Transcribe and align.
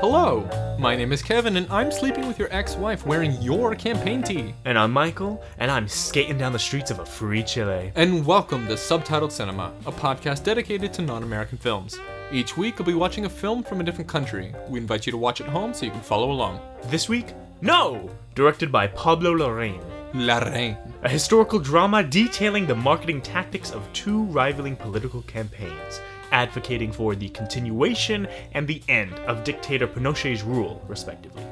Hello, 0.00 0.48
my 0.78 0.94
name 0.94 1.12
is 1.12 1.22
Kevin, 1.22 1.56
and 1.56 1.66
I'm 1.72 1.90
sleeping 1.90 2.28
with 2.28 2.38
your 2.38 2.46
ex 2.52 2.76
wife 2.76 3.04
wearing 3.04 3.32
your 3.42 3.74
campaign 3.74 4.22
tee. 4.22 4.54
And 4.64 4.78
I'm 4.78 4.92
Michael, 4.92 5.42
and 5.58 5.72
I'm 5.72 5.88
skating 5.88 6.38
down 6.38 6.52
the 6.52 6.58
streets 6.58 6.92
of 6.92 7.00
a 7.00 7.04
free 7.04 7.42
Chile. 7.42 7.90
And 7.96 8.24
welcome 8.24 8.68
to 8.68 8.74
Subtitled 8.74 9.32
Cinema, 9.32 9.72
a 9.86 9.92
podcast 9.92 10.44
dedicated 10.44 10.92
to 10.94 11.02
non 11.02 11.24
American 11.24 11.58
films. 11.58 11.98
Each 12.30 12.56
week, 12.56 12.78
I'll 12.78 12.86
be 12.86 12.94
watching 12.94 13.24
a 13.24 13.28
film 13.28 13.64
from 13.64 13.80
a 13.80 13.84
different 13.84 14.08
country. 14.08 14.54
We 14.68 14.78
invite 14.78 15.04
you 15.04 15.10
to 15.10 15.18
watch 15.18 15.40
at 15.40 15.48
home 15.48 15.74
so 15.74 15.84
you 15.84 15.90
can 15.90 16.00
follow 16.00 16.30
along. 16.30 16.60
This 16.84 17.08
week, 17.08 17.34
No! 17.60 18.08
Directed 18.36 18.70
by 18.70 18.86
Pablo 18.86 19.34
Larraín. 19.34 19.82
Larraín. 20.12 20.76
A 21.02 21.08
historical 21.08 21.58
drama 21.58 22.04
detailing 22.04 22.68
the 22.68 22.74
marketing 22.76 23.20
tactics 23.20 23.72
of 23.72 23.92
two 23.92 24.22
rivaling 24.26 24.76
political 24.76 25.22
campaigns, 25.22 26.00
advocating 26.32 26.92
for 26.92 27.14
the 27.14 27.28
continuation 27.30 28.28
and 28.52 28.66
the 28.66 28.82
end 28.88 29.14
of 29.20 29.44
dictator 29.44 29.86
Pinochet's 29.86 30.42
rule, 30.42 30.84
respectively. 30.88 31.44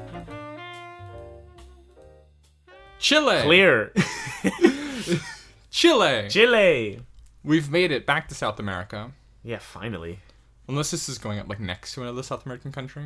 Chile! 2.99 3.41
Clear. 3.43 3.93
Chile! 5.69 6.27
Chile. 6.29 6.99
We've 7.43 7.69
made 7.69 7.91
it 7.91 8.05
back 8.05 8.27
to 8.29 8.35
South 8.35 8.59
America. 8.59 9.11
Yeah, 9.43 9.59
finally. 9.59 10.19
Unless 10.67 10.91
this 10.91 11.07
is 11.07 11.17
going 11.17 11.39
up 11.39 11.47
like 11.47 11.59
next 11.59 11.93
to 11.93 12.01
another 12.01 12.23
South 12.23 12.45
American 12.45 12.71
country. 12.71 13.05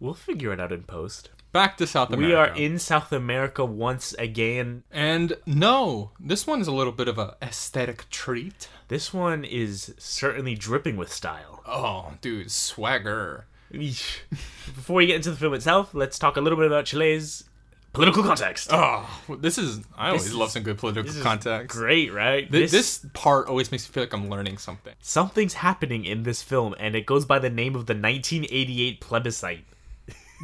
We'll 0.00 0.14
figure 0.14 0.52
it 0.52 0.60
out 0.60 0.72
in 0.72 0.82
post. 0.82 1.30
Back 1.52 1.76
to 1.76 1.86
South 1.86 2.10
America. 2.10 2.26
We 2.28 2.34
are 2.34 2.56
in 2.56 2.78
South 2.78 3.12
America 3.12 3.64
once 3.64 4.14
again. 4.14 4.84
And 4.90 5.36
no, 5.46 6.12
this 6.18 6.46
one 6.46 6.60
is 6.62 6.66
a 6.66 6.72
little 6.72 6.92
bit 6.92 7.08
of 7.08 7.18
a 7.18 7.36
aesthetic 7.42 8.08
treat. 8.08 8.68
This 8.88 9.12
one 9.12 9.44
is 9.44 9.94
certainly 9.98 10.54
dripping 10.54 10.96
with 10.96 11.12
style. 11.12 11.62
Oh, 11.66 12.12
dude, 12.22 12.50
swagger. 12.50 13.46
Before 13.70 14.96
we 14.96 15.06
get 15.06 15.16
into 15.16 15.30
the 15.30 15.36
film 15.36 15.54
itself, 15.54 15.94
let's 15.94 16.18
talk 16.18 16.36
a 16.36 16.40
little 16.40 16.58
bit 16.58 16.66
about 16.66 16.86
Chile's 16.86 17.44
political 17.92 18.22
context. 18.22 18.68
Oh, 18.72 19.08
this 19.38 19.58
is. 19.58 19.80
I 19.96 20.08
always 20.08 20.24
This 20.24 20.34
love 20.34 20.50
some 20.50 20.62
good 20.62 20.78
political 20.78 21.04
This 21.06 21.16
is 21.16 21.22
context. 21.22 21.76
Great, 21.76 22.12
right? 22.12 22.50
Th- 22.50 22.70
This, 22.70 23.04
part 23.12 23.48
always 23.48 23.70
makes 23.70 23.88
me 23.88 23.92
feel 23.92 24.02
like 24.04 24.12
I'm 24.14 24.28
learning 24.28 24.58
something. 24.58 24.94
something's 25.00 25.54
happening 25.54 26.04
in 26.04 26.22
this 26.22 26.42
film, 26.42 26.74
and 26.78 26.94
it 26.96 27.04
goes 27.06 27.24
by 27.24 27.38
the 27.38 27.50
name 27.50 27.74
of 27.74 27.86
the 27.86 27.94
1988 27.94 29.00
plebiscite, 29.00 29.64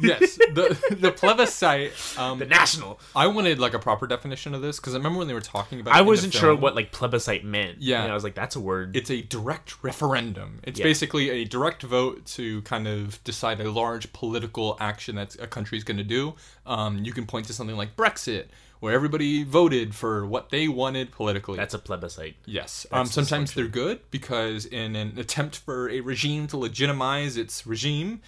Yes, 0.01 0.35
the 0.37 0.95
the 0.99 1.11
plebiscite. 1.11 1.91
Um, 2.17 2.39
the 2.39 2.45
national. 2.45 2.99
I 3.15 3.27
wanted 3.27 3.59
like 3.59 3.73
a 3.73 3.79
proper 3.79 4.07
definition 4.07 4.53
of 4.55 4.61
this 4.61 4.77
because 4.79 4.93
I 4.93 4.97
remember 4.97 5.19
when 5.19 5.27
they 5.27 5.33
were 5.33 5.41
talking 5.41 5.79
about. 5.79 5.93
I 5.95 6.01
wasn't 6.01 6.33
sure 6.33 6.55
what 6.55 6.75
like 6.75 6.91
plebiscite 6.91 7.43
meant. 7.43 7.77
Yeah. 7.81 8.03
And 8.03 8.11
I 8.11 8.15
was 8.15 8.23
like, 8.23 8.35
that's 8.35 8.55
a 8.55 8.59
word. 8.59 8.95
It's 8.95 9.09
a 9.11 9.21
direct 9.21 9.83
referendum. 9.83 10.59
It's 10.63 10.79
Yeah. 10.79 10.83
basically 10.85 11.29
a 11.29 11.45
direct 11.45 11.83
vote 11.83 12.25
to 12.27 12.61
kind 12.63 12.87
of 12.87 13.23
decide 13.23 13.59
a 13.61 13.69
large 13.71 14.11
political 14.13 14.77
action 14.79 15.15
that 15.15 15.35
a 15.39 15.47
country 15.47 15.77
is 15.77 15.83
going 15.83 15.97
to 15.97 16.03
do. 16.03 16.35
Um, 16.65 17.03
you 17.03 17.11
can 17.13 17.25
point 17.25 17.47
to 17.47 17.53
something 17.53 17.75
like 17.77 17.95
Brexit, 17.95 18.45
where 18.79 18.93
everybody 18.93 19.43
voted 19.43 19.93
for 19.93 20.25
what 20.25 20.49
they 20.51 20.67
wanted 20.67 21.11
politically. 21.11 21.57
that's 21.57 21.73
a 21.73 21.79
plebiscite. 21.79 22.35
Yes. 22.45 22.85
Um, 22.91 23.05
sometimes 23.07 23.53
they're 23.53 23.67
good 23.67 23.99
because 24.11 24.65
in 24.65 24.95
an 24.95 25.17
attempt 25.17 25.57
for 25.57 25.89
a 25.89 25.99
regime 26.01 26.47
to 26.47 26.57
legitimize 26.57 27.35
its 27.37 27.67
regime, 27.67 28.21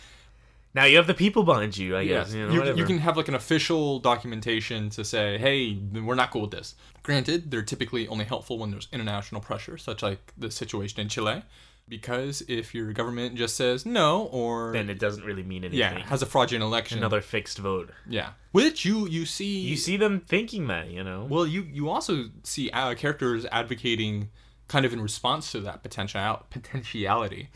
Now 0.74 0.86
you 0.86 0.98
have 0.98 1.08
the 1.08 1.14
people 1.14 1.44
behind 1.44 1.78
you. 1.78 1.98
I 1.98 2.06
guess. 2.06 2.28
yes, 2.28 2.34
You, 2.36 2.48
know, 2.48 2.64
you, 2.66 2.76
you 2.78 2.86
can 2.86 2.98
have 3.00 3.18
like 3.18 3.28
an 3.28 3.36
official 3.36 4.00
documentation 4.00 4.90
to 4.92 5.04
say, 5.04 5.38
hey, 5.38 5.78
we're 5.94 6.16
not 6.16 6.32
cool 6.32 6.42
with 6.44 6.52
this. 6.52 6.76
Granted, 7.04 7.52
they're 7.52 7.62
typically 7.62 8.08
only 8.08 8.26
helpful 8.26 8.58
when 8.58 8.72
there's 8.72 8.88
international 8.94 9.42
pressure, 9.42 9.78
such 9.78 10.02
like 10.02 10.34
the 10.38 10.50
situation 10.50 11.02
in 11.02 11.10
Chile. 11.10 11.44
Because 11.90 12.42
if 12.48 12.74
your 12.74 12.94
government 12.94 13.36
just 13.36 13.58
says 13.58 13.86
no 13.86 14.24
or 14.32 14.72
Then 14.72 14.90
it 14.90 14.98
doesn't 14.98 15.26
really 15.26 15.44
mean 15.44 15.64
anything. 15.66 15.80
yeah 15.80 16.00
has 16.08 16.22
a 16.22 16.26
fraudulent 16.26 16.64
election, 16.64 17.00
Another 17.00 17.20
fixed 17.20 17.58
vote. 17.58 17.90
yeah, 18.08 18.30
which 18.54 18.86
you 18.86 19.08
you 19.10 19.26
see 19.26 19.60
You 19.60 19.76
see 19.76 19.98
them 19.98 20.22
thinking 20.22 20.68
that, 20.68 20.90
you 20.90 21.04
know. 21.04 21.28
Well, 21.30 21.46
you 21.46 21.68
you 21.70 21.90
also 21.90 22.26
see 22.44 22.70
uh, 22.72 22.94
characters 22.96 23.46
advocating 23.52 24.30
kind 24.70 24.86
of 24.86 24.94
in 24.94 25.02
response 25.02 25.52
to 25.52 25.60
that 25.62 25.84
potential 25.84 26.46
potentiality. 26.50 27.50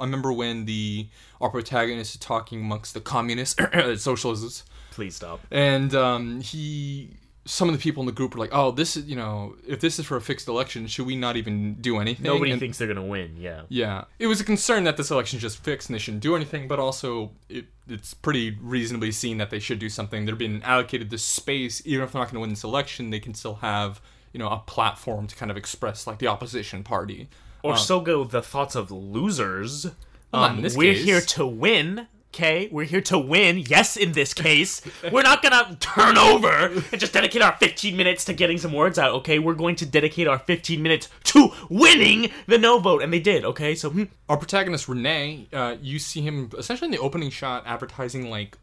I 0.00 0.04
remember 0.04 0.32
when 0.32 0.64
the 0.64 1.08
our 1.40 1.50
protagonist 1.50 2.14
is 2.14 2.20
talking 2.20 2.60
amongst 2.60 2.94
the 2.94 3.00
communists, 3.00 3.56
socialists, 4.02 4.64
Please 4.92 5.16
stop. 5.16 5.40
and 5.50 5.94
um, 5.94 6.40
he 6.40 7.10
some 7.48 7.68
of 7.68 7.76
the 7.76 7.80
people 7.80 8.00
in 8.02 8.06
the 8.06 8.12
group 8.12 8.34
were 8.34 8.40
like, 8.40 8.50
"Oh, 8.52 8.72
this 8.72 8.96
is 8.96 9.04
you 9.04 9.14
know, 9.14 9.54
if 9.68 9.78
this 9.80 9.98
is 10.00 10.06
for 10.06 10.16
a 10.16 10.20
fixed 10.20 10.48
election, 10.48 10.86
should 10.88 11.06
we 11.06 11.14
not 11.14 11.36
even 11.36 11.74
do 11.74 11.98
anything?" 11.98 12.24
Nobody 12.24 12.50
And- 12.50 12.58
thinks 12.60 12.78
they're 12.78 12.88
gonna 12.88 13.04
win. 13.04 13.36
Yeah. 13.38 13.62
yeah, 13.68 14.04
it 14.18 14.26
was 14.26 14.40
a 14.40 14.44
concern 14.44 14.82
that 14.84 14.96
this 14.96 15.10
election 15.12 15.36
is 15.36 15.42
just 15.42 15.58
fixed 15.62 15.88
and 15.88 15.94
they 15.94 15.98
shouldn't 16.00 16.22
do 16.24 16.34
anything, 16.34 16.66
but 16.66 16.78
also 16.80 17.30
it, 17.48 17.66
it's 17.86 18.14
pretty 18.14 18.56
reasonably 18.60 19.12
seen 19.12 19.38
that 19.38 19.50
they 19.50 19.60
should 19.60 19.78
do 19.78 19.88
something. 19.88 20.26
They're 20.26 20.34
being 20.34 20.60
allocated 20.64 21.10
this 21.10 21.22
space, 21.24 21.80
even 21.84 22.04
if 22.04 22.12
they're 22.12 22.20
not 22.20 22.26
going 22.26 22.34
to 22.34 22.40
win 22.40 22.50
this 22.50 22.64
election, 22.64 23.10
they 23.10 23.20
can 23.20 23.32
still 23.34 23.56
have 23.56 24.00
you 24.32 24.38
know 24.40 24.48
a 24.48 24.58
platform 24.58 25.28
to 25.28 25.36
kind 25.36 25.50
of 25.52 25.56
express 25.56 26.06
like 26.06 26.18
the 26.18 26.26
opposition 26.26 26.82
party. 26.82 27.28
Or 27.62 27.76
so 27.76 28.00
go 28.00 28.24
the 28.24 28.42
thoughts 28.42 28.74
of 28.74 28.90
losers. 28.90 29.86
Um, 30.32 30.56
in 30.58 30.62
this 30.62 30.76
we're 30.76 30.94
case. 30.94 31.04
here 31.04 31.20
to 31.20 31.46
win. 31.46 32.06
Okay, 32.34 32.68
we're 32.70 32.84
here 32.84 33.00
to 33.02 33.18
win. 33.18 33.64
Yes, 33.66 33.96
in 33.96 34.12
this 34.12 34.34
case, 34.34 34.82
we're 35.12 35.22
not 35.22 35.42
gonna 35.42 35.74
turn 35.80 36.18
over 36.18 36.66
and 36.66 37.00
just 37.00 37.14
dedicate 37.14 37.40
our 37.40 37.56
15 37.56 37.96
minutes 37.96 38.26
to 38.26 38.34
getting 38.34 38.58
some 38.58 38.74
words 38.74 38.98
out. 38.98 39.14
Okay, 39.14 39.38
we're 39.38 39.54
going 39.54 39.74
to 39.76 39.86
dedicate 39.86 40.28
our 40.28 40.38
15 40.38 40.82
minutes 40.82 41.08
to 41.24 41.48
winning 41.70 42.30
the 42.46 42.58
no 42.58 42.78
vote, 42.78 43.02
and 43.02 43.10
they 43.10 43.20
did. 43.20 43.44
Okay, 43.44 43.74
so 43.74 43.88
hmm, 43.88 44.04
Our 44.28 44.36
protagonist 44.36 44.86
Renee, 44.86 45.48
uh, 45.52 45.76
you 45.80 45.98
see 45.98 46.20
him 46.20 46.50
essentially 46.58 46.88
in 46.88 46.92
the 46.92 46.98
opening 46.98 47.30
shot 47.30 47.62
advertising 47.66 48.28
like 48.28 48.58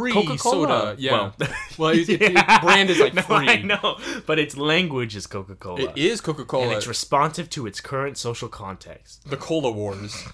free 0.00 0.12
Coca-Cola. 0.12 0.68
soda. 0.68 0.96
Yeah, 0.98 1.12
well, 1.12 1.34
Well, 1.78 1.90
it, 1.90 2.08
it- 2.08 2.20
the 2.20 2.58
brand 2.62 2.90
is 2.90 2.98
like 3.00 3.14
no, 3.14 3.22
free. 3.22 3.48
I 3.48 3.62
know, 3.62 3.98
but 4.26 4.38
its 4.38 4.56
language 4.56 5.16
is 5.16 5.26
Coca 5.26 5.54
Cola. 5.54 5.80
It 5.90 5.96
is 5.96 6.20
Coca 6.20 6.44
Cola. 6.44 6.64
and 6.64 6.72
it's 6.72 6.86
responsive 6.86 7.48
to 7.50 7.66
its 7.66 7.80
current 7.80 8.16
social 8.18 8.48
context. 8.48 9.28
the 9.28 9.36
Cola 9.36 9.70
Wars. 9.70 10.24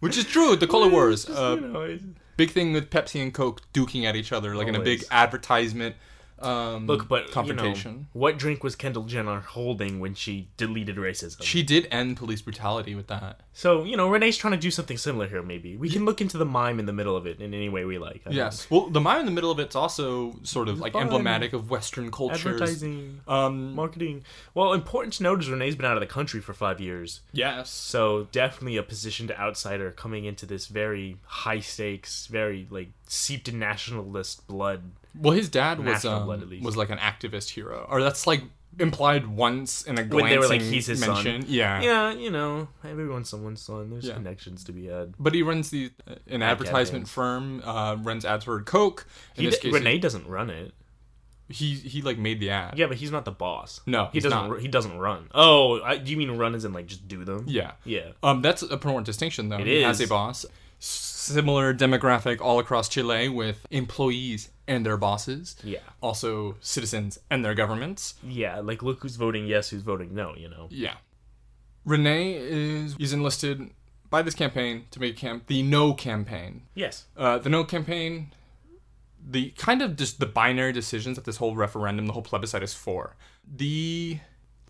Which 0.00 0.16
is 0.16 0.24
true, 0.24 0.54
the 0.56 0.66
Cola 0.68 0.88
Wars. 0.88 1.28
Uh, 1.28 1.56
You 1.60 1.66
know, 1.68 1.98
big 2.36 2.50
thing 2.50 2.72
with 2.72 2.88
Pepsi 2.90 3.20
and 3.20 3.34
Coke 3.34 3.62
duking 3.72 4.04
at 4.04 4.14
each 4.14 4.32
other, 4.32 4.54
like 4.54 4.68
in 4.68 4.76
a 4.76 4.80
big 4.80 5.04
advertisement 5.10 5.96
um, 6.40 6.86
Look, 6.86 7.08
but 7.08 7.30
confrontation. 7.30 7.92
You 7.92 7.98
know, 7.98 8.06
what 8.12 8.38
drink 8.38 8.62
was 8.64 8.76
Kendall 8.76 9.04
Jenner 9.04 9.40
holding 9.40 10.00
when 10.00 10.14
she 10.14 10.48
deleted 10.56 10.96
racism? 10.96 11.42
She 11.42 11.62
did 11.62 11.88
end 11.90 12.16
police 12.16 12.42
brutality 12.42 12.94
with 12.94 13.06
that. 13.08 13.40
so 13.52 13.84
you 13.84 13.96
know, 13.96 14.08
Renee's 14.08 14.36
trying 14.36 14.52
to 14.52 14.58
do 14.58 14.70
something 14.70 14.96
similar 14.96 15.26
here. 15.26 15.42
Maybe 15.42 15.76
we 15.76 15.88
can 15.88 16.04
look 16.04 16.20
into 16.20 16.38
the 16.38 16.44
mime 16.44 16.78
in 16.78 16.86
the 16.86 16.92
middle 16.92 17.16
of 17.16 17.26
it 17.26 17.40
in 17.40 17.54
any 17.54 17.68
way 17.68 17.84
we 17.84 17.98
like. 17.98 18.22
I 18.26 18.30
Yes. 18.30 18.70
Well, 18.70 18.88
the 18.88 19.00
mime 19.00 19.20
in 19.20 19.26
the 19.26 19.32
middle 19.32 19.50
of 19.50 19.58
it's 19.58 19.74
also 19.76 20.36
sort 20.42 20.68
of 20.68 20.78
like 20.78 20.92
fun. 20.92 21.02
emblematic 21.02 21.52
of 21.52 21.70
Western 21.70 22.10
culture, 22.10 22.50
advertising, 22.50 23.20
Um. 23.26 23.74
marketing. 23.74 24.24
Well, 24.54 24.72
important 24.72 25.14
to 25.14 25.22
note 25.22 25.40
is 25.40 25.50
Renee's 25.50 25.76
been 25.76 25.86
out 25.86 25.96
of 25.96 26.00
the 26.00 26.06
country 26.06 26.40
for 26.40 26.52
five 26.54 26.80
years, 26.80 27.20
Yes. 27.32 27.70
so 27.70 28.28
definitely 28.32 28.76
a 28.76 28.82
positioned 28.82 29.32
outsider 29.32 29.90
coming 29.90 30.24
into 30.24 30.46
this 30.46 30.66
very 30.66 31.16
high 31.24 31.60
stakes, 31.60 32.26
very 32.26 32.66
like 32.70 32.88
seeped 33.06 33.48
in 33.48 33.58
nationalist 33.58 34.46
blood. 34.46 34.92
Well, 35.14 35.34
his 35.34 35.48
dad 35.48 35.84
was 35.84 36.04
um, 36.04 36.24
blood, 36.26 36.50
was 36.62 36.76
like 36.76 36.90
an 36.90 36.98
activist 36.98 37.50
hero, 37.50 37.86
or 37.90 38.02
that's 38.02 38.26
like 38.26 38.42
implied 38.78 39.26
once 39.26 39.82
in 39.82 39.98
a 39.98 40.04
glancing 40.04 40.16
When 40.22 40.30
they 40.30 40.38
were 40.38 40.46
like, 40.48 40.60
"He's 40.60 40.86
his 40.86 41.00
son." 41.00 41.14
mention. 41.24 41.44
Yeah. 41.48 41.80
Yeah, 41.80 42.12
you 42.12 42.30
know, 42.30 42.68
everyone's 42.84 43.28
someone's 43.28 43.60
son. 43.62 43.90
There's 43.90 44.04
Yeah. 44.06 44.14
connections 44.14 44.62
to 44.64 44.72
be 44.72 44.86
had. 44.86 45.14
But 45.18 45.34
he 45.34 45.42
runs 45.42 45.70
the 45.70 45.90
uh, 46.06 46.14
an 46.28 46.42
advertisement 46.42 47.08
firm, 47.08 47.62
uh, 47.64 47.96
runs 48.00 48.24
ads 48.24 48.44
for 48.44 48.60
Coke. 48.62 49.06
In 49.36 49.44
He 49.44 49.50
d- 49.50 49.56
case, 49.56 49.72
Renee 49.72 49.98
doesn't 49.98 50.26
run 50.28 50.50
it. 50.50 50.74
he 51.48 51.74
he 51.74 52.02
like 52.02 52.18
made 52.18 52.38
the 52.40 52.50
ad. 52.50 52.78
Yeah, 52.78 52.86
but 52.86 52.98
he's 52.98 53.10
not 53.10 53.24
the 53.24 53.32
boss. 53.32 53.80
No, 53.86 54.10
he 54.12 54.20
doesn't. 54.20 54.48
not. 54.50 54.60
He 54.60 54.68
doesn't 54.68 54.98
run. 54.98 55.28
Oh, 55.34 55.80
I, 55.82 55.96
do 55.96 56.10
you 56.10 56.16
mean 56.18 56.30
run 56.32 56.54
as 56.54 56.64
in 56.66 56.72
like 56.74 56.86
just 56.86 57.08
do 57.08 57.24
them? 57.24 57.44
Yeah. 57.48 57.72
Yeah. 57.84 58.10
Um, 58.22 58.42
that's 58.42 58.62
a 58.62 58.68
important 58.74 59.06
distinction, 59.06 59.48
though. 59.48 59.56
It 59.58 59.66
he 59.66 59.80
has 59.82 60.00
a 60.00 60.06
boss. 60.06 60.44
Similar 60.78 61.74
demographic 61.74 62.40
all 62.40 62.58
across 62.58 62.88
Chile 62.88 63.28
with 63.28 63.66
employees 63.70 64.50
and 64.66 64.84
their 64.86 64.96
bosses. 64.96 65.56
Yeah. 65.62 65.80
Also, 66.00 66.56
citizens 66.60 67.18
and 67.30 67.44
their 67.44 67.54
governments. 67.54 68.14
Yeah. 68.22 68.60
Like, 68.60 68.82
look 68.82 69.02
who's 69.02 69.16
voting 69.16 69.46
yes, 69.46 69.70
who's 69.70 69.82
voting 69.82 70.14
no. 70.14 70.34
You 70.36 70.48
know. 70.48 70.68
Yeah. 70.70 70.94
Rene 71.84 72.34
is 72.34 72.96
is 72.98 73.12
enlisted 73.12 73.70
by 74.10 74.22
this 74.22 74.34
campaign 74.34 74.84
to 74.90 75.00
make 75.00 75.16
camp 75.16 75.46
the 75.46 75.62
No 75.62 75.92
campaign. 75.94 76.62
Yes. 76.74 77.06
Uh, 77.16 77.38
the 77.38 77.48
No 77.48 77.64
campaign, 77.64 78.32
the 79.22 79.50
kind 79.50 79.82
of 79.82 79.96
just 79.96 80.20
the 80.20 80.26
binary 80.26 80.72
decisions 80.72 81.16
that 81.16 81.24
this 81.24 81.36
whole 81.36 81.56
referendum, 81.56 82.06
the 82.06 82.12
whole 82.12 82.22
plebiscite 82.22 82.62
is 82.62 82.74
for. 82.74 83.16
The 83.46 84.20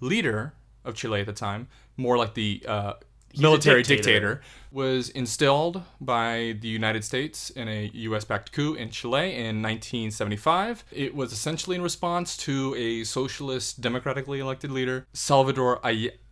leader 0.00 0.54
of 0.84 0.94
Chile 0.94 1.20
at 1.20 1.26
the 1.26 1.32
time, 1.32 1.69
more 1.96 2.16
like 2.16 2.34
the 2.34 2.64
uh, 2.66 2.94
military 3.36 3.82
dictator. 3.82 4.34
dictator. 4.36 4.40
was 4.70 5.08
installed 5.10 5.82
by 6.00 6.56
the 6.60 6.69
United 6.69 7.04
States 7.04 7.50
in 7.50 7.69
a 7.69 7.90
U.S. 7.94 8.25
backed 8.25 8.52
coup 8.52 8.75
in 8.75 8.90
Chile 8.90 9.34
in 9.34 9.62
1975. 9.62 10.84
It 10.92 11.14
was 11.14 11.32
essentially 11.32 11.76
in 11.76 11.82
response 11.82 12.36
to 12.38 12.75
a 12.76 13.04
socialist, 13.04 13.80
democratically 13.80 14.40
elected 14.40 14.70
leader, 14.70 15.06
Salvador 15.12 15.80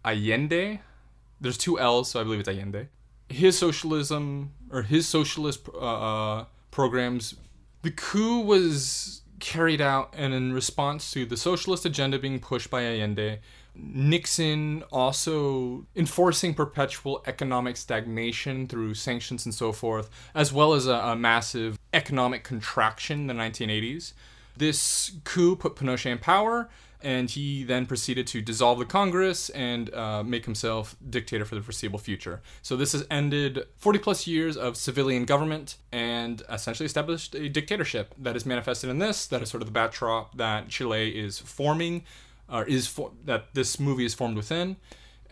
Allende. 0.05 0.81
There's 1.41 1.59
two 1.59 1.79
L's, 1.79 2.11
so 2.11 2.21
I 2.21 2.25
believe 2.25 2.41
it's 2.41 2.49
Allende. 2.49 2.89
his 3.29 3.59
socialism 3.59 4.53
or 4.71 4.83
his 4.83 5.07
socialist 5.09 5.69
uh, 5.75 5.79
uh, 6.39 6.45
programs, 6.71 7.35
the 7.83 7.91
coup 7.91 8.41
was 8.41 9.23
carried 9.39 9.81
out 9.81 10.13
and 10.17 10.33
in 10.33 10.53
response 10.53 11.11
to 11.13 11.27
the 11.27 11.37
socialist 11.37 11.85
agenda 11.85 12.19
being 12.19 12.39
pushed 12.41 12.71
by 12.71 12.83
Allende. 12.83 13.39
Nixon 13.79 14.85
also 14.91 15.87
enforcing 15.95 16.55
perpetual 16.55 17.23
economic 17.27 17.77
stagnation 17.77 18.67
through 18.67 18.95
sanctions 18.95 19.45
and 19.45 19.55
so 19.55 19.73
forth, 19.73 20.11
as 20.35 20.53
well 20.53 20.73
as 20.73 20.87
a, 20.87 20.95
a 20.95 21.17
massive 21.17 21.79
economic 21.93 22.45
contraction 22.45 23.21
in 23.21 23.27
the 23.27 23.35
1980s. 23.35 24.13
This 24.57 25.13
coup 25.25 25.57
put 25.57 25.77
Pinochet 25.77 26.13
in 26.13 26.19
power, 26.19 26.69
and 27.03 27.31
he 27.31 27.63
then 27.63 27.87
proceeded 27.87 28.27
to 28.27 28.41
dissolve 28.41 28.79
the 28.79 28.85
Congress 28.85 29.51
and 29.51 29.93
uh, 29.95 30.23
make 30.23 30.45
himself 30.45 30.97
dictator 31.09 31.45
for 31.45 31.55
the 31.55 31.63
foreseeable 31.63 31.99
future. 31.99 32.41
So 32.63 32.77
this 32.77 32.93
has 32.93 33.07
ended 33.11 33.67
40 33.77 33.99
plus 33.99 34.27
years 34.27 34.57
of 34.57 34.77
civilian 34.77 35.25
government 35.25 35.77
and 35.93 36.43
essentially 36.51 36.87
established 36.87 37.35
a 37.35 37.49
dictatorship 37.49 38.15
that 38.19 38.35
is 38.35 38.47
manifested 38.47 38.91
in 38.91 38.99
this. 38.99 39.27
That 39.27 39.43
is 39.43 39.51
sort 39.51 39.63
of 39.63 39.69
the 39.69 39.73
backdrop 39.73 40.37
that 40.37 40.69
Chile 40.69 41.11
is 41.11 41.39
forming, 41.39 42.05
or 42.49 42.65
is 42.65 42.87
for, 42.87 43.13
that 43.25 43.55
this 43.55 43.81
movie 43.81 44.05
is 44.05 44.15
formed 44.15 44.37
within, 44.37 44.77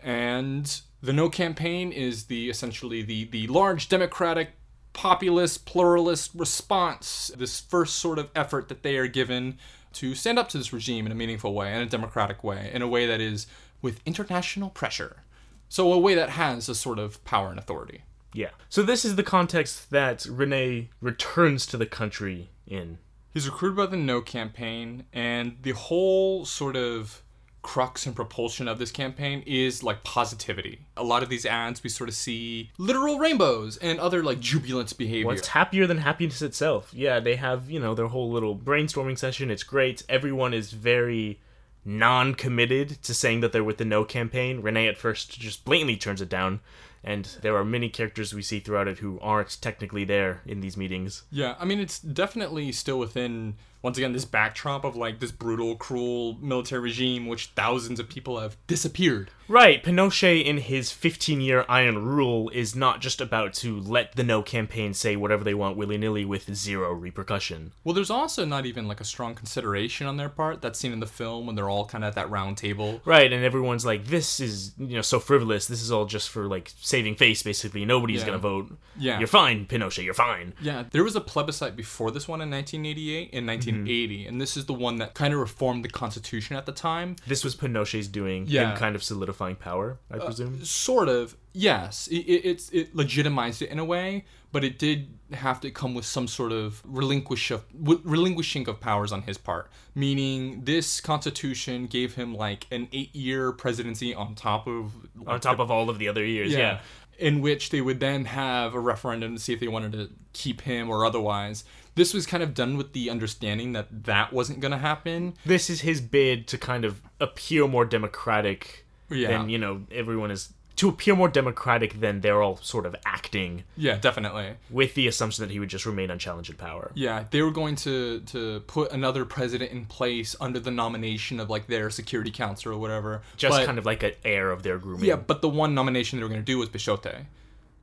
and 0.03 0.81
the 1.01 1.13
No 1.13 1.29
campaign 1.29 1.91
is 1.91 2.25
the 2.25 2.49
essentially 2.49 3.01
the 3.01 3.25
the 3.25 3.47
large 3.47 3.89
democratic 3.89 4.51
populist 4.93 5.65
pluralist 5.65 6.31
response 6.33 7.29
this 7.37 7.59
first 7.59 7.97
sort 7.97 8.17
of 8.17 8.29
effort 8.33 8.69
that 8.69 8.81
they 8.81 8.95
are 8.95 9.07
given 9.07 9.57
to 9.91 10.15
stand 10.15 10.39
up 10.39 10.47
to 10.49 10.57
this 10.57 10.71
regime 10.71 11.05
in 11.05 11.11
a 11.11 11.15
meaningful 11.15 11.53
way, 11.53 11.73
in 11.73 11.81
a 11.81 11.85
democratic 11.85 12.43
way, 12.43 12.69
in 12.73 12.81
a 12.81 12.87
way 12.87 13.05
that 13.05 13.21
is 13.21 13.47
with 13.81 14.01
international 14.05 14.69
pressure. 14.69 15.23
So, 15.69 15.91
a 15.91 15.97
way 15.97 16.15
that 16.15 16.29
has 16.29 16.69
a 16.69 16.75
sort 16.75 16.99
of 16.99 17.23
power 17.23 17.49
and 17.49 17.59
authority. 17.59 18.03
Yeah. 18.35 18.49
So 18.69 18.83
this 18.83 19.05
is 19.05 19.15
the 19.15 19.23
context 19.23 19.91
that 19.91 20.25
Rene 20.25 20.89
returns 21.01 21.65
to 21.67 21.77
the 21.77 21.85
country 21.85 22.49
in. 22.67 22.97
He's 23.35 23.49
recruited 23.49 23.75
by 23.75 23.87
the 23.87 23.97
No 23.97 24.21
campaign, 24.21 25.03
and 25.11 25.57
the 25.61 25.71
whole 25.71 26.45
sort 26.45 26.77
of 26.77 27.21
crux 27.61 28.05
and 28.05 28.15
propulsion 28.15 28.69
of 28.69 28.79
this 28.79 28.91
campaign 28.91 29.43
is 29.45 29.83
like 29.83 30.05
positivity. 30.05 30.85
A 30.95 31.03
lot 31.03 31.21
of 31.21 31.27
these 31.27 31.45
ads 31.45 31.83
we 31.83 31.89
sort 31.89 32.07
of 32.07 32.15
see 32.15 32.71
literal 32.77 33.19
rainbows 33.19 33.75
and 33.75 33.99
other 33.99 34.23
like 34.23 34.39
jubilant 34.39 34.97
behavior. 34.97 35.25
What's 35.25 35.49
happier 35.49 35.85
than 35.85 35.97
happiness 35.97 36.41
itself? 36.41 36.91
Yeah, 36.93 37.19
they 37.19 37.35
have, 37.35 37.69
you 37.69 37.77
know, 37.77 37.93
their 37.93 38.07
whole 38.07 38.31
little 38.31 38.55
brainstorming 38.55 39.17
session. 39.17 39.51
It's 39.51 39.63
great. 39.63 40.03
Everyone 40.07 40.53
is 40.53 40.71
very 40.71 41.41
non 41.83 42.35
committed 42.35 43.03
to 43.03 43.13
saying 43.13 43.41
that 43.41 43.51
they're 43.51 43.65
with 43.65 43.79
the 43.79 43.83
no 43.83 44.05
campaign. 44.05 44.61
Renee 44.61 44.87
at 44.87 44.97
first 44.97 45.37
just 45.37 45.65
blatantly 45.65 45.97
turns 45.97 46.21
it 46.21 46.29
down. 46.29 46.61
And 47.05 47.25
there 47.43 47.55
are 47.55 47.63
many 47.63 47.87
characters 47.87 48.33
we 48.33 48.41
see 48.41 48.59
throughout 48.59 48.87
it 48.87 48.97
who 48.97 49.19
aren't 49.21 49.61
technically 49.61 50.03
there 50.03 50.41
in 50.45 50.59
these 50.59 50.75
meetings. 50.75 51.23
Yeah, 51.31 51.55
I 51.59 51.63
mean, 51.63 51.79
it's 51.79 51.99
definitely 51.99 52.71
still 52.71 52.97
within, 52.97 53.57
once 53.85 53.99
again, 53.99 54.13
this 54.13 54.25
backdrop 54.25 54.83
of 54.83 54.95
like 54.95 55.19
this 55.19 55.31
brutal, 55.31 55.75
cruel 55.75 56.37
military 56.41 56.81
regime, 56.81 57.27
which 57.27 57.51
thousands 57.55 57.99
of 57.99 58.09
people 58.09 58.39
have 58.39 58.57
disappeared. 58.65 59.29
Right, 59.47 59.83
Pinochet 59.83 60.43
in 60.43 60.57
his 60.57 60.91
15 60.91 61.39
year 61.39 61.65
iron 61.69 62.03
rule 62.03 62.49
is 62.49 62.75
not 62.75 62.99
just 62.99 63.21
about 63.21 63.53
to 63.55 63.79
let 63.79 64.15
the 64.15 64.23
no 64.23 64.41
campaign 64.41 64.95
say 64.95 65.15
whatever 65.15 65.43
they 65.43 65.53
want 65.53 65.77
willy 65.77 65.99
nilly 65.99 66.25
with 66.25 66.51
zero 66.55 66.91
repercussion. 66.91 67.71
Well, 67.83 67.93
there's 67.93 68.09
also 68.09 68.43
not 68.43 68.65
even 68.65 68.87
like 68.87 69.01
a 69.01 69.03
strong 69.03 69.35
consideration 69.35 70.07
on 70.07 70.17
their 70.17 70.29
part. 70.29 70.63
That's 70.63 70.79
seen 70.79 70.91
in 70.91 70.99
the 70.99 71.05
film 71.05 71.45
when 71.45 71.55
they're 71.55 71.69
all 71.69 71.85
kind 71.85 72.03
of 72.03 72.07
at 72.07 72.15
that 72.15 72.31
round 72.31 72.57
table. 72.57 73.01
Right, 73.05 73.31
and 73.31 73.45
everyone's 73.45 73.85
like, 73.85 74.07
this 74.07 74.39
is, 74.39 74.71
you 74.79 74.95
know, 74.95 75.03
so 75.03 75.19
frivolous. 75.19 75.67
This 75.67 75.83
is 75.83 75.91
all 75.91 76.07
just 76.07 76.29
for 76.29 76.47
like 76.47 76.71
saving 76.81 77.13
face, 77.15 77.43
basically. 77.43 77.85
Nobody's 77.85 78.21
Yeah. 78.21 78.25
gonna 78.25 78.37
vote. 78.39 78.75
Yeah. 78.97 79.19
You're 79.19 79.27
fine, 79.27 79.67
Pinochet, 79.67 80.03
you're 80.05 80.15
fine. 80.15 80.53
Yeah, 80.59 80.85
there 80.89 81.03
was 81.03 81.15
a 81.15 81.21
plebiscite 81.21 81.75
before 81.75 82.09
this 82.09 82.27
one 82.27 82.41
in 82.41 82.49
1988 82.49 83.29
and 83.31 83.45
Mm-hmm. 83.75 83.87
1980, 83.87 84.27
and 84.27 84.41
this 84.41 84.57
is 84.57 84.65
the 84.65 84.73
one 84.73 84.97
that 84.97 85.13
kind 85.13 85.33
of 85.33 85.39
reformed 85.39 85.83
the 85.83 85.89
Constitution 85.89 86.55
at 86.55 86.65
the 86.65 86.71
time. 86.71 87.15
This 87.27 87.43
was 87.43 87.55
Pinochet's 87.55 88.07
doing, 88.07 88.45
Yeah. 88.47 88.71
him 88.71 88.77
kind 88.77 88.95
of 88.95 89.03
solidifying 89.03 89.55
power, 89.55 89.99
I 90.11 90.17
uh, 90.17 90.25
presume. 90.25 90.63
Sort 90.63 91.09
of, 91.09 91.35
yes. 91.53 92.07
It, 92.07 92.17
it, 92.17 92.45
it's 92.45 92.69
it 92.69 92.95
legitimized 92.95 93.61
it 93.61 93.69
in 93.69 93.79
a 93.79 93.85
way, 93.85 94.25
but 94.51 94.63
it 94.63 94.79
did 94.79 95.07
have 95.33 95.59
to 95.61 95.71
come 95.71 95.93
with 95.93 96.05
some 96.05 96.27
sort 96.27 96.51
of 96.51 96.81
relinquish 96.85 97.51
of 97.51 97.65
relinquishing 97.73 98.67
of 98.69 98.79
powers 98.79 99.11
on 99.11 99.23
his 99.23 99.37
part. 99.37 99.69
Meaning, 99.93 100.61
this 100.63 101.01
Constitution 101.01 101.87
gave 101.87 102.15
him 102.15 102.33
like 102.33 102.67
an 102.71 102.87
eight-year 102.93 103.51
presidency 103.53 104.13
on 104.13 104.35
top 104.35 104.67
of 104.67 104.93
On 105.27 105.39
top 105.39 105.59
of 105.59 105.71
all 105.71 105.89
of 105.89 105.99
the 105.99 106.07
other 106.07 106.23
years, 106.25 106.53
yeah. 106.53 106.79
In 107.17 107.39
which 107.39 107.69
they 107.69 107.79
would 107.79 108.01
then 108.01 108.25
have 108.25 108.73
a 108.73 108.79
referendum 108.79 109.35
to 109.35 109.41
see 109.41 109.53
if 109.53 109.61
they 109.61 109.69
wanted 109.69 109.93
to 109.93 110.09
keep 110.33 110.61
him 110.61 110.89
or 110.89 111.05
otherwise. 111.05 111.63
This 111.95 112.13
was 112.13 112.25
kind 112.25 112.43
of 112.43 112.53
done 112.53 112.75
with 112.77 112.93
the 112.93 113.09
understanding 113.09 113.73
that 113.73 114.03
that 114.03 114.33
wasn't 114.33 114.59
going 114.59 114.73
to 114.73 114.77
happen. 114.77 115.33
This 115.45 115.69
is 115.69 115.81
his 115.81 116.01
bid 116.01 116.47
to 116.49 116.57
kind 116.57 116.83
of 116.85 117.01
appear 117.19 117.67
more 117.67 117.85
democratic 117.85 118.85
Yeah. 119.09 119.29
than, 119.29 119.49
you 119.49 119.57
know, 119.57 119.83
everyone 119.91 120.31
is. 120.31 120.49
To 120.79 120.89
appear 120.89 121.15
more 121.15 121.29
democratic 121.29 122.01
than 122.01 122.19
they're 122.19 122.41
all 122.41 122.57
sort 122.57 122.85
of 122.85 122.97
acting 123.05 123.63
Yeah, 123.77 123.95
definitely. 123.97 124.55
with 124.69 124.93
the 124.93 125.07
assumption 125.07 125.43
that 125.45 125.49
he 125.53 125.57
would 125.57 125.69
just 125.69 125.85
remain 125.85 126.11
unchallenged 126.11 126.49
in 126.49 126.57
power. 126.57 126.91
Yeah, 126.95 127.23
they 127.31 127.41
were 127.43 127.51
going 127.51 127.77
to 127.77 128.19
to 128.33 128.59
put 128.67 128.91
another 128.91 129.23
president 129.23 129.71
in 129.71 129.85
place 129.85 130.35
under 130.41 130.59
the 130.59 130.71
nomination 130.71 131.39
of 131.39 131.49
like 131.49 131.67
their 131.67 131.89
security 131.89 132.29
council 132.29 132.73
or 132.73 132.77
whatever. 132.77 133.21
Just 133.37 133.57
but, 133.57 133.65
kind 133.65 133.77
of 133.77 133.85
like 133.85 134.03
an 134.03 134.11
heir 134.25 134.51
of 134.51 134.63
their 134.63 134.77
grooming. 134.77 135.05
yeah, 135.05 135.15
but 135.15 135.41
the 135.41 135.47
one 135.47 135.73
nomination 135.73 136.19
they 136.19 136.23
were 136.23 136.29
going 136.29 136.41
to 136.41 136.45
do 136.45 136.57
was 136.57 136.67
Pinochet. 136.67 137.23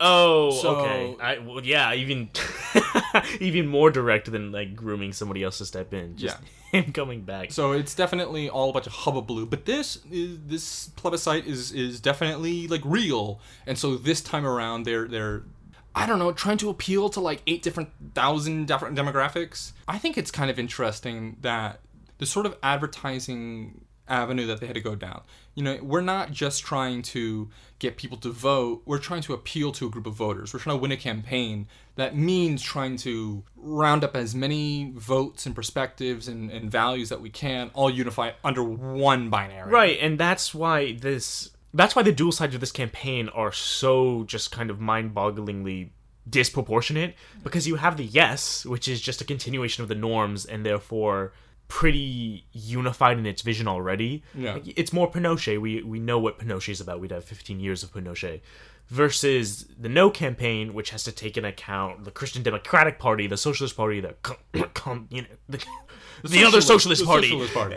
Oh, 0.04 0.50
So- 0.50 0.76
okay. 0.78 1.16
I, 1.20 1.38
well, 1.38 1.64
yeah, 1.64 1.94
even 1.94 2.28
even 3.40 3.66
more 3.69 3.90
direct 3.90 4.31
than 4.31 4.50
like 4.52 4.75
grooming 4.75 5.12
somebody 5.12 5.43
else 5.43 5.58
to 5.58 5.64
step 5.66 5.94
in. 5.94 6.16
Just 6.16 6.38
him 6.72 6.93
coming 6.93 7.22
back. 7.22 7.52
So 7.52 7.72
it's 7.72 7.94
definitely 7.94 8.49
all 8.50 8.70
a 8.70 8.72
bunch 8.72 8.87
of 8.87 8.93
hullabaloo. 8.93 9.46
But 9.46 9.64
this 9.64 10.00
is 10.10 10.38
this 10.46 10.88
plebiscite 10.96 11.46
is 11.46 11.70
is 11.72 12.00
definitely 12.00 12.66
like 12.69 12.82
real. 12.84 13.40
And 13.66 13.78
so 13.78 13.96
this 13.96 14.20
time 14.20 14.44
around, 14.44 14.84
they're 14.84 15.06
they're 15.06 15.43
I 15.94 16.06
don't 16.06 16.19
know 16.19 16.32
trying 16.32 16.58
to 16.58 16.70
appeal 16.70 17.08
to 17.10 17.20
like 17.20 17.43
eight 17.46 17.62
different 17.62 17.90
thousand 18.14 18.66
different 18.66 18.98
demographics. 18.98 19.72
I 19.87 19.98
think 19.98 20.19
it's 20.19 20.31
kind 20.31 20.50
of 20.50 20.58
interesting 20.58 21.37
that 21.43 21.81
the 22.19 22.26
sort 22.26 22.46
of 22.46 22.56
advertising 22.62 23.84
avenue 24.08 24.46
that 24.46 24.60
they 24.60 24.66
had 24.66 24.75
to 24.75 24.81
go 24.81 24.94
down. 24.94 25.22
You 25.54 25.62
know, 25.62 25.78
we're 25.82 26.00
not 26.00 26.31
just 26.31 26.62
trying 26.62 27.02
to 27.02 27.49
get 27.78 27.96
people 27.96 28.19
to 28.19 28.31
vote, 28.31 28.82
we're 28.84 28.99
trying 28.99 29.22
to 29.22 29.34
appeal 29.34 29.72
to 29.72 29.87
a 29.87 29.90
group 29.90 30.06
of 30.06 30.14
voters. 30.14 30.52
We're 30.52 30.60
trying 30.60 30.76
to 30.76 30.82
win 30.82 30.93
a 30.93 30.96
campaign. 30.96 31.66
That 31.96 32.16
means 32.16 32.62
trying 32.62 32.96
to 32.98 33.43
round 33.56 34.05
up 34.05 34.17
as 34.17 34.34
many 34.34 34.93
votes 34.96 35.46
and 35.46 35.55
perspectives 35.55 36.29
and, 36.29 36.50
and 36.50 36.70
values 36.70 37.08
that 37.10 37.20
we 37.20 37.31
can, 37.31 37.70
all 37.74 37.91
unified 37.91 38.34
under 38.44 38.62
one 38.62 39.31
binary. 39.31 39.70
Right, 39.70 39.98
and 40.00 40.19
that's 40.19 40.55
why 40.55 40.93
this 40.93 41.50
that's 41.74 41.96
why 41.96 42.03
the 42.03 42.12
dual 42.12 42.32
sides 42.32 42.55
of 42.55 42.60
this 42.60 42.72
campaign 42.72 43.31
are 43.31 43.50
so 43.50 44.24
just 44.24 44.53
kind 44.53 44.69
of 44.69 44.79
mind-bogglingly 44.79 45.88
disproportionate 46.29 47.15
because 47.43 47.67
you 47.67 47.77
have 47.77 47.96
the 47.96 48.05
yes, 48.05 48.65
which 48.65 48.88
is 48.88 49.00
just 49.00 49.20
a 49.20 49.24
continuation 49.24 49.82
of 49.82 49.88
the 49.88 49.94
norms 49.94 50.44
and 50.44 50.65
therefore 50.65 51.32
pretty 51.72 52.44
unified 52.52 53.19
in 53.19 53.24
its 53.24 53.41
vision 53.41 53.67
already. 53.67 54.22
Yeah. 54.34 54.52
Like, 54.52 54.64
it's 54.76 54.93
more 54.93 55.10
Pinochet. 55.10 55.58
We 55.58 55.82
we 55.82 55.98
know 55.98 56.19
what 56.19 56.38
Pinochet 56.38 56.69
is 56.69 56.82
about. 56.82 57.00
We'd 57.00 57.12
have 57.12 57.24
15 57.24 57.60
years 57.60 57.82
of 57.82 57.94
Pinochet. 57.94 58.41
Versus 58.89 59.67
the 59.79 59.89
No 59.89 60.10
campaign, 60.10 60.74
which 60.74 60.91
has 60.91 61.03
to 61.05 61.12
take 61.12 61.36
into 61.36 61.48
account 61.48 62.05
the 62.05 62.10
Christian 62.10 62.43
Democratic 62.43 62.98
Party, 62.98 63.27
the 63.27 63.36
Socialist 63.36 63.77
Party, 63.77 64.01
the 64.01 64.15
you 65.10 65.22
know, 65.22 65.29
the, 65.48 65.65
the, 66.22 66.44
other 66.44 66.60
Socialist 66.60 67.01
the 67.03 67.06
Party, 67.06 67.29
Socialist 67.29 67.55
Party. 67.55 67.77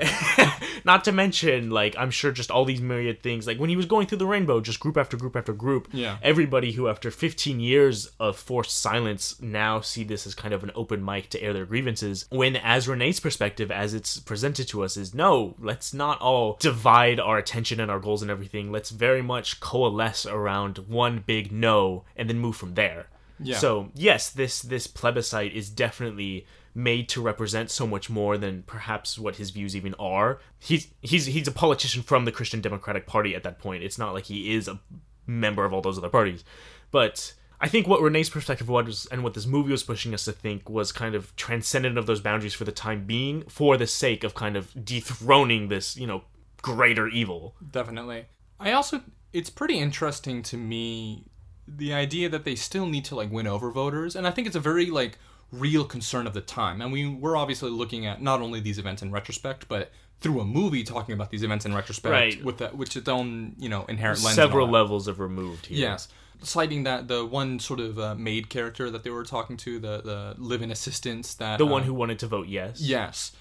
not 0.86 1.04
to 1.06 1.12
mention, 1.12 1.72
like, 1.72 1.96
I'm 1.98 2.12
sure 2.12 2.32
just 2.32 2.52
all 2.52 2.66
these 2.66 2.82
myriad 2.82 3.24
things. 3.24 3.48
Like, 3.48 3.60
when 3.60 3.70
he 3.70 3.76
was 3.76 3.86
going 3.86 4.08
through 4.08 4.20
the 4.20 4.28
rainbow, 4.28 4.62
just 4.62 4.80
group 4.80 4.98
after 4.98 5.18
group 5.18 5.36
after 5.36 5.54
group. 5.54 5.88
Yeah. 5.92 6.18
Everybody 6.22 6.74
who, 6.74 6.88
after 6.88 7.12
15 7.12 7.60
years 7.60 8.12
of 8.20 8.38
forced 8.38 8.78
silence, 8.78 9.42
now 9.42 9.82
see 9.82 10.04
this 10.04 10.28
as 10.28 10.36
kind 10.36 10.54
of 10.54 10.64
an 10.64 10.72
open 10.76 11.04
mic 11.04 11.30
to 11.30 11.42
air 11.42 11.54
their 11.54 11.66
grievances. 11.66 12.26
When, 12.30 12.56
as 12.56 12.88
Renee's 12.88 13.20
perspective, 13.20 13.72
as 13.72 13.94
it's 13.94 14.20
presented 14.20 14.68
to 14.70 14.84
us, 14.84 14.98
is 14.98 15.14
no, 15.14 15.56
let's 15.60 15.94
not 15.94 16.20
all 16.22 16.58
divide 16.60 17.20
our 17.20 17.38
attention 17.38 17.80
and 17.80 17.90
our 17.90 18.00
goals 18.00 18.22
and 18.22 18.30
everything. 18.30 18.72
Let's 18.72 18.90
very 18.90 19.22
much 19.22 19.60
coalesce 19.60 20.26
around 20.26 20.80
one 20.88 21.05
big 21.26 21.52
no 21.52 22.06
and 22.16 22.30
then 22.30 22.40
move 22.40 22.56
from 22.56 22.76
there. 22.76 23.08
Yeah. 23.40 23.58
So 23.58 23.92
yes, 23.96 24.30
this 24.30 24.62
this 24.62 24.88
plebiscite 24.88 25.54
is 25.54 25.70
definitely 25.70 26.46
made 26.74 27.08
to 27.10 27.22
represent 27.22 27.72
so 27.72 27.88
much 27.88 28.10
more 28.10 28.38
than 28.38 28.64
perhaps 28.64 29.18
what 29.18 29.38
his 29.38 29.50
views 29.50 29.76
even 29.76 29.94
are. 29.96 30.40
He's 30.60 30.88
he's 31.02 31.26
he's 31.26 31.48
a 31.48 31.52
politician 31.52 32.04
from 32.04 32.26
the 32.26 32.32
Christian 32.32 32.62
Democratic 32.62 33.08
Party 33.08 33.36
at 33.36 33.44
that 33.44 33.60
point. 33.60 33.84
It's 33.84 33.98
not 33.98 34.14
like 34.14 34.26
he 34.26 34.54
is 34.54 34.68
a 34.68 34.80
member 35.28 35.66
of 35.66 35.74
all 35.74 35.82
those 35.82 35.98
other 35.98 36.10
parties. 36.10 36.44
But 36.92 37.34
I 37.60 37.68
think 37.68 37.88
what 37.88 38.02
Renee's 38.02 38.30
perspective 38.30 38.70
was 38.70 39.06
and 39.08 39.24
what 39.24 39.34
this 39.34 39.46
movie 39.46 39.72
was 39.72 39.84
pushing 39.84 40.14
us 40.14 40.26
to 40.26 40.32
think 40.32 40.70
was 40.70 40.92
kind 40.92 41.16
of 41.16 41.36
transcendent 41.36 41.98
of 41.98 42.06
those 42.06 42.20
boundaries 42.22 42.54
for 42.54 42.66
the 42.66 42.72
time 42.72 43.06
being 43.06 43.44
for 43.44 43.78
the 43.78 43.88
sake 43.88 44.24
of 44.24 44.34
kind 44.34 44.58
of 44.58 44.86
dethroning 44.86 45.70
this, 45.70 45.96
you 45.98 46.08
know, 46.08 46.24
greater 46.62 47.08
evil. 47.08 47.56
Definitely. 47.72 48.26
I 48.60 48.74
also, 48.74 49.02
it's 49.36 49.50
pretty 49.50 49.78
interesting 49.80 50.42
to 50.44 50.58
me 50.58 51.26
the 51.68 51.94
idea 51.94 52.30
that 52.30 52.44
they 52.46 52.56
still 52.56 52.86
need 52.86 53.06
to 53.06 53.16
like 53.16 53.32
win 53.32 53.48
over 53.48 53.70
voters, 53.72 54.16
and 54.16 54.26
I 54.26 54.32
think 54.32 54.48
it's 54.48 54.56
a 54.56 54.60
very 54.72 54.88
like 54.88 55.18
real 55.52 55.84
concern 55.86 56.26
of 56.28 56.34
the 56.34 56.42
time. 56.42 56.82
And 56.82 56.92
we 56.92 57.08
we're 57.08 57.36
obviously 57.38 57.70
looking 57.70 58.06
at 58.06 58.22
not 58.22 58.42
only 58.42 58.60
these 58.60 58.78
events 58.80 59.02
in 59.02 59.12
retrospect, 59.12 59.68
but 59.68 59.92
through 60.22 60.40
a 60.40 60.46
movie 60.46 60.84
talking 60.84 61.14
about 61.14 61.30
these 61.30 61.44
events 61.44 61.66
in 61.66 61.74
retrospect 61.76 62.12
Right. 62.12 62.44
with 62.44 62.58
that 62.60 62.78
which 62.78 62.96
its 62.96 63.10
own 63.10 63.56
you 63.58 63.70
know 63.70 63.86
inherent 63.86 64.24
lens. 64.24 64.36
Several 64.36 64.68
levels 64.68 65.08
of 65.08 65.20
removed 65.20 65.66
here. 65.68 65.78
Yes. 65.80 66.08
Citing 66.42 66.84
that 66.84 67.08
the 67.08 67.26
one 67.26 67.60
sort 67.60 67.80
of 67.80 67.98
uh, 67.98 68.14
maid 68.16 68.50
character 68.50 68.92
that 68.92 69.04
they 69.04 69.10
were 69.10 69.24
talking 69.24 69.58
to, 69.58 69.80
the 69.80 70.02
the 70.04 70.36
live-in 70.38 70.72
assistants 70.72 71.34
that 71.36 71.58
The 71.58 71.66
uh, 71.66 71.70
one 71.78 71.84
who 71.84 71.94
wanted 71.94 72.20
to 72.20 72.28
vote 72.28 72.48
yes. 72.48 72.80
Yes. 72.82 73.32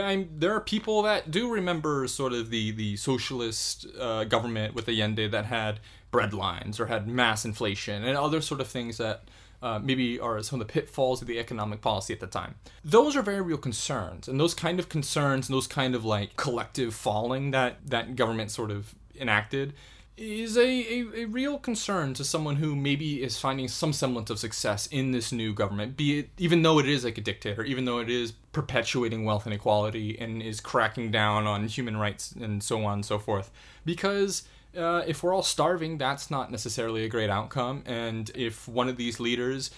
I'm, 0.00 0.28
there 0.38 0.54
are 0.54 0.60
people 0.60 1.02
that 1.02 1.30
do 1.30 1.50
remember 1.50 2.06
sort 2.08 2.32
of 2.32 2.50
the, 2.50 2.70
the 2.70 2.96
socialist 2.96 3.86
uh, 3.98 4.24
government 4.24 4.74
with 4.74 4.88
Allende 4.88 5.28
that 5.28 5.46
had 5.46 5.80
bread 6.10 6.32
lines 6.32 6.78
or 6.78 6.86
had 6.86 7.08
mass 7.08 7.44
inflation 7.44 8.04
and 8.04 8.16
other 8.16 8.40
sort 8.40 8.60
of 8.60 8.68
things 8.68 8.98
that 8.98 9.24
uh, 9.62 9.80
maybe 9.82 10.20
are 10.20 10.42
some 10.42 10.60
of 10.60 10.66
the 10.66 10.72
pitfalls 10.72 11.22
of 11.22 11.28
the 11.28 11.38
economic 11.38 11.80
policy 11.80 12.12
at 12.12 12.20
the 12.20 12.26
time. 12.26 12.54
Those 12.84 13.16
are 13.16 13.22
very 13.22 13.40
real 13.40 13.56
concerns. 13.56 14.28
And 14.28 14.38
those 14.38 14.54
kind 14.54 14.78
of 14.78 14.88
concerns 14.88 15.48
and 15.48 15.56
those 15.56 15.66
kind 15.66 15.94
of 15.94 16.04
like 16.04 16.36
collective 16.36 16.94
falling 16.94 17.50
that 17.52 17.78
that 17.86 18.14
government 18.14 18.50
sort 18.50 18.70
of 18.70 18.94
enacted 19.18 19.72
is 20.16 20.56
a, 20.56 20.60
a, 20.62 21.22
a 21.22 21.24
real 21.24 21.58
concern 21.58 22.14
to 22.14 22.24
someone 22.24 22.56
who 22.56 22.76
maybe 22.76 23.22
is 23.22 23.38
finding 23.38 23.66
some 23.68 23.92
semblance 23.92 24.30
of 24.30 24.38
success 24.38 24.86
in 24.86 25.10
this 25.10 25.32
new 25.32 25.52
government, 25.52 25.96
be 25.96 26.20
it 26.20 26.30
even 26.38 26.62
though 26.62 26.78
it 26.78 26.88
is 26.88 27.04
like 27.04 27.18
a 27.18 27.20
dictator, 27.20 27.64
even 27.64 27.84
though 27.84 27.98
it 27.98 28.08
is 28.08 28.32
perpetuating 28.52 29.24
wealth 29.24 29.46
inequality 29.46 30.16
and 30.18 30.40
is 30.42 30.60
cracking 30.60 31.10
down 31.10 31.46
on 31.46 31.66
human 31.66 31.96
rights 31.96 32.32
and 32.32 32.62
so 32.62 32.84
on 32.84 32.94
and 32.94 33.04
so 33.04 33.18
forth. 33.18 33.50
Because 33.84 34.44
uh, 34.76 35.02
if 35.06 35.22
we're 35.22 35.34
all 35.34 35.42
starving, 35.42 35.98
that's 35.98 36.30
not 36.30 36.50
necessarily 36.50 37.04
a 37.04 37.08
great 37.08 37.30
outcome. 37.30 37.82
And 37.86 38.30
if 38.34 38.68
one 38.68 38.88
of 38.88 38.96
these 38.96 39.18
leaders 39.20 39.70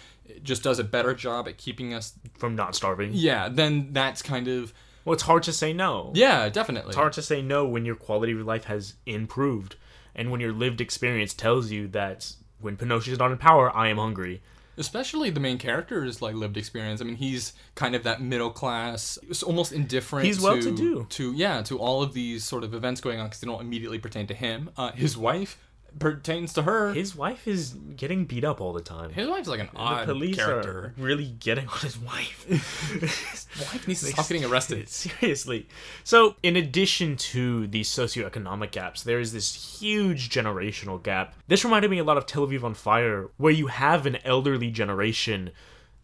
just 0.43 0.62
does 0.62 0.78
a 0.78 0.85
better 0.85 1.14
job 1.14 1.49
at 1.49 1.57
keeping 1.57 1.95
us, 1.95 2.12
From 2.38 2.57
not 2.57 2.75
starving. 2.75 3.11
yeah, 3.14 3.49
then 3.49 3.93
that's 3.93 4.21
kind 4.23 4.49
of, 4.49 4.73
Well, 5.05 5.14
it's 5.14 5.23
hard 5.23 5.43
to 5.45 5.52
say 5.52 5.73
no. 5.73 6.12
yeah, 6.14 6.49
definitely. 6.50 6.88
It's 6.90 6.97
hard 6.97 7.12
to 7.14 7.23
say 7.23 7.40
no 7.43 7.66
when 7.66 7.85
your 7.87 7.95
quality 7.95 8.33
of 8.33 8.40
life 8.40 8.64
has 8.64 8.95
improved 9.07 9.76
and 10.17 10.31
when 10.33 10.41
your 10.41 10.53
lived 10.53 10.81
experience 10.81 11.33
tells 11.35 11.71
you 11.71 11.87
that 11.89 12.33
when 12.61 12.77
Pinocchio 12.77 13.13
is 13.13 13.19
not 13.19 13.31
in 13.31 13.39
power, 13.39 13.71
I 13.77 13.89
am 13.89 13.99
hungry. 13.99 14.41
especially 14.79 15.31
the 15.31 15.41
main 15.41 15.59
character 15.59 16.05
is 16.05 16.21
like 16.21 16.35
lived 16.35 16.57
experience. 16.57 17.01
I 17.01 17.05
mean, 17.05 17.17
he's 17.17 17.53
kind 17.75 17.95
of 17.95 18.03
that 18.05 18.21
middle 18.21 18.51
class, 18.51 19.19
almost 19.43 19.73
indifferent. 19.73 20.27
He's 20.27 20.41
well-to-do. 20.41 21.07
to 21.09 21.33
yeah, 21.33 21.63
to 21.63 21.79
all 21.79 22.03
of 22.03 22.13
these 22.13 22.45
sort 22.45 22.65
of 22.65 22.75
events 22.75 23.01
going 23.01 23.19
on 23.19 23.27
because 23.27 23.41
they 23.41 23.47
don't 23.47 23.61
immediately 23.61 23.99
pertain 23.99 24.27
to 24.27 24.35
him. 24.35 24.71
Uh, 24.77 24.93
his 24.93 25.17
wife 25.17 25.59
pertains 25.99 26.53
to 26.55 26.62
her. 26.62 26.88
His, 26.88 27.11
His 27.11 27.17
wife 27.17 27.49
is 27.49 27.71
getting 27.97 28.25
beat 28.25 28.45
up 28.45 28.61
all 28.61 28.73
the 28.73 28.81
time. 28.81 29.11
His 29.11 29.29
wife's 29.29 29.49
like 29.49 29.61
an 29.61 29.69
the 29.73 29.79
odd 29.79 30.05
police 30.07 30.37
character. 30.37 30.79
are 30.79 30.95
really 31.03 31.26
getting 31.26 31.69
on 31.69 31.79
his 31.79 31.99
wife. 31.99 32.45
His 32.49 33.47
wife 33.61 33.88
needs 33.88 34.00
to 34.00 34.07
stop 34.07 34.29
getting 34.29 34.45
arrested. 34.45 34.88
Seriously. 34.88 35.69
So, 36.05 36.37
in 36.43 36.57
addition 36.57 37.17
to 37.17 37.67
these 37.67 37.88
socioeconomic 37.88 38.71
gaps, 38.73 39.03
there 39.03 39.21
is 39.21 39.33
this 39.33 39.79
huge 39.81 40.31
generational 40.31 41.03
gap. 41.03 41.35
This 41.49 41.65
reminded 41.65 41.91
me 41.91 41.99
a 41.99 42.05
lot 42.05 42.19
of 42.19 42.26
Tel 42.26 42.47
Aviv 42.47 42.62
on 42.62 42.75
Fire, 42.75 43.31
where 43.37 43.53
you 43.53 43.69
have 43.69 44.07
an 44.07 44.19
elderly 44.25 44.71
generation 44.71 45.50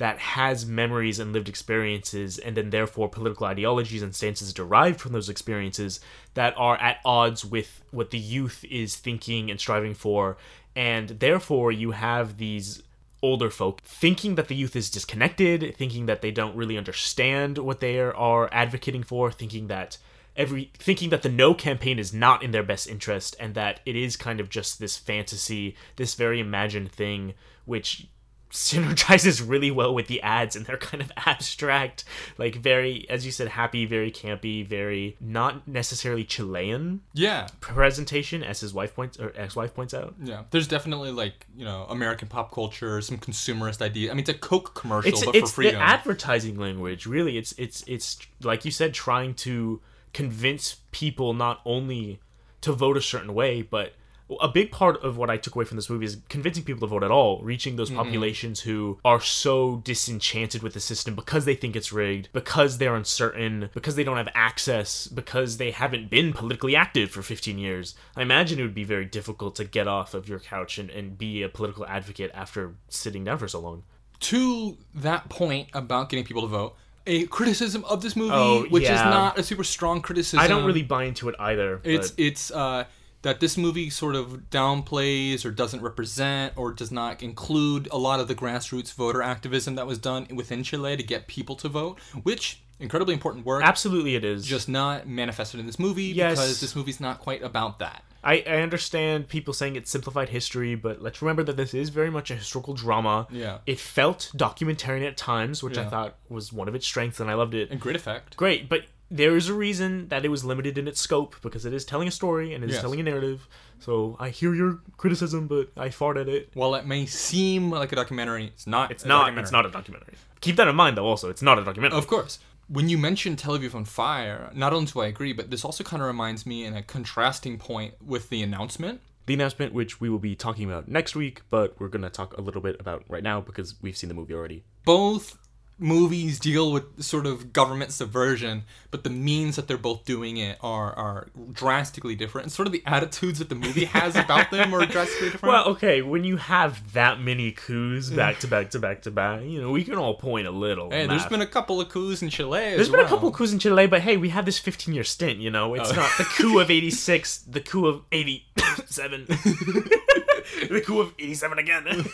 that 0.02 0.18
has 0.18 0.66
memories 0.66 1.20
and 1.20 1.32
lived 1.32 1.48
experiences, 1.48 2.36
and 2.36 2.56
then 2.56 2.70
therefore 2.70 3.08
political 3.08 3.46
ideologies 3.46 4.02
and 4.02 4.12
stances 4.12 4.52
derived 4.52 5.00
from 5.00 5.12
those 5.12 5.28
experiences 5.28 6.00
that 6.34 6.52
are 6.56 6.76
at 6.78 6.98
odds 7.04 7.44
with 7.44 7.84
what 7.92 8.10
the 8.10 8.18
youth 8.18 8.64
is 8.68 8.96
thinking 8.96 9.48
and 9.48 9.60
striving 9.60 9.94
for. 9.94 10.36
And 10.74 11.10
therefore, 11.10 11.70
you 11.70 11.92
have 11.92 12.38
these 12.38 12.82
older 13.22 13.48
folk 13.48 13.80
thinking 13.82 14.34
that 14.34 14.48
the 14.48 14.56
youth 14.56 14.74
is 14.74 14.90
disconnected, 14.90 15.76
thinking 15.76 16.06
that 16.06 16.20
they 16.20 16.32
don't 16.32 16.56
really 16.56 16.76
understand 16.76 17.58
what 17.58 17.78
they 17.78 18.00
are, 18.00 18.48
advocating 18.52 19.04
for, 19.04 19.30
thinking 19.30 19.68
that 19.68 19.98
every 20.36 20.72
thinking 20.78 21.10
that 21.10 21.22
the 21.22 21.28
no 21.28 21.54
campaign 21.54 22.00
is 22.00 22.12
not 22.12 22.42
in 22.42 22.50
their 22.50 22.64
best 22.64 22.88
interest 22.88 23.36
and 23.38 23.54
that 23.54 23.78
it 23.86 23.94
is 23.94 24.16
kind 24.16 24.40
of 24.40 24.48
just 24.48 24.80
this 24.80 24.96
fantasy, 24.96 25.76
this 25.94 26.16
very 26.16 26.40
imagined 26.40 26.90
thing 26.90 27.34
which 27.66 28.08
synergizes 28.52 29.46
really 29.48 29.70
well 29.70 29.94
with 29.94 30.06
the 30.08 30.20
ads 30.22 30.54
and 30.54 30.66
they're 30.66 30.76
kind 30.76 31.02
of 31.02 31.10
abstract 31.26 32.04
like 32.36 32.54
very 32.56 33.08
as 33.08 33.24
you 33.24 33.32
said 33.32 33.48
happy 33.48 33.86
very 33.86 34.10
campy 34.10 34.64
very 34.66 35.16
not 35.20 35.66
necessarily 35.66 36.22
chilean 36.22 37.00
Yeah, 37.14 37.46
presentation 37.60 38.42
as 38.44 38.60
his 38.60 38.74
wife 38.74 38.94
points 38.94 39.18
or 39.18 39.32
ex-wife 39.36 39.74
points 39.74 39.94
out 39.94 40.14
yeah. 40.22 40.42
There's 40.50 40.68
definitely 40.68 41.10
like 41.12 41.46
you 41.56 41.64
know 41.64 41.86
American 41.88 42.28
pop 42.28 42.52
culture, 42.52 43.00
some 43.00 43.18
consumerist 43.18 43.80
idea. 43.80 44.10
I 44.10 44.14
mean, 44.14 44.20
it's 44.20 44.28
a 44.28 44.34
Coke 44.34 44.74
commercial, 44.74 45.08
it's 45.12 45.24
but 45.24 45.34
it's 45.34 45.50
for 45.50 45.56
freedom. 45.56 45.76
the 45.76 45.80
advertising 45.80 46.58
language 46.58 47.06
really 47.06 47.38
it's 47.38 47.52
it's 47.58 47.82
it's 47.86 48.18
like 48.42 48.64
you 48.64 48.70
said 48.70 48.92
trying 48.92 49.34
to 49.34 49.80
convince 50.12 50.76
people 50.90 51.32
not 51.32 51.60
only 51.64 52.20
to 52.60 52.72
vote 52.72 52.96
a 52.96 53.02
certain 53.02 53.32
way 53.34 53.62
but 53.62 53.94
a 54.40 54.48
big 54.48 54.70
part 54.70 55.02
of 55.02 55.16
what 55.16 55.30
I 55.30 55.36
took 55.36 55.54
away 55.54 55.64
from 55.64 55.76
this 55.76 55.90
movie 55.90 56.06
is 56.06 56.18
convincing 56.28 56.64
people 56.64 56.80
to 56.80 56.86
vote 56.86 57.02
at 57.02 57.10
all, 57.10 57.40
reaching 57.42 57.76
those 57.76 57.90
populations 57.90 58.60
who 58.60 58.98
are 59.04 59.20
so 59.20 59.76
disenchanted 59.84 60.62
with 60.62 60.74
the 60.74 60.80
system 60.80 61.14
because 61.14 61.44
they 61.44 61.54
think 61.54 61.76
it's 61.76 61.92
rigged, 61.92 62.28
because 62.32 62.78
they're 62.78 62.94
uncertain, 62.96 63.70
because 63.74 63.96
they 63.96 64.04
don't 64.04 64.16
have 64.16 64.28
access, 64.34 65.06
because 65.06 65.56
they 65.56 65.70
haven't 65.70 66.10
been 66.10 66.32
politically 66.32 66.74
active 66.76 67.10
for 67.10 67.22
15 67.22 67.58
years. 67.58 67.94
I 68.16 68.22
imagine 68.22 68.58
it 68.58 68.62
would 68.62 68.74
be 68.74 68.84
very 68.84 69.04
difficult 69.04 69.56
to 69.56 69.64
get 69.64 69.86
off 69.88 70.14
of 70.14 70.28
your 70.28 70.38
couch 70.38 70.78
and, 70.78 70.90
and 70.90 71.18
be 71.18 71.42
a 71.42 71.48
political 71.48 71.86
advocate 71.86 72.30
after 72.34 72.74
sitting 72.88 73.24
down 73.24 73.38
for 73.38 73.48
so 73.48 73.60
long. 73.60 73.82
to 74.20 74.76
that 74.94 75.28
point 75.28 75.68
about 75.74 76.08
getting 76.08 76.24
people 76.24 76.42
to 76.42 76.48
vote, 76.48 76.76
a 77.06 77.26
criticism 77.26 77.84
of 77.86 78.00
this 78.00 78.14
movie, 78.14 78.30
Oh, 78.32 78.62
which 78.70 78.84
is 78.84 78.90
not 78.90 79.36
a 79.36 79.42
super 79.42 79.64
strong 79.64 80.00
criticism. 80.00 80.38
I 80.38 80.46
don't 80.46 80.64
really 80.64 80.84
buy 80.84 81.04
into 81.04 81.28
it 81.28 81.34
either. 81.40 81.80
It's 81.82 82.12
it's 82.16 82.52
uh, 82.52 82.84
that 83.22 83.40
this 83.40 83.56
movie 83.56 83.88
sort 83.90 84.14
of 84.14 84.50
downplays 84.50 85.44
or 85.44 85.50
doesn't 85.50 85.80
represent 85.82 86.52
or 86.56 86.72
does 86.72 86.90
not 86.90 87.22
include 87.22 87.88
a 87.90 87.98
lot 87.98 88.20
of 88.20 88.28
the 88.28 88.34
grassroots 88.34 88.92
voter 88.92 89.22
activism 89.22 89.74
that 89.76 89.86
was 89.86 89.98
done 89.98 90.26
within 90.34 90.62
Chile 90.62 90.96
to 90.96 91.02
get 91.02 91.26
people 91.28 91.54
to 91.56 91.68
vote, 91.68 91.98
which 92.22 92.60
incredibly 92.80 93.14
important 93.14 93.46
work. 93.46 93.62
absolutely 93.64 94.16
it 94.16 94.24
is. 94.24 94.44
Just 94.44 94.68
not 94.68 95.06
manifested 95.06 95.60
in 95.60 95.66
this 95.66 95.78
movie 95.78 96.04
Yes. 96.06 96.32
because 96.32 96.60
this 96.60 96.74
movie's 96.74 96.98
not 97.00 97.20
quite 97.20 97.42
about 97.42 97.78
that. 97.78 98.02
I, 98.24 98.44
I 98.46 98.56
understand 98.62 99.28
people 99.28 99.52
saying 99.52 99.74
it's 99.74 99.90
simplified 99.90 100.28
history, 100.28 100.76
but 100.76 101.02
let's 101.02 101.20
remember 101.22 101.42
that 101.44 101.56
this 101.56 101.74
is 101.74 101.88
very 101.88 102.10
much 102.10 102.30
a 102.30 102.36
historical 102.36 102.74
drama. 102.74 103.26
Yeah. 103.30 103.58
It 103.66 103.80
felt 103.80 104.30
documentarian 104.36 105.04
at 105.06 105.16
times, 105.16 105.60
which 105.62 105.76
I 105.76 105.84
thought 105.84 106.14
was 106.28 106.52
one 106.52 106.68
of 106.68 106.74
its 106.76 106.86
strengths, 106.86 107.18
and 107.18 107.28
I 107.28 107.34
loved 107.34 107.54
it. 107.54 107.70
And 107.72 107.80
great 107.80 107.96
effect. 107.96 108.36
Great, 108.36 108.68
but 108.68 108.82
there 109.14 109.36
is 109.36 109.48
a 109.48 109.54
reason 109.54 110.08
that 110.08 110.24
it 110.24 110.28
was 110.30 110.42
limited 110.44 110.78
in 110.78 110.88
its 110.88 111.00
scope 111.00 111.36
because 111.42 111.66
it 111.66 111.72
is 111.74 111.84
telling 111.84 112.08
a 112.08 112.10
story 112.10 112.54
and 112.54 112.64
it 112.64 112.70
is 112.70 112.74
Yes. 112.76 112.82
telling 112.82 113.00
a 113.00 113.02
narrative. 113.02 113.46
So 113.78 114.16
I 114.18 114.30
hear 114.30 114.54
your 114.54 114.80
criticism, 114.96 115.48
but 115.48 115.70
I 115.76 115.90
fart 115.90 116.16
at 116.16 116.28
it. 116.28 116.50
While 116.54 116.74
it 116.74 116.86
may 116.86 117.04
seem 117.06 117.70
like 117.70 117.92
a 117.92 117.96
documentary, 117.96 118.46
it's 118.46 118.66
not. 118.66 118.90
It's 118.90 119.04
a 119.04 119.08
not. 119.08 119.36
It's 119.38 119.52
not 119.52 119.66
a 119.66 119.70
documentary. 119.70 120.14
Keep 120.40 120.56
that 120.56 120.68
in 120.68 120.76
mind, 120.76 120.96
though. 120.96 121.06
Also, 121.06 121.28
it's 121.28 121.42
not 121.42 121.58
a 121.58 121.64
documentary. 121.64 121.98
Of 121.98 122.06
course. 122.06 122.38
When 122.68 122.88
you 122.88 122.96
mention 122.96 123.36
Tel 123.36 123.58
Aviv 123.58 123.74
on 123.74 123.84
Fire, 123.84 124.50
not 124.54 124.72
only 124.72 124.86
do 124.90 125.00
I 125.00 125.06
agree, 125.06 125.32
but 125.34 125.50
this 125.50 125.64
also 125.64 125.84
kind 125.84 126.00
of 126.02 126.06
reminds 126.06 126.46
me 126.46 126.64
in 126.64 126.74
a 126.74 126.82
contrasting 126.82 127.58
point 127.58 127.94
with 128.04 128.30
the 128.30 128.42
announcement. 128.42 129.00
the 129.26 129.34
announcement, 129.34 129.72
which 129.72 130.00
we 130.00 130.08
will 130.10 130.18
be 130.18 130.34
talking 130.34 130.64
about 130.68 130.88
next 130.88 131.14
week, 131.14 131.42
but 131.48 131.78
we're 131.78 131.86
gonna 131.86 132.10
talk 132.10 132.36
a 132.36 132.40
little 132.40 132.60
bit 132.60 132.74
about 132.80 133.04
right 133.08 133.22
now 133.22 133.40
because 133.40 133.80
we've 133.80 133.96
seen 133.96 134.08
the 134.08 134.14
movie 134.14 134.34
already. 134.34 134.64
Both 134.84 135.38
movies 135.82 136.38
deal 136.38 136.72
with 136.72 137.02
sort 137.02 137.26
of 137.26 137.52
government 137.52 137.92
subversion, 137.92 138.64
but 138.90 139.04
the 139.04 139.10
means 139.10 139.56
that 139.56 139.68
they're 139.68 139.76
both 139.76 140.04
doing 140.04 140.36
it 140.36 140.56
are 140.62 140.92
are 140.94 141.28
drastically 141.52 142.14
different. 142.14 142.46
And 142.46 142.52
sort 142.52 142.66
of 142.66 142.72
the 142.72 142.82
attitudes 142.86 143.38
that 143.40 143.48
the 143.48 143.54
movie 143.54 143.84
has 143.86 144.16
about 144.16 144.50
them 144.50 144.72
are 144.74 144.86
drastically 144.86 145.30
different. 145.30 145.52
Well, 145.52 145.66
okay, 145.68 146.00
when 146.02 146.24
you 146.24 146.36
have 146.36 146.92
that 146.92 147.20
many 147.20 147.52
coups 147.52 148.08
back 148.10 148.38
to 148.40 148.46
back 148.46 148.70
to 148.70 148.78
back 148.78 149.02
to 149.02 149.10
back, 149.10 149.42
you 149.42 149.60
know, 149.60 149.70
we 149.70 149.84
can 149.84 149.96
all 149.96 150.14
point 150.14 150.46
a 150.46 150.50
little. 150.50 150.90
hey, 150.90 151.06
there's 151.06 151.22
math. 151.22 151.30
been 151.30 151.40
a 151.42 151.46
couple 151.46 151.80
of 151.80 151.88
coups 151.88 152.22
in 152.22 152.28
Chile. 152.30 152.60
There's 152.76 152.88
been 152.88 153.00
a 153.00 153.08
couple 153.08 153.28
of 153.28 153.34
coups 153.34 153.52
in 153.52 153.58
Chile, 153.58 153.86
but 153.86 154.00
hey, 154.00 154.16
we 154.16 154.28
have 154.30 154.44
this 154.46 154.58
15 154.58 154.94
year 154.94 155.04
stint, 155.04 155.38
you 155.40 155.50
know? 155.50 155.74
It's 155.74 155.90
Oh. 155.90 155.96
not 155.96 156.10
the 156.18 156.24
coup 156.24 156.58
of 156.60 156.70
86, 156.70 157.38
the 157.38 157.60
coup 157.60 157.86
of 157.86 158.02
87. 158.12 159.26
the 160.68 160.82
coup 160.84 161.00
of 161.00 161.14
87 161.18 161.58
again. 161.58 161.86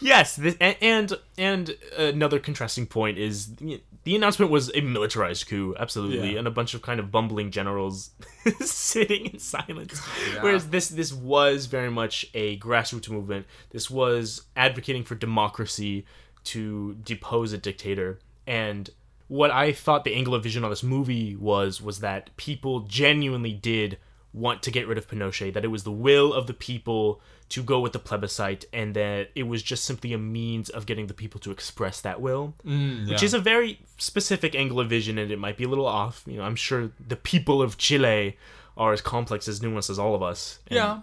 yes, 0.00 0.36
this, 0.36 0.56
and, 0.60 0.76
and 0.80 1.12
and 1.38 1.76
another 1.96 2.38
contrasting 2.38 2.86
point 2.86 3.18
is 3.18 3.54
the 3.56 4.16
announcement 4.16 4.50
was 4.50 4.70
a 4.74 4.80
militarized 4.80 5.48
coup, 5.48 5.74
absolutely, 5.78 6.32
Yeah. 6.32 6.38
and 6.40 6.48
a 6.48 6.50
bunch 6.50 6.74
of 6.74 6.82
kind 6.82 7.00
of 7.00 7.10
bumbling 7.10 7.50
generals 7.50 8.10
sitting 8.60 9.26
in 9.26 9.38
silence. 9.38 10.00
Yeah. 10.34 10.42
Whereas 10.42 10.68
this 10.68 10.88
this 10.88 11.12
was 11.12 11.66
very 11.66 11.90
much 11.90 12.26
a 12.34 12.58
grassroots 12.58 13.08
movement. 13.10 13.46
This 13.70 13.90
was 13.90 14.42
advocating 14.56 15.04
for 15.04 15.14
democracy 15.14 16.06
to 16.44 16.94
depose 17.04 17.52
a 17.52 17.58
dictator. 17.58 18.18
And 18.46 18.90
what 19.28 19.50
I 19.50 19.72
thought 19.72 20.04
the 20.04 20.14
angle 20.14 20.34
of 20.34 20.42
vision 20.42 20.64
on 20.64 20.70
this 20.70 20.82
movie 20.82 21.36
was 21.36 21.80
was 21.80 22.00
that 22.00 22.34
people 22.36 22.80
genuinely 22.80 23.52
did 23.52 23.98
want 24.32 24.62
to 24.62 24.70
get 24.70 24.86
rid 24.86 24.96
of 24.98 25.08
Pinochet, 25.08 25.52
that 25.54 25.64
it 25.64 25.68
was 25.68 25.82
the 25.84 25.90
will 25.90 26.32
of 26.32 26.46
the 26.46 26.54
people 26.54 27.20
to 27.48 27.62
go 27.64 27.80
with 27.80 27.92
the 27.92 27.98
plebiscite, 27.98 28.64
and 28.72 28.94
that 28.94 29.30
it 29.34 29.42
was 29.44 29.60
just 29.62 29.84
simply 29.84 30.12
a 30.12 30.18
means 30.18 30.68
of 30.70 30.86
getting 30.86 31.08
the 31.08 31.14
people 31.14 31.40
to 31.40 31.50
express 31.50 32.00
that 32.00 32.20
will, 32.20 32.54
mm, 32.64 33.08
which 33.08 33.22
is 33.24 33.34
a 33.34 33.40
very 33.40 33.80
specific 33.98 34.54
angle 34.54 34.78
of 34.78 34.88
vision, 34.88 35.18
and 35.18 35.32
it 35.32 35.38
might 35.38 35.56
be 35.56 35.64
a 35.64 35.68
little 35.68 35.86
off. 35.86 36.22
You 36.26 36.36
know, 36.36 36.44
I'm 36.44 36.54
sure 36.56 36.90
the 37.04 37.16
people 37.16 37.60
of 37.60 37.76
Chile 37.76 38.36
are 38.76 38.92
as 38.92 39.00
complex 39.00 39.48
as 39.48 39.58
nuanced 39.60 39.90
as 39.90 39.98
all 39.98 40.14
of 40.14 40.22
us. 40.22 40.60
and- 40.68 40.76
Yeah. 40.76 41.00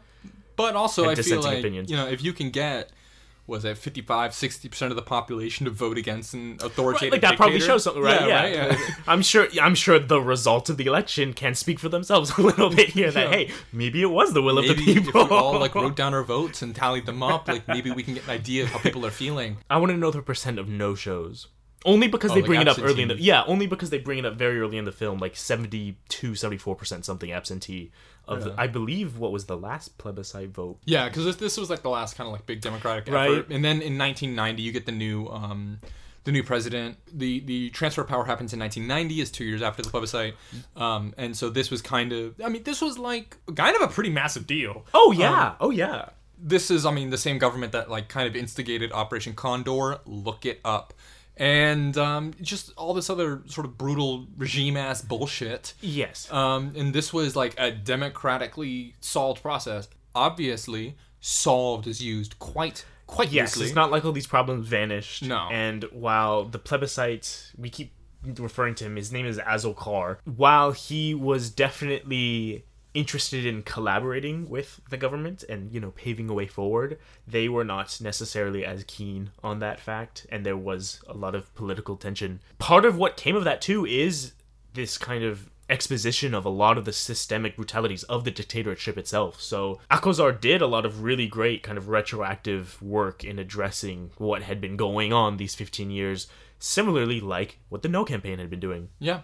But 0.55 0.75
also, 0.75 1.03
I 1.09 1.13
feel 1.15 1.41
like, 1.43 1.59
opinions. 1.59 1.91
you 1.91 1.97
know, 1.97 2.07
if 2.07 2.23
you 2.23 2.33
can 2.33 2.49
get, 2.49 2.89
was 3.47 3.63
it 3.63 3.77
55, 3.77 4.31
60% 4.31 4.81
of 4.89 4.95
the 4.97 5.01
population 5.01 5.65
to 5.65 5.71
vote 5.71 5.97
against 5.97 6.33
an 6.33 6.57
authoritative 6.61 7.13
like 7.13 7.21
that 7.21 7.37
probably 7.37 7.61
shows 7.61 7.83
something, 7.85 8.03
right? 8.03 8.27
Yeah, 8.27 8.41
right, 8.41 8.53
yeah. 8.53 8.77
I'm 9.07 9.21
sure. 9.21 9.47
I'm 9.61 9.73
sure 9.73 9.99
the 9.99 10.21
results 10.21 10.69
of 10.69 10.75
the 10.75 10.85
election 10.85 11.31
can 11.33 11.55
speak 11.55 11.79
for 11.79 11.87
themselves 11.87 12.31
a 12.37 12.41
little 12.41 12.69
bit 12.69 12.89
here. 12.89 13.09
That 13.09 13.31
Yeah. 13.31 13.35
hey, 13.37 13.51
maybe 13.71 14.01
it 14.01 14.11
was 14.11 14.33
the 14.33 14.41
will 14.41 14.55
maybe 14.55 14.69
of 14.71 14.77
the 14.77 14.91
if 14.91 15.03
people. 15.05 15.23
we 15.25 15.29
all 15.31 15.59
like 15.59 15.73
wrote 15.75 15.95
down 15.95 16.13
our 16.13 16.23
votes 16.23 16.61
and 16.61 16.75
tallied 16.75 17.05
them 17.05 17.23
up, 17.23 17.47
like 17.47 17.67
maybe 17.67 17.89
we 17.89 18.03
can 18.03 18.13
get 18.15 18.25
an 18.25 18.31
idea 18.31 18.63
of 18.63 18.69
how 18.71 18.79
people 18.79 19.05
are 19.05 19.11
feeling. 19.11 19.57
I 19.69 19.77
want 19.77 19.91
to 19.91 19.97
know 19.97 20.11
the 20.11 20.21
percent 20.21 20.59
of 20.59 20.67
no 20.67 20.93
shows. 20.93 21.47
Only 21.85 22.07
because 22.07 22.31
they 22.31 22.37
like 22.41 22.45
bring 22.47 22.61
it 22.61 22.67
up 22.67 22.79
early 22.79 23.03
in 23.03 23.07
the 23.07 23.15
yeah, 23.15 23.43
only 23.45 23.67
because 23.67 23.89
they 23.91 23.99
bring 23.99 24.19
it 24.19 24.25
up 24.25 24.35
very 24.35 24.59
early 24.59 24.77
in 24.77 24.85
the 24.85 24.91
film, 24.91 25.19
like 25.19 25.35
72, 25.35 26.35
74 26.35 26.75
percent 26.75 27.05
something 27.05 27.31
absentee 27.31 27.91
of 28.27 28.43
the, 28.43 28.53
I 28.57 28.67
believe 28.67 29.17
what 29.17 29.31
was 29.31 29.45
the 29.45 29.55
last 29.55 29.97
plebiscite 29.97 30.49
vote. 30.49 30.79
Yeah, 30.85 31.07
because 31.07 31.23
this, 31.23 31.35
this 31.37 31.57
was 31.57 31.69
like 31.69 31.83
the 31.83 31.89
last 31.89 32.17
kind 32.17 32.27
of 32.27 32.33
like 32.33 32.45
big 32.45 32.59
democratic 32.61 33.07
Right. 33.07 33.31
effort, 33.31 33.49
and 33.49 33.63
then 33.63 33.81
in 33.81 33.97
1990 33.97 34.61
you 34.61 34.71
get 34.73 34.85
the 34.85 34.91
new 34.91 35.27
um, 35.27 35.79
the 36.25 36.31
new 36.33 36.43
president. 36.43 36.97
the 37.13 37.39
The 37.41 37.69
transfer 37.69 38.01
of 38.01 38.07
power 38.07 38.25
happens 38.25 38.51
in 38.53 38.59
1990, 38.59 39.21
is 39.21 39.31
two 39.31 39.45
years 39.45 39.61
after 39.61 39.81
the 39.81 39.89
plebiscite, 39.89 40.35
um, 40.75 41.13
and 41.17 41.37
so 41.37 41.49
this 41.49 41.71
was 41.71 41.81
kind 41.81 42.11
of 42.11 42.35
I 42.43 42.49
mean 42.49 42.63
this 42.63 42.81
was 42.81 42.97
like 42.97 43.37
kind 43.55 43.75
of 43.75 43.81
a 43.83 43.87
pretty 43.87 44.09
massive 44.09 44.45
deal. 44.47 44.85
Oh 44.93 45.11
yeah, 45.13 45.53
oh 45.61 45.69
yeah. 45.69 46.09
This 46.39 46.69
is 46.69 46.85
I 46.85 46.91
mean 46.91 47.11
the 47.11 47.17
same 47.17 47.37
government 47.37 47.71
that 47.71 47.89
like 47.89 48.09
kind 48.09 48.27
of 48.27 48.35
instigated 48.35 48.91
Operation 48.91 49.33
Condor. 49.33 49.99
Look 50.05 50.45
it 50.45 50.59
up. 50.65 50.93
And 51.37 51.97
um, 51.97 52.33
just 52.41 52.73
all 52.77 52.93
this 52.93 53.09
other 53.09 53.43
sort 53.45 53.65
of 53.65 53.77
brutal 53.77 54.27
regime 54.37 54.75
ass 54.75 55.01
bullshit. 55.01 55.73
Yes. 55.81 56.31
Um, 56.31 56.73
and 56.75 56.93
this 56.93 57.13
was 57.13 57.35
like 57.35 57.53
a 57.57 57.71
democratically 57.71 58.95
solved 58.99 59.41
process. 59.41 59.87
Obviously, 60.15 60.97
solved 61.19 61.87
is 61.87 62.01
used 62.01 62.39
quite 62.39 62.85
quite 63.05 63.31
Yes, 63.31 63.59
it's 63.59 63.73
not 63.73 63.89
like 63.91 64.03
all 64.03 64.11
these 64.11 64.27
problems 64.27 64.67
vanished. 64.67 65.23
No. 65.23 65.47
And 65.51 65.83
while 65.91 66.45
the 66.45 66.59
plebiscite, 66.59 67.51
we 67.57 67.69
keep 67.69 67.93
referring 68.23 68.75
to 68.75 68.85
him, 68.85 68.95
his 68.95 69.11
name 69.11 69.25
is 69.25 69.37
Azokar. 69.37 70.17
While 70.25 70.71
he 70.71 71.15
was 71.15 71.49
definitely 71.49 72.65
interested 72.93 73.45
in 73.45 73.63
collaborating 73.63 74.49
with 74.49 74.81
the 74.89 74.97
government 74.97 75.43
and, 75.47 75.71
you 75.71 75.79
know, 75.79 75.91
paving 75.91 76.29
a 76.29 76.33
way 76.33 76.47
forward, 76.47 76.97
they 77.27 77.47
were 77.47 77.63
not 77.63 77.99
necessarily 78.01 78.65
as 78.65 78.83
keen 78.85 79.31
on 79.43 79.59
that 79.59 79.79
fact, 79.79 80.25
and 80.29 80.45
there 80.45 80.57
was 80.57 81.01
a 81.07 81.13
lot 81.13 81.35
of 81.35 81.53
political 81.55 81.95
tension. 81.95 82.39
Part 82.59 82.85
of 82.85 82.97
what 82.97 83.17
came 83.17 83.35
of 83.35 83.43
that, 83.43 83.61
too, 83.61 83.85
is 83.85 84.33
this 84.73 84.97
kind 84.97 85.23
of 85.23 85.49
exposition 85.69 86.33
of 86.33 86.45
a 86.45 86.49
lot 86.49 86.77
of 86.77 86.85
the 86.85 86.93
systemic 86.93 87.55
brutalities 87.55 88.03
of 88.03 88.23
the 88.23 88.31
dictatorship 88.31 88.97
itself. 88.97 89.41
So 89.41 89.79
Akozar 89.91 90.39
did 90.39 90.61
a 90.61 90.67
lot 90.67 90.85
of 90.85 91.03
really 91.03 91.27
great 91.27 91.63
kind 91.63 91.77
of 91.77 91.89
retroactive 91.89 92.81
work 92.81 93.23
in 93.23 93.37
addressing 93.37 94.11
what 94.17 94.43
had 94.43 94.61
been 94.61 94.77
going 94.77 95.11
on 95.11 95.37
these 95.37 95.55
15 95.55 95.91
years, 95.91 96.27
similarly 96.59 97.19
like 97.19 97.59
what 97.69 97.81
the 97.81 97.89
No 97.89 98.05
campaign 98.05 98.39
had 98.39 98.49
been 98.49 98.59
doing. 98.59 98.89
Yeah. 98.99 99.21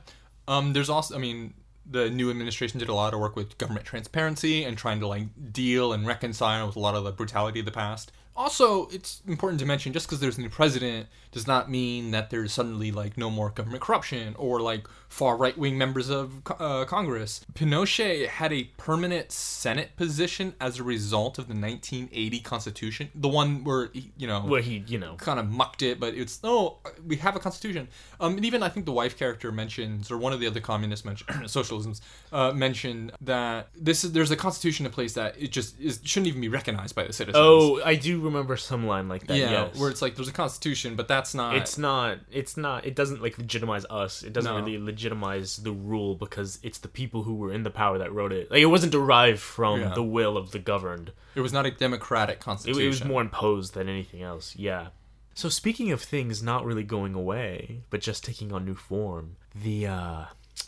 Um, 0.48 0.74
there's 0.74 0.90
also, 0.90 1.16
I 1.16 1.20
mean, 1.20 1.54
the 1.86 2.10
new 2.10 2.30
administration 2.30 2.80
did 2.80 2.90
a 2.90 2.94
lot 2.94 3.14
of 3.14 3.20
work 3.20 3.36
with 3.36 3.58
government 3.58 3.86
transparency 3.86 4.64
and 4.64 4.78
trying 4.78 5.00
to 5.00 5.08
like 5.08 5.28
deal 5.52 5.94
and 5.94 6.08
reconcile 6.08 6.68
with 6.68 6.76
a 6.76 6.80
lot 6.80 6.96
of 6.96 7.04
the 7.04 7.12
brutality 7.12 7.60
of 7.60 7.66
the 7.66 7.72
past. 7.72 8.12
Also, 8.36 8.88
it's 8.88 9.22
important 9.28 9.60
to 9.60 9.66
mention 9.66 9.94
just 9.94 10.08
because 10.08 10.20
there's 10.20 10.38
a 10.38 10.42
new 10.42 10.50
president 10.50 11.08
does 11.32 11.48
not 11.48 11.70
mean 11.70 12.12
that 12.12 12.30
there's 12.30 12.54
suddenly 12.54 12.92
like 12.92 13.18
no 13.18 13.30
more 13.30 13.50
government 13.50 13.82
corruption 13.82 14.36
or 14.38 14.62
like 14.62 14.88
far 15.10 15.38
right 15.38 15.58
wing 15.58 15.78
members 15.78 16.10
of 16.10 16.42
uh, 16.60 16.86
Congress. 16.86 17.46
Pinochet 17.54 18.28
had 18.28 18.52
a 18.52 18.64
permanent 18.78 19.32
Senate 19.32 19.96
position 19.96 20.56
as 20.60 20.80
a 20.80 20.84
result 20.84 21.38
of 21.38 21.48
the 21.48 21.54
1980 21.54 22.40
Constitution, 22.40 23.10
the 23.14 23.28
one 23.28 23.64
where 23.64 23.90
he, 23.94 24.12
you 24.18 24.28
know 24.28 24.42
Where 24.42 24.62
he, 24.62 24.84
you 24.88 24.98
know, 24.98 25.16
kind 25.16 25.40
of 25.40 25.50
mucked 25.50 25.84
it, 25.84 26.00
but 26.00 26.16
it's 26.16 26.42
no, 26.44 26.78
we 27.06 27.18
have 27.18 27.36
a 27.36 27.40
constitution. 27.40 27.88
Um, 28.20 28.38
and 28.38 28.46
even 28.46 28.64
I 28.64 28.70
think 28.70 28.86
the 28.86 28.92
wife 28.92 29.18
character 29.18 29.52
mentions, 29.52 30.10
or 30.10 30.18
one 30.18 30.34
of 30.34 30.40
the 30.40 30.48
other 30.48 30.60
communists 30.60 31.06
mentioned, 31.06 31.30
socialisms 31.44 32.02
uh, 32.32 32.52
mentioned 32.52 33.12
that 33.22 33.70
this 33.76 34.04
is 34.04 34.14
there's 34.14 34.32
a 34.32 34.36
constitution 34.36 34.86
in 34.86 34.92
place 34.92 35.14
that 35.14 35.36
it 35.40 35.52
just 35.52 35.80
is 35.80 36.00
shouldn't 36.04 36.28
even 36.28 36.42
be 36.42 36.50
recognized 36.50 36.96
by 36.96 37.06
the 37.06 37.14
citizens. 37.14 37.38
oh, 37.40 37.82
I 37.84 37.96
do 37.96 38.23
remember 38.24 38.58
some 38.58 38.88
line 38.88 39.08
like 39.08 39.28
that. 39.28 39.38
yeah, 39.38 39.52
yes. 39.52 39.78
where 39.78 39.90
it's 39.90 40.02
like 40.02 40.16
there's 40.16 40.28
a 40.28 40.34
constitution, 40.34 40.96
but 40.96 41.08
that's 41.08 41.34
not. 41.36 41.56
it's 41.56 41.78
not 41.78 42.18
it's 42.32 42.58
not 42.58 42.86
it 42.86 42.96
doesn't 42.96 43.22
like 43.22 43.38
legitimize 43.38 43.86
us 43.90 44.24
it 44.24 44.34
doesn't 44.34 44.52
No. 44.52 44.60
really 44.60 44.78
legitimize 44.78 45.58
the 45.58 45.72
rule 45.72 46.16
because 46.16 46.60
it's 46.64 46.80
the 46.80 46.88
people 46.88 47.24
who 47.24 47.36
were 47.36 47.52
in 47.52 47.64
the 47.64 47.70
power 47.70 47.98
that 47.98 48.12
wrote 48.12 48.32
it 48.32 48.50
like 48.52 48.62
it 48.62 48.66
wasn't 48.68 48.92
derived 48.92 49.40
from 49.40 49.82
Yeah. 49.82 49.94
the 49.94 50.04
will 50.04 50.38
of 50.38 50.52
the 50.52 50.60
governed 50.60 51.12
it 51.36 51.42
was 51.42 51.52
not 51.54 51.66
a 51.66 51.72
democratic 51.72 52.38
it, 52.38 52.40
constitution. 52.42 52.84
it 52.84 52.88
was 52.88 53.04
more 53.04 53.22
imposed 53.22 53.74
than 53.74 53.88
anything 53.90 54.22
else 54.22 54.56
yeah 54.56 54.88
so 55.36 55.50
speaking 55.50 55.92
of 55.92 56.02
things 56.02 56.42
not 56.44 56.66
really 56.66 56.84
going 56.84 57.14
away 57.14 57.82
but 57.90 58.02
just 58.02 58.24
taking 58.24 58.52
on 58.54 58.66
new 58.66 58.76
form 58.76 59.36
the 59.56 59.88
uh 59.88 60.26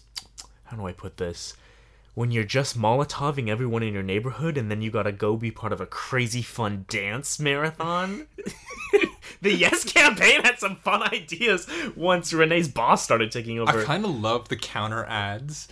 how 0.65 0.77
do 0.77 0.85
i 0.87 0.91
put 0.91 1.17
this 1.17 1.53
when 2.15 2.31
you're 2.31 2.43
just 2.43 2.77
molotoving 2.77 3.49
everyone 3.49 3.83
in 3.83 3.93
your 3.93 4.01
neighborhood 4.03 4.57
and 4.57 4.71
then 4.71 4.81
you 4.81 4.89
gotta 4.89 5.11
go 5.11 5.37
be 5.37 5.51
part 5.51 5.71
of 5.71 5.79
a 5.79 5.85
crazy 5.85 6.41
fun 6.41 6.85
dance 6.89 7.39
marathon 7.39 8.25
the 9.41 9.53
yes 9.53 9.83
campaign 9.83 10.41
had 10.41 10.57
some 10.57 10.77
fun 10.77 11.03
ideas 11.13 11.67
once 11.95 12.33
renee's 12.33 12.67
boss 12.67 13.03
started 13.03 13.31
taking 13.31 13.59
over. 13.59 13.81
I 13.81 13.83
kind 13.83 14.05
of 14.05 14.11
love 14.19 14.49
the 14.49 14.55
counter 14.55 15.05
ads. 15.05 15.67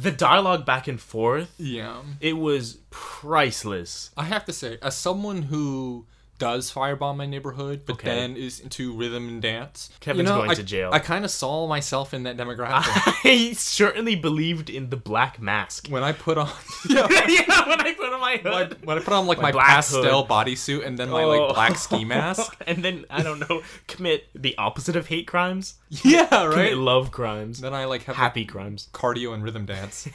the 0.00 0.10
dialogue 0.10 0.64
back 0.66 0.88
and 0.88 1.00
forth 1.00 1.54
Yeah, 1.58 2.02
it 2.20 2.34
was 2.34 2.78
priceless 2.90 4.10
I 4.16 4.24
have 4.24 4.44
to 4.46 4.52
say, 4.52 4.78
as 4.82 4.96
someone 4.96 5.42
who 5.42 6.06
does 6.38 6.70
firebomb 6.72 7.16
my 7.16 7.26
neighborhood, 7.26 7.82
but 7.86 7.94
Okay. 7.94 8.08
then 8.08 8.36
is 8.36 8.60
into 8.60 8.92
rhythm 8.96 9.28
and 9.28 9.40
dance, 9.42 9.90
Kevin's 10.00 10.28
you 10.28 10.34
know, 10.34 10.38
going 10.40 10.50
I, 10.50 10.54
to 10.54 10.62
jail. 10.62 10.90
I 10.92 10.98
kind 10.98 11.24
of 11.24 11.30
saw 11.30 11.66
myself 11.66 12.12
in 12.14 12.24
that 12.24 12.36
demographic. 12.36 12.82
i 13.24 13.52
certainly 13.54 14.14
believed 14.16 14.68
in 14.70 14.90
the 14.90 14.96
black 14.96 15.40
mask 15.40 15.88
when 15.88 16.02
I 16.02 16.12
put 16.12 16.38
on 16.38 16.48
yeah, 16.88 17.06
yeah, 17.28 17.68
when 17.68 17.80
I 17.80 17.94
put 17.94 18.12
on 18.12 18.20
my 18.20 18.36
hood. 18.36 18.84
when 18.84 18.98
I 18.98 19.00
put 19.00 19.12
on 19.14 19.26
like 19.26 19.38
My 19.40 19.52
my, 19.52 19.60
pastel 19.60 20.26
bodysuit 20.26 20.86
and 20.86 20.98
then 20.98 21.08
my 21.10 21.22
Oh. 21.22 21.28
like 21.28 21.54
black 21.54 21.76
ski 21.76 22.04
mask. 22.14 22.56
and 22.66 22.84
then 22.84 23.04
I 23.10 23.22
don't 23.22 23.40
know, 23.48 23.62
commit 23.86 24.28
the 24.34 24.56
opposite 24.58 24.96
of 24.96 25.06
hate 25.06 25.26
crimes, 25.26 25.74
yeah, 25.90 26.26
commit 26.26 26.54
right. 26.56 26.76
love 26.76 27.10
crimes, 27.12 27.60
Then 27.60 27.74
I 27.74 27.84
like 27.86 28.04
have 28.04 28.16
happy 28.16 28.44
crimes. 28.44 28.88
cardio 28.92 29.32
and 29.34 29.42
rhythm 29.42 29.66
dance. 29.66 30.08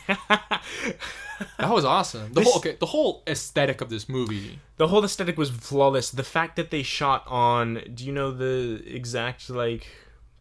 That 1.58 1.70
was 1.70 1.86
awesome. 1.86 2.34
The 2.34 2.44
whole 2.44 2.58
okay, 2.58 2.78
the 2.80 2.86
whole 2.88 3.24
aesthetic 3.28 3.82
of 3.82 3.90
this 3.90 4.08
movie. 4.08 4.60
The 4.78 4.88
whole 4.88 5.04
aesthetic 5.04 5.38
was 5.38 5.50
flawless. 5.50 6.12
The 6.12 6.24
fact 6.24 6.56
that 6.56 6.72
they 6.72 6.84
shot 6.84 7.24
on, 7.28 7.82
do 7.94 8.06
you 8.06 8.12
know 8.12 8.32
the 8.32 8.84
exact 8.86 9.50
like 9.50 9.88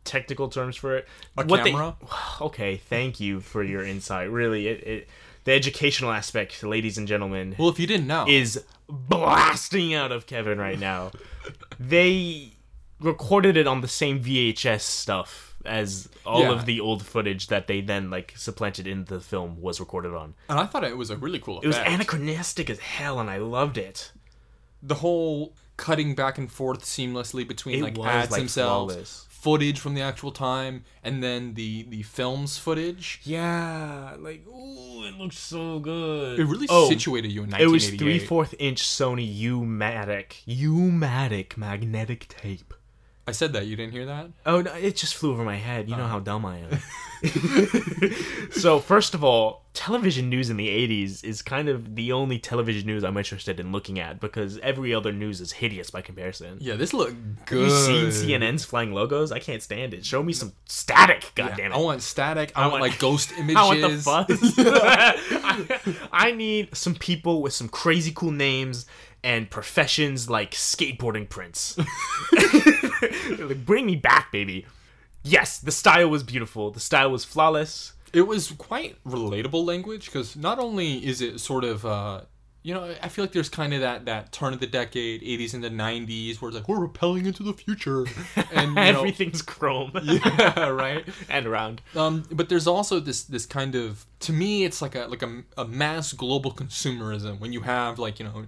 technical 0.04 0.48
terms 0.48 0.76
for 0.76 0.96
it? 0.96 1.08
A 1.36 1.44
they- 1.44 1.70
camera? 1.70 1.96
okay, 2.40 2.76
thank 2.76 3.20
you 3.20 3.40
for 3.40 3.62
your 3.62 3.84
insight. 3.84 4.30
Really, 4.30 4.68
it, 4.68 4.86
it 4.86 5.08
the 5.44 5.52
educational 5.52 6.10
aspect, 6.10 6.62
ladies 6.62 6.98
and 6.98 7.08
gentlemen, 7.08 7.54
Well, 7.58 7.70
if 7.70 7.78
you 7.78 7.86
didn't 7.86 8.06
know, 8.06 8.26
is 8.28 8.62
blasting 8.88 9.94
out 9.94 10.12
of 10.12 10.26
Kevin 10.26 10.58
right 10.58 10.78
now. 10.78 11.12
they 11.80 12.52
recorded 13.00 13.56
it 13.56 13.66
on 13.66 13.80
the 13.80 13.88
same 13.88 14.22
VHS 14.22 14.82
stuff 14.82 15.49
as 15.64 16.08
all 16.24 16.40
Yeah. 16.40 16.52
of 16.52 16.64
the 16.66 16.80
old 16.80 17.04
footage 17.04 17.48
that 17.48 17.66
they 17.66 17.80
then 17.80 18.08
like 18.10 18.32
supplanted 18.36 18.86
in 18.86 19.04
the 19.04 19.20
film 19.20 19.60
was 19.60 19.78
recorded 19.80 20.14
on. 20.14 20.34
and 20.48 20.58
I 20.58 20.66
thought 20.66 20.84
it 20.84 20.96
was 20.96 21.10
a 21.10 21.16
really 21.16 21.38
cool 21.38 21.58
effect. 21.58 21.64
It 21.64 21.68
was 21.68 21.94
anachronistic 21.94 22.70
as 22.70 22.78
hell, 22.78 23.20
and 23.20 23.28
I 23.30 23.38
loved 23.38 23.76
it. 23.78 24.12
the 24.82 24.94
whole 24.94 25.54
cutting 25.76 26.14
back 26.14 26.38
and 26.38 26.50
forth 26.50 26.82
seamlessly 26.84 27.46
between 27.46 27.76
It 27.76 27.82
like 27.82 27.96
was, 27.98 28.06
ads 28.06 28.30
like, 28.30 28.40
themselves, 28.40 28.94
flawless. 28.94 29.26
footage 29.28 29.78
from 29.78 29.92
the 29.92 30.00
actual 30.00 30.32
time, 30.32 30.84
and 31.04 31.22
then 31.22 31.52
the 31.52 31.82
the 31.82 32.02
film's 32.02 32.56
footage. 32.56 33.20
Yeah, 33.22 34.16
like 34.18 34.46
ooh, 34.48 35.04
it 35.04 35.18
looks 35.18 35.38
so 35.38 35.78
good. 35.80 36.38
It 36.40 36.46
really 36.46 36.66
Oh, 36.70 36.88
situated 36.88 37.30
you 37.30 37.42
in 37.42 37.48
It 37.54 37.66
was 37.68 37.84
1988. 37.84 37.98
three 37.98 38.18
fourth 38.26 38.54
inch 38.58 38.82
Sony 38.82 39.26
U-matic 39.30 40.40
U-matic 40.46 41.58
magnetic 41.58 42.28
tape. 42.28 42.72
I 43.26 43.32
said 43.32 43.52
that. 43.52 43.66
You 43.66 43.76
didn't 43.76 43.92
hear 43.92 44.06
that? 44.06 44.30
Oh, 44.46 44.62
no, 44.62 44.72
it 44.74 44.96
just 44.96 45.14
flew 45.14 45.32
over 45.32 45.44
my 45.44 45.56
head. 45.56 45.88
You 45.88 45.96
know 45.96 46.04
uh. 46.04 46.08
how 46.08 46.20
dumb 46.20 46.44
I 46.44 46.58
am. 46.58 46.78
so, 48.50 48.80
first 48.80 49.14
of 49.14 49.22
all, 49.22 49.66
television 49.74 50.30
news 50.30 50.48
in 50.50 50.56
the 50.56 50.68
80s 50.68 51.22
is 51.22 51.42
kind 51.42 51.68
of 51.68 51.94
the 51.94 52.12
only 52.12 52.38
television 52.38 52.86
news 52.86 53.04
I'm 53.04 53.16
interested 53.16 53.60
in 53.60 53.72
looking 53.72 54.00
at 54.00 54.20
because 54.20 54.58
every 54.58 54.94
other 54.94 55.12
news 55.12 55.40
is 55.40 55.52
hideous 55.52 55.90
by 55.90 56.00
comparison. 56.00 56.58
Yeah, 56.60 56.76
this 56.76 56.94
looked 56.94 57.14
Have 57.48 57.58
you 57.58 57.70
seen 57.70 58.06
CNN's 58.06 58.64
flying 58.64 58.92
logos? 58.92 59.32
I 59.32 59.38
can't 59.38 59.62
stand 59.62 59.92
it. 59.92 60.04
Show 60.04 60.22
me 60.22 60.32
some 60.32 60.52
static, 60.64 61.30
Yeah, 61.36 61.50
goddammit. 61.50 61.72
I 61.72 61.76
want 61.78 62.02
static. 62.02 62.52
I, 62.56 62.62
want, 62.62 62.72
want- 62.72 62.82
like 62.82 62.98
ghost 62.98 63.32
images. 63.32 63.56
I 63.56 63.64
want 63.64 63.80
the 63.80 64.36
fuzz. 64.36 64.54
I, 64.58 65.96
I 66.10 66.32
need 66.32 66.74
some 66.74 66.94
people 66.94 67.42
with 67.42 67.52
some 67.52 67.68
crazy 67.68 68.12
cool 68.14 68.32
names 68.32 68.86
and 69.22 69.50
professions 69.50 70.30
like 70.30 70.52
skateboarding 70.52 71.28
prince. 71.28 71.76
like, 73.38 73.64
bring 73.64 73.86
me 73.86 73.96
back, 73.96 74.32
baby. 74.32 74.66
Yes, 75.22 75.58
the 75.58 75.72
style 75.72 76.08
was 76.08 76.22
beautiful. 76.22 76.70
The 76.70 76.80
style 76.80 77.10
was 77.10 77.24
flawless. 77.24 77.92
It 78.12 78.22
was 78.22 78.52
quite 78.52 79.02
relatable 79.04 79.64
language 79.64 80.06
because 80.06 80.36
not 80.36 80.58
only 80.58 81.04
is 81.06 81.20
it 81.20 81.38
sort 81.38 81.64
of, 81.64 81.84
uh, 81.84 82.22
you 82.62 82.74
know, 82.74 82.94
I 83.02 83.08
feel 83.08 83.24
like 83.24 83.32
there's 83.32 83.48
kind 83.48 83.72
of 83.72 83.80
that 83.80 84.06
that 84.06 84.32
turn 84.32 84.52
of 84.52 84.60
the 84.60 84.66
decade, 84.66 85.22
80s 85.22 85.54
into 85.54 85.70
90s, 85.70 86.40
where 86.40 86.50
it's 86.50 86.56
like 86.56 86.68
we're 86.68 86.80
repelling 86.80 87.26
into 87.26 87.42
the 87.42 87.52
future, 87.52 88.04
and 88.52 88.70
you 88.70 88.74
know, 88.74 88.82
Everything's 88.82 89.42
chrome 89.42 89.92
yeah, 90.02 90.68
right. 90.68 91.04
and 91.28 91.46
round. 91.46 91.80
Um, 91.94 92.24
but 92.30 92.48
there's 92.48 92.66
also 92.66 93.00
this 93.00 93.22
this 93.22 93.46
kind 93.46 93.74
of 93.74 94.04
to 94.20 94.32
me 94.32 94.64
it's 94.64 94.82
like 94.82 94.94
a 94.94 95.06
like 95.06 95.22
a, 95.22 95.42
a 95.56 95.64
mass 95.66 96.12
global 96.12 96.52
consumerism 96.52 97.38
when 97.40 97.52
you 97.52 97.62
have 97.62 97.98
like 97.98 98.18
you 98.18 98.26
know 98.26 98.44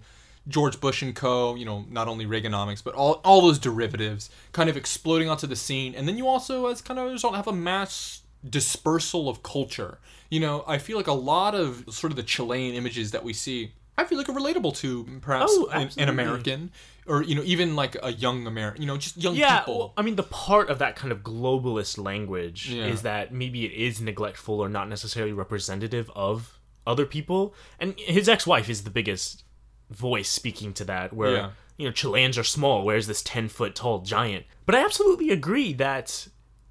George 0.49 0.81
Bush 0.81 1.03
and 1.03 1.15
co 1.15 1.55
you 1.55 1.65
know 1.65 1.85
not 1.89 2.09
only 2.09 2.27
Reaganomics 2.27 2.83
but 2.83 2.95
all 2.95 3.21
all 3.25 3.41
those 3.43 3.59
derivatives 3.59 4.29
kind 4.53 4.69
of 4.69 4.77
exploding 4.77 5.29
onto 5.29 5.47
the 5.47 5.57
scene 5.57 5.95
and 5.95 6.07
then 6.09 6.17
you 6.19 6.27
also 6.27 6.67
as 6.67 6.81
kind 6.83 6.99
of 6.99 7.07
a 7.07 7.11
result 7.11 7.35
have 7.37 7.47
a 7.49 7.53
mass 7.53 8.23
dispersal 8.49 9.29
of 9.29 9.43
culture 9.43 9.99
you 10.31 10.41
know 10.41 10.65
I 10.67 10.79
feel 10.79 10.97
like 10.97 11.07
a 11.07 11.13
lot 11.13 11.55
of 11.55 11.85
sort 11.91 12.13
of 12.13 12.17
the 12.17 12.23
Chilean 12.23 12.75
images 12.75 13.11
that 13.13 13.23
we 13.25 13.33
see 13.33 13.73
I 13.97 14.05
feel 14.05 14.17
like 14.19 14.29
are 14.29 14.33
relatable 14.33 14.75
to 14.79 15.05
perhaps 15.21 15.53
Oh, 15.55 15.69
an, 15.71 15.91
an. 15.99 16.09
American 16.09 16.71
or 17.07 17.23
you 17.23 17.35
know 17.35 17.43
even 17.45 17.77
like 17.77 17.97
a 18.03 18.13
young 18.13 18.47
American 18.47 18.83
you 18.83 18.89
know 18.89 18.97
just 18.97 19.17
young 19.17 19.35
Yeah, 19.37 19.61
people 19.61 19.79
well, 19.79 19.93
I 19.97 20.03
mean, 20.03 20.17
the 20.17 20.23
part 20.25 20.71
of 20.71 20.79
that 20.79 20.97
kind 20.97 21.13
of 21.13 21.19
globalist 21.23 22.03
language 22.03 22.71
Yeah. 22.71 22.87
is 22.87 23.03
that 23.03 23.33
maybe 23.33 23.65
it 23.65 23.73
is 23.73 24.01
neglectful 24.01 24.59
or 24.61 24.69
not 24.69 24.89
necessarily 24.89 25.33
representative 25.33 26.11
of 26.17 26.59
other 26.87 27.07
people. 27.07 27.55
And 27.79 27.95
his 27.99 28.29
ex-wife 28.29 28.69
is 28.69 28.83
the 28.83 28.91
biggest 28.91 29.42
voice 29.93 30.29
speaking 30.29 30.73
to 30.75 30.85
that, 30.85 31.13
where 31.13 31.37
Yeah. 31.37 31.51
you 31.77 31.87
know 31.87 31.93
Chileans 31.93 32.39
are 32.39 32.45
small, 32.45 32.85
whereas 32.85 33.07
this 33.07 33.23
ten 33.23 33.49
foot 33.49 33.75
tall 33.75 34.01
giant. 34.01 34.47
But 34.67 34.75
I 34.75 34.85
absolutely 34.85 35.31
agree 35.31 35.73
that 35.75 36.29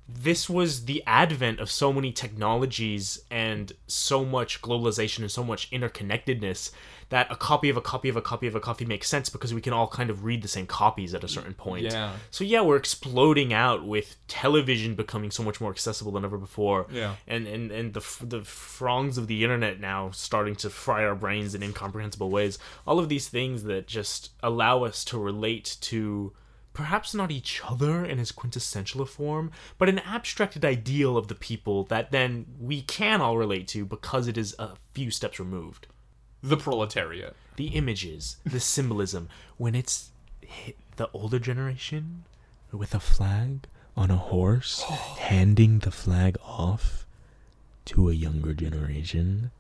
this 0.08 0.50
was 0.50 0.86
the 0.86 1.02
advent 1.08 1.60
of 1.60 1.72
so 1.72 1.94
many 1.94 2.12
technologies 2.12 3.20
and 3.32 3.72
so 3.88 4.26
much 4.26 4.62
globalization 4.62 5.20
and 5.20 5.32
so 5.32 5.44
much 5.44 5.70
interconnectedness 5.72 6.72
that 7.12 7.28
a 7.30 7.36
copy 7.36 7.70
of 7.70 7.76
a 7.76 7.82
copy 7.82 8.08
of 8.08 8.16
a 8.16 8.22
copy 8.22 8.48
of 8.48 8.56
a 8.56 8.60
copy 8.62 8.86
makes 8.86 9.10
sense 9.10 9.30
because 9.30 9.54
we 9.54 9.60
can 9.60 9.74
all 9.74 9.88
kind 9.88 10.10
of 10.10 10.24
read 10.24 10.42
the 10.42 10.48
same 10.48 10.66
copies 10.66 11.14
at 11.14 11.26
a 11.26 11.28
certain 11.28 11.54
point. 11.54 11.84
Yeah. 11.84 12.14
So 12.32 12.46
yeah, 12.46 12.62
we're 12.62 12.78
exploding 12.78 13.54
out 13.54 13.86
with 13.86 14.16
television 14.30 14.96
becoming 14.96 15.30
so 15.30 15.44
much 15.44 15.60
more 15.60 15.72
accessible 15.72 16.14
than 16.14 16.24
ever 16.24 16.38
before. 16.38 16.88
Yeah. 16.90 17.16
And 17.28 17.48
and 17.48 17.70
and 17.70 17.94
the 17.94 18.04
the 18.22 18.44
frongs 18.44 19.18
of 19.18 19.28
the 19.28 19.44
internet 19.44 19.82
now 19.82 20.12
starting 20.12 20.56
to 20.56 20.70
fry 20.70 21.04
our 21.04 21.16
brains 21.16 21.54
in 21.54 21.62
incomprehensible 21.62 22.30
ways. 22.30 22.58
All 22.88 22.98
of 22.98 23.10
these 23.10 23.28
things 23.28 23.64
that 23.64 23.88
just 23.88 24.32
allow 24.42 24.86
us 24.86 25.04
to 25.06 25.20
relate 25.20 25.76
to 25.82 26.32
perhaps 26.72 27.14
not 27.14 27.30
each 27.30 27.62
other 27.68 28.06
in 28.06 28.20
as 28.20 28.32
quintessential 28.32 29.02
a 29.02 29.06
form, 29.06 29.52
but 29.78 29.90
an 29.90 30.00
abstracted 30.00 30.64
ideal 30.64 31.18
of 31.18 31.28
the 31.28 31.36
people 31.36 31.84
that 31.84 32.12
then 32.12 32.46
we 32.58 32.82
can 32.82 33.20
all 33.20 33.38
relate 33.38 33.68
to 33.68 33.86
because 33.86 34.28
it 34.28 34.38
is 34.38 34.56
a 34.58 34.72
few 34.94 35.12
steps 35.12 35.40
removed. 35.40 35.88
The 36.44 36.58
proletariat 36.58 37.36
The 37.56 37.68
images, 37.68 38.38
the 38.46 38.60
symbolism, 38.60 39.30
when 39.58 39.76
it's 39.76 40.10
hit 40.42 40.78
the 40.98 41.10
older 41.14 41.40
generation 41.40 42.24
with 42.72 42.94
a 42.96 43.00
flag 43.00 43.68
on 43.96 44.10
a 44.12 44.18
horse, 44.18 44.82
handing 45.20 45.80
the 45.80 45.92
flag 45.92 46.38
off 46.44 47.06
to 47.86 48.10
a 48.10 48.14
younger 48.14 48.54
generation. 48.54 49.52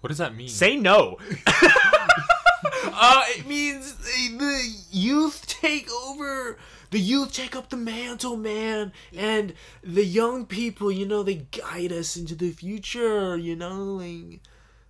what 0.00 0.08
does 0.08 0.18
that 0.18 0.34
mean 0.34 0.48
Say 0.48 0.76
no. 0.76 1.18
uh, 1.46 3.22
it 3.28 3.46
means 3.46 3.94
the 3.96 4.74
youth 4.90 5.46
take 5.46 5.90
over. 5.90 6.58
The 6.90 7.00
youth 7.00 7.32
take 7.32 7.56
up 7.56 7.68
the 7.68 7.76
mantle, 7.76 8.36
man, 8.36 8.92
and 9.14 9.52
the 9.82 10.04
young 10.04 10.46
people, 10.46 10.90
you 10.92 11.04
know, 11.04 11.22
they 11.22 11.46
guide 11.50 11.92
us 11.92 12.16
into 12.16 12.34
the 12.34 12.52
future. 12.52 13.36
You 13.36 13.56
know, 13.56 13.82
like 13.84 14.40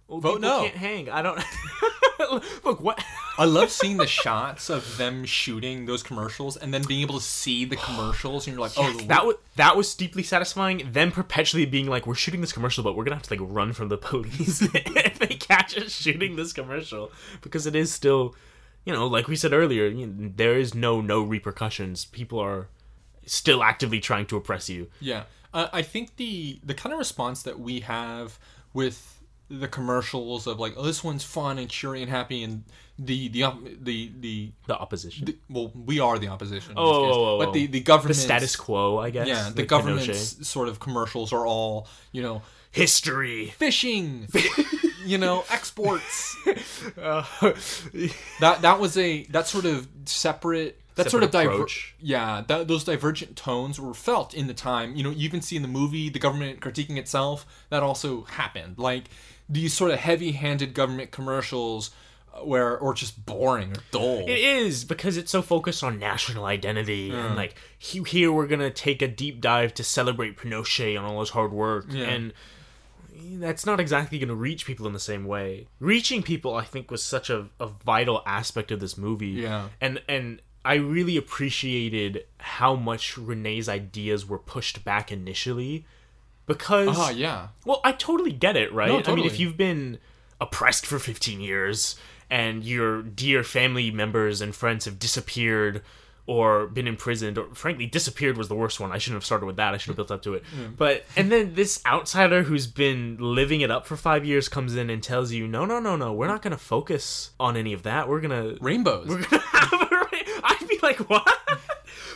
old 0.09 0.23
Vote 0.23 0.41
people 0.41 0.49
no. 0.49 0.63
can't 0.63 0.77
hang. 0.77 1.11
I 1.11 1.23
don't. 1.23 1.41
Look 2.65 2.81
what. 2.81 3.03
I 3.39 3.45
love 3.45 3.71
seeing 3.81 3.99
the 3.99 4.07
shots 4.07 4.71
of 4.71 4.97
them 4.97 5.25
shooting 5.25 5.87
those 5.87 6.03
commercials 6.03 6.57
and 6.57 6.73
then 6.73 6.83
being 6.83 7.03
able 7.03 7.19
to 7.19 7.25
see 7.25 7.65
the 7.65 7.77
commercials 7.77 8.47
and 8.47 8.55
you're 8.55 8.61
like, 8.61 8.73
oh, 8.77 8.93
that 9.07 9.27
was 9.27 9.37
that 9.57 9.77
was 9.77 9.95
deeply 9.95 10.23
satisfying. 10.23 10.91
Them 10.93 11.13
perpetually 11.13 11.67
being 11.67 11.87
like, 11.87 12.07
"We're 12.07 12.15
shooting 12.15 12.41
this 12.41 12.53
commercial, 12.53 12.83
but 12.83 12.97
we're 12.97 13.05
gonna 13.05 13.17
have 13.17 13.25
to 13.25 13.35
like 13.35 13.41
run 13.43 13.73
from 13.73 13.89
the 13.89 13.99
police 13.99 14.63
if 14.75 15.19
they 15.19 15.35
catch 15.35 15.77
us 15.77 15.93
shooting 15.93 16.37
this 16.37 16.53
commercial 16.53 17.13
because 17.43 17.67
it 17.67 17.77
is 17.77 17.93
still, 17.93 18.35
you 18.85 18.93
know, 18.93 19.07
like 19.07 19.29
we 19.29 19.37
said 19.37 19.53
earlier, 19.53 19.87
you 19.87 20.07
know, 20.07 20.33
there 20.35 20.59
is 20.59 20.75
no 20.75 21.01
no 21.01 21.23
repercussions. 21.23 22.07
People 22.07 22.39
are 22.39 22.69
still 23.27 23.63
actively 23.63 24.01
trying 24.01 24.27
to 24.27 24.37
oppress 24.37 24.69
you. 24.71 24.89
yeah. 25.01 25.25
Uh, 25.55 25.69
I 25.73 25.83
think 25.83 26.17
the 26.17 26.61
the 26.65 26.75
kind 26.75 26.93
of 26.93 26.99
response 26.99 27.43
that 27.45 27.59
we 27.59 27.81
have 27.81 28.39
with 28.75 29.16
the 29.49 29.69
commercials 29.69 30.47
of 30.47 30.59
like, 30.59 30.75
oh, 30.77 30.83
this 30.83 31.05
one's 31.05 31.25
fun 31.25 31.59
and 31.59 31.69
cheery 31.71 32.03
and 32.03 32.11
happy, 32.11 32.43
and 32.43 32.65
the 32.99 33.29
the 33.29 33.45
the 33.81 34.11
the, 34.21 34.53
The 34.67 34.77
opposition, 34.77 35.27
the 35.27 35.37
well, 35.49 35.71
we 35.75 36.01
are 36.01 36.19
the 36.19 36.29
opposition. 36.29 36.73
in 36.73 36.79
Oh, 36.79 36.85
this 37.07 37.09
case. 37.09 37.17
oh, 37.17 37.35
oh, 37.35 37.39
but 37.39 37.49
oh. 37.49 37.53
the 37.53 37.67
the 37.67 37.73
the 37.73 37.81
government 37.81 38.17
status 38.17 38.57
quo, 38.57 38.99
I 38.99 39.11
guess. 39.11 39.29
Yeah, 39.29 39.51
the 39.51 39.63
like 39.63 39.69
government's 39.69 40.07
Pinochet. 40.35 40.45
sort 40.45 40.69
of 40.69 40.81
commercials 40.81 41.33
are 41.33 41.47
all 41.47 41.87
you 42.13 42.23
know 42.23 42.43
history. 42.73 43.47
fishing, 43.57 44.29
you 45.05 45.19
know, 45.19 45.45
exports. 45.51 46.37
Uh, 46.99 47.23
that 48.41 48.63
that 48.63 48.81
was 48.81 48.97
a 48.97 49.25
that 49.25 49.47
sort 49.47 49.65
of 49.67 49.87
separate 50.07 50.81
that 50.97 51.11
sort 51.11 51.23
of 51.23 51.31
diver- 51.31 51.67
yeah 52.01 52.43
that, 52.49 52.67
those 52.69 52.85
divergent 52.85 53.37
tones 53.37 53.79
were 53.81 53.95
felt 53.95 54.35
in 54.35 54.47
the 54.49 54.55
time 54.55 54.95
you 54.97 55.03
know 55.03 55.11
you 55.11 55.25
even 55.25 55.41
see 55.41 55.55
in 55.57 55.63
the 55.63 55.69
movie 55.69 56.09
the 56.11 56.19
government 56.19 56.61
critiquing 56.61 56.97
itself 56.99 57.47
that 57.71 57.83
also 57.83 58.23
happened 58.25 58.75
like 58.79 59.05
these 59.49 59.73
sort 59.73 59.91
of 59.93 59.99
heavy-handed 60.01 60.75
government 60.75 61.11
commercials 61.13 61.91
uh, 62.35 62.39
where 62.45 62.77
or 62.77 62.93
just 62.93 63.25
boring 63.25 63.71
or 63.73 63.81
dull 63.93 64.21
It 64.27 64.39
is 64.41 64.85
because 64.85 65.17
it's 65.17 65.31
so 65.31 65.41
focused 65.41 65.85
on 65.85 65.99
national 66.01 66.45
identity 66.45 67.11
and 67.11 67.37
like 67.37 67.55
here 67.79 68.33
we're 68.33 68.49
gonna 68.49 68.71
take 68.71 69.01
a 69.03 69.09
deep 69.09 69.41
dive 69.41 69.73
to 69.75 69.85
celebrate 69.85 70.37
Pinochet 70.37 70.97
and 70.97 71.07
all 71.07 71.21
his 71.21 71.31
hard 71.31 71.53
work 71.53 71.87
Yeah. 71.91 72.05
and 72.07 72.33
that's 73.39 73.65
not 73.67 73.81
exactly 73.81 74.19
gonna 74.19 74.35
reach 74.35 74.67
people 74.67 74.87
in 74.87 74.93
the 74.93 75.01
same 75.01 75.25
way. 75.25 75.67
Reaching 75.81 76.23
people, 76.23 76.55
I 76.55 76.65
think, 76.65 76.91
was 76.91 77.03
such 77.03 77.31
a, 77.31 77.47
a 77.59 77.67
vital 77.67 78.23
aspect 78.27 78.71
of 78.71 78.81
this 78.81 78.97
movie. 78.99 79.29
Yeah. 79.29 79.69
and 79.81 80.01
and 80.09 80.41
I 80.67 80.75
really 80.75 81.17
appreciated 81.17 82.25
how 82.39 82.75
much 82.75 83.17
Renee's 83.17 83.69
ideas 83.69 84.27
were 84.27 84.39
pushed 84.39 84.85
back 84.85 85.13
initially 85.13 85.87
because 86.47 86.89
ah 86.91 87.11
yeah 87.11 87.49
well, 87.65 87.81
I 87.85 87.93
totally 87.93 88.33
get 88.33 88.57
it, 88.57 88.73
right? 88.73 88.89
No, 88.89 89.13
I 89.13 89.15
mean, 89.15 89.27
if 89.27 89.39
you've 89.39 89.57
been 89.57 89.99
oppressed 90.41 90.85
for 90.85 90.99
15 90.99 91.41
years 91.41 91.95
and 92.29 92.65
your 92.65 93.03
dear 93.03 93.45
family 93.45 93.93
members 93.93 94.41
and 94.41 94.55
friends 94.55 94.85
have 94.87 94.99
disappeared 94.99 95.83
or 96.27 96.67
been 96.67 96.89
imprisoned, 96.89 97.39
or 97.39 97.47
frankly, 97.55 97.87
disappeared 97.87 98.37
was 98.37 98.49
the 98.49 98.55
worst 98.55 98.81
one. 98.81 98.91
I 98.91 98.99
shouldn't 98.99 99.19
have 99.19 99.25
started 99.25 99.47
with 99.47 99.57
that. 99.57 99.75
I 99.75 99.77
should 99.77 99.91
have 99.91 99.97
built 99.97 100.11
up 100.11 100.23
to 100.23 100.35
it. 100.35 100.43
But, 100.77 101.05
and 101.17 101.31
then 101.31 101.55
this 101.55 101.81
outsider 101.87 102.43
who's 102.43 102.67
been 102.67 103.17
living 103.21 103.61
it 103.61 103.71
up 103.71 103.87
for 103.87 103.97
five 103.97 104.25
years 104.25 104.49
comes 104.49 104.75
in 104.75 104.91
and 104.91 105.01
tells 105.01 105.31
you, 105.31 105.47
no, 105.47 105.65
no, 105.65 105.79
no, 105.79 105.95
no, 105.95 106.13
we're 106.13 106.27
not 106.27 106.43
going 106.43 106.51
to 106.51 106.59
focus 106.59 107.31
on 107.39 107.57
any 107.57 107.73
of 107.73 107.85
that. 107.85 108.09
We're 108.09 108.21
going 108.21 108.57
to 108.57 108.61
rainbows 108.61 109.07
we're 109.09 109.23
gonna 109.23 109.43
have 109.43 109.73
I'd 110.45 110.69
be 110.69 110.79
like, 110.83 110.99
what? 111.11 111.27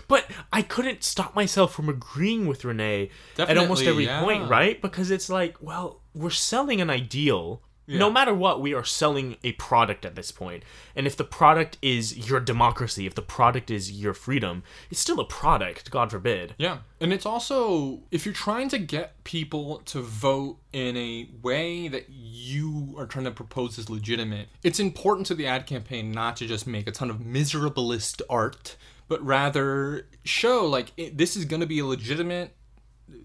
but 0.09 0.27
I 0.53 0.63
couldn't 0.63 1.05
stop 1.05 1.35
myself 1.35 1.75
from 1.75 1.89
agreeing 1.89 2.47
with 2.47 2.65
Renee 2.65 3.11
at 3.39 3.57
almost 3.57 3.85
every 3.85 4.07
yeah. 4.07 4.23
point, 4.23 4.49
right? 4.49 4.81
Because 4.81 5.11
it's 5.11 5.29
like, 5.29 5.57
well, 5.61 6.01
we're 6.15 6.31
selling 6.31 6.81
an 6.81 6.91
ideal. 6.91 7.63
Yeah. 7.91 7.99
No 7.99 8.09
matter 8.09 8.33
what, 8.33 8.61
we 8.61 8.73
are 8.73 8.85
selling 8.85 9.37
a 9.43 9.51
product 9.53 10.05
at 10.05 10.15
this 10.15 10.31
point. 10.31 10.63
And 10.95 11.09
if 11.09 11.17
the 11.17 11.25
product 11.25 11.77
is 11.83 12.31
your 12.31 12.39
democracy, 12.39 13.05
if 13.05 13.17
the 13.17 13.23
product 13.23 13.69
is 13.69 13.91
your 13.91 14.15
freedom, 14.15 14.63
it's 14.93 15.01
still 15.01 15.19
a 15.19 15.25
product, 15.25 15.91
God 15.91 16.13
forbid. 16.13 16.55
Yeah. 16.57 16.79
And 17.01 17.13
it's 17.13 17.27
also 17.27 18.03
if 18.13 18.25
you're 18.25 18.33
trying 18.33 18.69
to 18.69 18.79
get 18.79 19.25
people 19.25 19.79
to 19.87 20.03
vote 20.03 20.59
in 20.73 20.97
a 20.97 21.31
way 21.43 21.89
that 21.89 22.07
you 22.09 22.95
are 22.97 23.07
trying 23.07 23.25
to 23.25 23.33
propose 23.33 23.77
is 23.77 23.91
legitimate, 23.91 24.47
it's 24.63 24.79
important 24.79 25.27
to 25.27 25.35
the 25.35 25.49
ad 25.49 25.67
campaign 25.67 26.13
not 26.13 26.37
to 26.37 26.47
just 26.47 26.69
make 26.69 26.87
a 26.87 26.93
ton 26.93 27.11
of 27.11 27.17
miserablest 27.17 28.23
art, 28.31 28.77
but 29.09 29.21
rather 29.25 30.07
show 30.25 30.65
like 30.65 30.93
it, 30.97 31.19
this 31.19 31.35
is 31.35 31.45
going 31.45 31.61
to 31.61 31.67
be 31.67 31.81
a 31.81 31.87
legitimate 31.87 32.55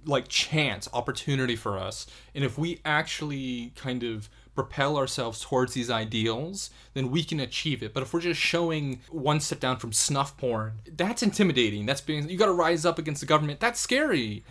like 0.05 0.27
chance 0.27 0.89
opportunity 0.93 1.55
for 1.55 1.77
us 1.77 2.07
and 2.33 2.43
if 2.43 2.57
we 2.57 2.81
actually 2.83 3.71
kind 3.75 4.01
of 4.01 4.27
propel 4.55 4.97
ourselves 4.97 5.41
towards 5.41 5.73
these 5.73 5.89
ideals 5.89 6.69
then 6.93 7.11
we 7.11 7.23
can 7.23 7.39
achieve 7.41 7.83
it. 7.83 7.93
But 7.93 8.03
if 8.03 8.13
we're 8.13 8.21
just 8.21 8.39
showing 8.39 9.01
one 9.09 9.39
step 9.39 9.59
down 9.59 9.77
from 9.77 9.91
snuff 9.91 10.37
porn 10.37 10.73
that's 10.95 11.21
intimidating. 11.21 11.85
That's 11.85 12.01
being 12.01 12.29
you 12.29 12.37
got 12.37 12.47
to 12.47 12.53
rise 12.53 12.85
up 12.85 12.97
against 12.97 13.21
the 13.21 13.27
government. 13.27 13.59
That's 13.59 13.79
scary. 13.79 14.43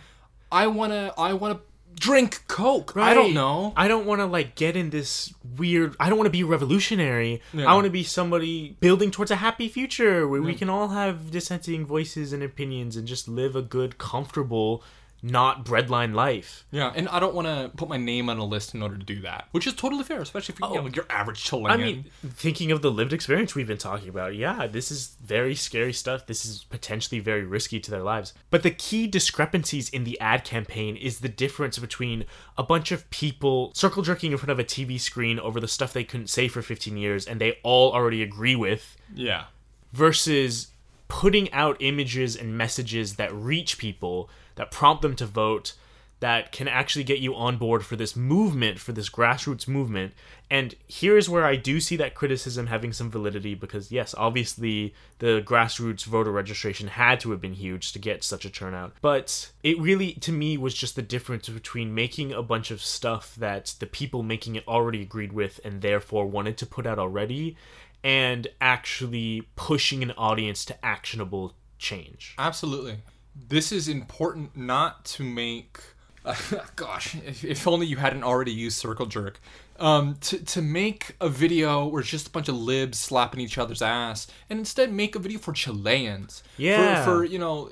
I 0.51 0.67
want 0.67 0.93
to 0.93 1.13
i 1.17 1.33
want 1.33 1.57
to 1.57 1.65
drink 1.99 2.43
coke. 2.47 2.93
I 2.95 3.13
don't 3.13 3.33
know. 3.33 3.73
I 3.75 3.87
don't 3.87 4.05
want 4.05 4.19
to 4.21 4.25
like 4.25 4.55
get 4.55 4.75
in 4.75 4.89
this 4.89 5.33
weird. 5.57 5.95
I 5.99 6.09
don't 6.09 6.17
want 6.17 6.27
to 6.27 6.31
be 6.31 6.43
revolutionary. 6.43 7.41
Yeah. 7.53 7.69
I 7.69 7.73
want 7.73 7.85
to 7.85 7.91
be 7.91 8.03
somebody 8.03 8.75
building 8.79 9.11
towards 9.11 9.31
a 9.31 9.37
happy 9.37 9.67
future 9.69 10.27
where 10.27 10.41
we 10.41 10.55
can 10.55 10.69
all 10.69 10.89
have 10.89 11.31
dissenting 11.31 11.85
voices 11.85 12.33
and 12.33 12.43
opinions 12.43 12.95
and 12.95 13.07
just 13.07 13.27
live 13.27 13.55
a 13.55 13.61
good, 13.61 13.97
comfortable, 13.97 14.83
not 15.31 15.65
breadline 15.65 16.13
life. 16.13 16.65
yeah 16.71 16.91
and 16.95 17.07
i 17.09 17.19
don't 17.19 17.33
want 17.33 17.47
to 17.47 17.71
put 17.75 17.89
my 17.89 17.97
name 17.97 18.29
on 18.29 18.37
a 18.37 18.45
list 18.45 18.73
in 18.73 18.81
order 18.81 18.97
to 18.97 19.03
do 19.03 19.21
that 19.21 19.47
which 19.51 19.65
is 19.65 19.73
totally 19.73 20.03
fair 20.03 20.21
especially 20.21 20.53
if 20.53 20.59
you're 20.59 20.69
you 20.73 20.79
oh. 20.79 20.83
know, 20.83 20.91
your 20.93 21.05
average 21.09 21.43
Chilean. 21.45 21.71
I 21.71 21.77
mean, 21.77 22.05
thinking 22.23 22.71
of 22.71 22.81
the 22.81 22.91
lived 22.91 23.13
experience 23.13 23.55
we've 23.55 23.67
been 23.67 23.77
talking 23.77 24.09
about, 24.09 24.35
yeah, 24.35 24.67
this 24.67 24.91
is 24.91 25.15
very 25.23 25.55
scary 25.55 25.93
stuff. 25.93 26.25
This 26.25 26.45
is 26.45 26.63
potentially 26.65 27.19
very 27.19 27.43
risky 27.43 27.79
to 27.79 27.91
their 27.91 28.01
lives. 28.01 28.33
But 28.49 28.63
the 28.63 28.71
key 28.71 29.07
discrepancies 29.07 29.89
in 29.89 30.03
the 30.03 30.19
ad 30.19 30.43
campaign 30.43 30.95
is 30.95 31.19
the 31.19 31.29
difference 31.29 31.77
between 31.77 32.25
a 32.57 32.63
bunch 32.63 32.91
of 32.91 33.09
people 33.09 33.71
circle 33.73 34.03
jerking 34.03 34.31
in 34.31 34.37
front 34.37 34.51
of 34.51 34.59
a 34.59 34.63
TV 34.63 34.99
screen 34.99 35.39
over 35.39 35.59
the 35.59 35.67
stuff 35.67 35.93
they 35.93 36.03
couldn't 36.03 36.27
say 36.27 36.47
for 36.47 36.61
15 36.61 36.97
years 36.97 37.25
and 37.25 37.39
they 37.39 37.59
all 37.63 37.93
already 37.93 38.21
agree 38.21 38.55
with 38.55 38.97
yeah 39.13 39.45
versus 39.93 40.71
putting 41.07 41.51
out 41.53 41.77
images 41.79 42.35
and 42.35 42.57
messages 42.57 43.15
that 43.15 43.33
reach 43.33 43.77
people, 43.77 44.29
that 44.55 44.71
prompt 44.71 45.01
them 45.01 45.15
to 45.17 45.25
vote, 45.25 45.73
that 46.21 46.51
can 46.51 46.67
actually 46.67 47.03
get 47.03 47.19
you 47.19 47.35
on 47.35 47.57
board 47.57 47.85
for 47.85 47.95
this 47.95 48.15
movement, 48.15 48.79
for 48.79 48.93
this 48.93 49.09
grassroots 49.09 49.67
movement. 49.67 50.13
And 50.49 50.73
here's 50.87 51.29
where 51.29 51.45
I 51.45 51.55
do 51.55 51.79
see 51.79 51.97
that 51.97 52.15
criticism 52.15 52.67
having 52.67 52.93
some 52.93 53.11
validity 53.11 53.53
because, 53.53 53.91
yes, 53.91 54.15
obviously 54.17 54.93
the 55.19 55.41
grassroots 55.45 56.05
voter 56.05 56.31
registration 56.31 56.87
had 56.87 57.19
to 57.19 57.31
have 57.31 57.41
been 57.41 57.53
huge 57.53 57.91
to 57.91 57.99
get 57.99 58.23
such 58.23 58.45
a 58.45 58.49
turnout. 58.49 58.93
But 59.01 59.51
it 59.61 59.79
really, 59.79 60.13
to 60.13 60.31
me, 60.31 60.57
was 60.57 60.73
just 60.73 60.95
the 60.95 61.01
difference 61.01 61.49
between 61.49 61.93
making 61.93 62.31
a 62.31 62.41
bunch 62.41 62.71
of 62.71 62.81
stuff 62.81 63.35
that 63.35 63.75
the 63.79 63.87
people 63.87 64.23
making 64.23 64.55
it 64.55 64.67
already 64.67 65.01
agreed 65.01 65.33
with 65.33 65.59
and 65.65 65.81
therefore 65.81 66.27
wanted 66.27 66.57
to 66.59 66.65
put 66.65 66.87
out 66.87 66.97
already 66.97 67.57
and 68.03 68.47
actually 68.61 69.49
pushing 69.55 70.01
an 70.01 70.11
audience 70.11 70.63
to 70.65 70.85
actionable 70.85 71.53
change. 71.77 72.35
Absolutely. 72.37 72.99
This 73.35 73.71
is 73.71 73.87
important 73.87 74.55
not 74.55 75.05
to 75.05 75.23
make. 75.23 75.79
gosh, 76.75 77.15
if, 77.15 77.43
if 77.43 77.67
only 77.67 77.85
you 77.85 77.97
hadn't 77.97 78.23
already 78.23 78.51
used 78.51 78.77
Circle 78.77 79.05
Jerk. 79.05 79.39
Um, 79.77 80.15
to, 80.21 80.43
to 80.43 80.61
make 80.61 81.15
a 81.19 81.29
video 81.29 81.85
where 81.85 81.99
it's 81.99 82.09
just 82.09 82.27
a 82.27 82.31
bunch 82.31 82.47
of 82.47 82.55
libs 82.55 82.97
slapping 82.97 83.41
each 83.41 83.57
other's 83.57 83.81
ass, 83.81 84.25
and 84.49 84.57
instead 84.57 84.91
make 84.91 85.15
a 85.15 85.19
video 85.19 85.37
for 85.37 85.51
Chileans. 85.51 86.41
Yeah. 86.57 87.03
For, 87.03 87.17
for 87.17 87.23
you 87.25 87.37
know, 87.37 87.69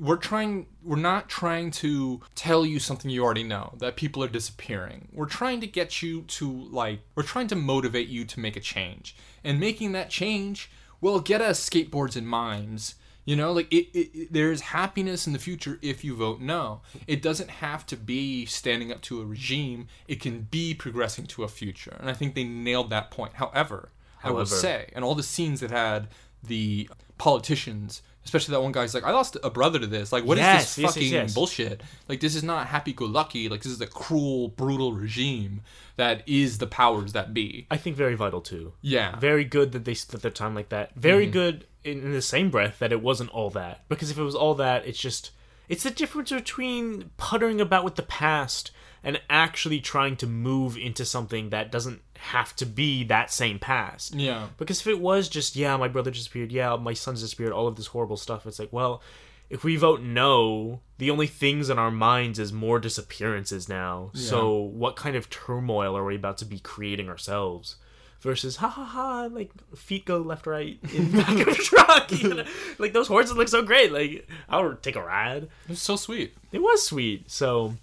we're 0.00 0.16
trying. 0.16 0.66
We're 0.84 0.96
not 0.96 1.28
trying 1.28 1.70
to 1.72 2.20
tell 2.34 2.64
you 2.64 2.78
something 2.78 3.10
you 3.10 3.24
already 3.24 3.42
know 3.42 3.74
that 3.78 3.96
people 3.96 4.22
are 4.22 4.28
disappearing. 4.28 5.08
We're 5.12 5.26
trying 5.26 5.60
to 5.60 5.66
get 5.66 6.02
you 6.02 6.22
to 6.22 6.50
like. 6.50 7.00
We're 7.14 7.22
trying 7.22 7.48
to 7.48 7.56
motivate 7.56 8.08
you 8.08 8.24
to 8.26 8.40
make 8.40 8.56
a 8.56 8.60
change, 8.60 9.16
and 9.42 9.58
making 9.58 9.92
that 9.92 10.10
change 10.10 10.70
will 11.00 11.20
get 11.20 11.40
us 11.40 11.68
skateboards 11.68 12.16
and 12.16 12.28
mimes. 12.28 12.94
You 13.28 13.36
know, 13.36 13.52
like 13.52 13.70
it, 13.70 13.88
it, 13.92 14.10
it- 14.14 14.32
there's 14.32 14.62
happiness 14.62 15.26
in 15.26 15.34
the 15.34 15.38
future 15.38 15.78
if 15.82 16.02
you 16.02 16.16
vote 16.16 16.40
no. 16.40 16.80
It 17.06 17.20
doesn't 17.20 17.50
have 17.50 17.84
to 17.86 17.96
be 17.96 18.46
standing 18.46 18.90
up 18.90 19.02
to 19.02 19.20
a 19.20 19.26
regime. 19.26 19.88
It 20.06 20.18
can 20.18 20.48
be 20.50 20.72
progressing 20.72 21.26
to 21.26 21.44
a 21.44 21.48
future, 21.48 21.94
and 22.00 22.08
I 22.08 22.14
think 22.14 22.34
they 22.34 22.44
nailed 22.44 22.88
that 22.88 23.10
point. 23.10 23.34
However, 23.34 23.90
I 24.24 24.30
will 24.30 24.46
say, 24.46 24.90
and 24.94 25.04
all 25.04 25.14
the 25.14 25.22
scenes 25.22 25.60
that 25.60 25.70
had 25.70 26.08
the 26.42 26.88
politicians, 27.18 28.00
especially 28.24 28.52
that 28.52 28.62
one 28.62 28.72
guy's 28.72 28.94
like, 28.94 29.04
I 29.04 29.10
lost 29.10 29.36
a 29.42 29.50
brother 29.50 29.78
to 29.78 29.86
this. 29.86 30.10
Like, 30.10 30.24
what 30.24 30.38
is 30.38 30.42
Yes, 30.42 30.76
this 30.76 30.82
yes, 30.82 30.94
fucking 30.94 31.12
yes. 31.12 31.34
bullshit? 31.34 31.82
Like, 32.08 32.20
this 32.20 32.34
is 32.34 32.42
not 32.42 32.68
happy-go-lucky. 32.68 33.48
Like, 33.48 33.62
this 33.62 33.72
is 33.72 33.80
a 33.80 33.86
cruel, 33.86 34.48
brutal 34.48 34.92
regime 34.92 35.62
that 35.96 36.22
is 36.26 36.58
the 36.58 36.66
powers 36.66 37.12
that 37.12 37.34
be. 37.34 37.66
I 37.70 37.76
think 37.76 37.96
very 37.96 38.14
vital 38.14 38.40
too. 38.40 38.72
Yeah. 38.80 39.18
Very 39.18 39.44
good 39.44 39.72
that 39.72 39.84
they 39.84 39.94
split 39.94 40.22
their 40.22 40.30
time 40.30 40.54
like 40.54 40.68
that. 40.70 40.94
Very 40.94 41.24
mm-hmm. 41.24 41.32
good 41.32 41.66
in, 41.88 42.02
in 42.02 42.12
the 42.12 42.22
same 42.22 42.50
breath 42.50 42.78
that 42.78 42.92
it 42.92 43.02
wasn't 43.02 43.30
all 43.30 43.50
that. 43.50 43.88
Because 43.88 44.10
if 44.10 44.18
it 44.18 44.22
was 44.22 44.34
all 44.34 44.54
that, 44.56 44.86
it's 44.86 44.98
just 44.98 45.30
it's 45.68 45.82
the 45.82 45.90
difference 45.90 46.30
between 46.30 47.10
puttering 47.16 47.60
about 47.60 47.84
with 47.84 47.96
the 47.96 48.02
past 48.02 48.70
and 49.04 49.20
actually 49.30 49.80
trying 49.80 50.16
to 50.16 50.26
move 50.26 50.76
into 50.76 51.04
something 51.04 51.50
that 51.50 51.70
doesn't 51.70 52.00
have 52.16 52.54
to 52.56 52.66
be 52.66 53.04
that 53.04 53.30
same 53.30 53.58
past. 53.58 54.14
Yeah. 54.14 54.48
Because 54.56 54.80
if 54.80 54.86
it 54.86 55.00
was 55.00 55.28
just, 55.28 55.56
yeah, 55.56 55.76
my 55.76 55.88
brother 55.88 56.10
disappeared, 56.10 56.50
yeah, 56.50 56.74
my 56.76 56.94
son's 56.94 57.22
disappeared, 57.22 57.52
all 57.52 57.68
of 57.68 57.76
this 57.76 57.86
horrible 57.88 58.16
stuff, 58.16 58.46
it's 58.46 58.58
like, 58.58 58.72
well, 58.72 59.02
if 59.50 59.62
we 59.64 59.76
vote 59.76 60.02
no, 60.02 60.80
the 60.98 61.10
only 61.10 61.26
things 61.26 61.70
in 61.70 61.78
our 61.78 61.90
minds 61.90 62.38
is 62.38 62.52
more 62.52 62.78
disappearances 62.78 63.68
now. 63.68 64.10
Yeah. 64.14 64.28
So 64.28 64.58
what 64.58 64.96
kind 64.96 65.16
of 65.16 65.30
turmoil 65.30 65.96
are 65.96 66.04
we 66.04 66.16
about 66.16 66.38
to 66.38 66.44
be 66.44 66.58
creating 66.58 67.08
ourselves? 67.08 67.76
Versus 68.20 68.56
ha 68.56 68.68
ha 68.68 68.84
ha, 68.84 69.28
like 69.30 69.52
feet 69.76 70.04
go 70.04 70.18
left 70.18 70.46
right 70.46 70.78
in 70.92 71.12
the 71.12 71.18
back 71.18 71.40
of 71.40 71.48
a 71.48 71.54
truck. 71.54 72.10
you 72.10 72.34
know? 72.34 72.44
Like 72.78 72.92
those 72.92 73.06
horses 73.06 73.36
look 73.36 73.48
so 73.48 73.62
great. 73.62 73.92
Like 73.92 74.28
I 74.48 74.60
would 74.60 74.82
take 74.82 74.96
a 74.96 75.02
ride. 75.02 75.44
It 75.44 75.68
was 75.68 75.80
so 75.80 75.96
sweet. 75.96 76.34
It 76.50 76.60
was 76.60 76.84
sweet. 76.84 77.30
So 77.30 77.74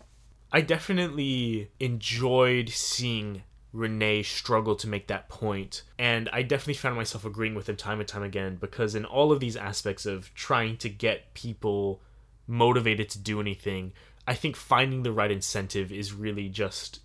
I 0.51 0.61
definitely 0.61 1.69
enjoyed 1.79 2.69
seeing 2.69 3.43
Renee 3.71 4.23
struggle 4.23 4.75
to 4.77 4.87
make 4.87 5.07
that. 5.07 5.29
And 5.99 6.29
I 6.31 6.41
definitely 6.41 6.75
found 6.75 6.95
myself 6.95 7.25
agreeing 7.25 7.55
with 7.55 7.69
him 7.69 7.75
time 7.75 7.99
and 7.99 8.07
time 8.07 8.23
again 8.23 8.55
because 8.55 8.95
in 8.95 9.05
all 9.05 9.31
of 9.31 9.39
these 9.39 9.55
aspects 9.57 10.05
of 10.05 10.33
trying 10.33 10.77
to 10.77 10.89
get 10.89 11.33
people 11.33 12.01
motivated 12.47 13.09
to 13.09 13.19
do 13.19 13.39
anything, 13.39 13.93
I 14.27 14.33
think 14.33 14.55
finding 14.55 15.03
the 15.03 15.11
right 15.11 15.29
incentive 15.29 15.91
is 15.91 16.13
really 16.13 16.49
just 16.49 16.99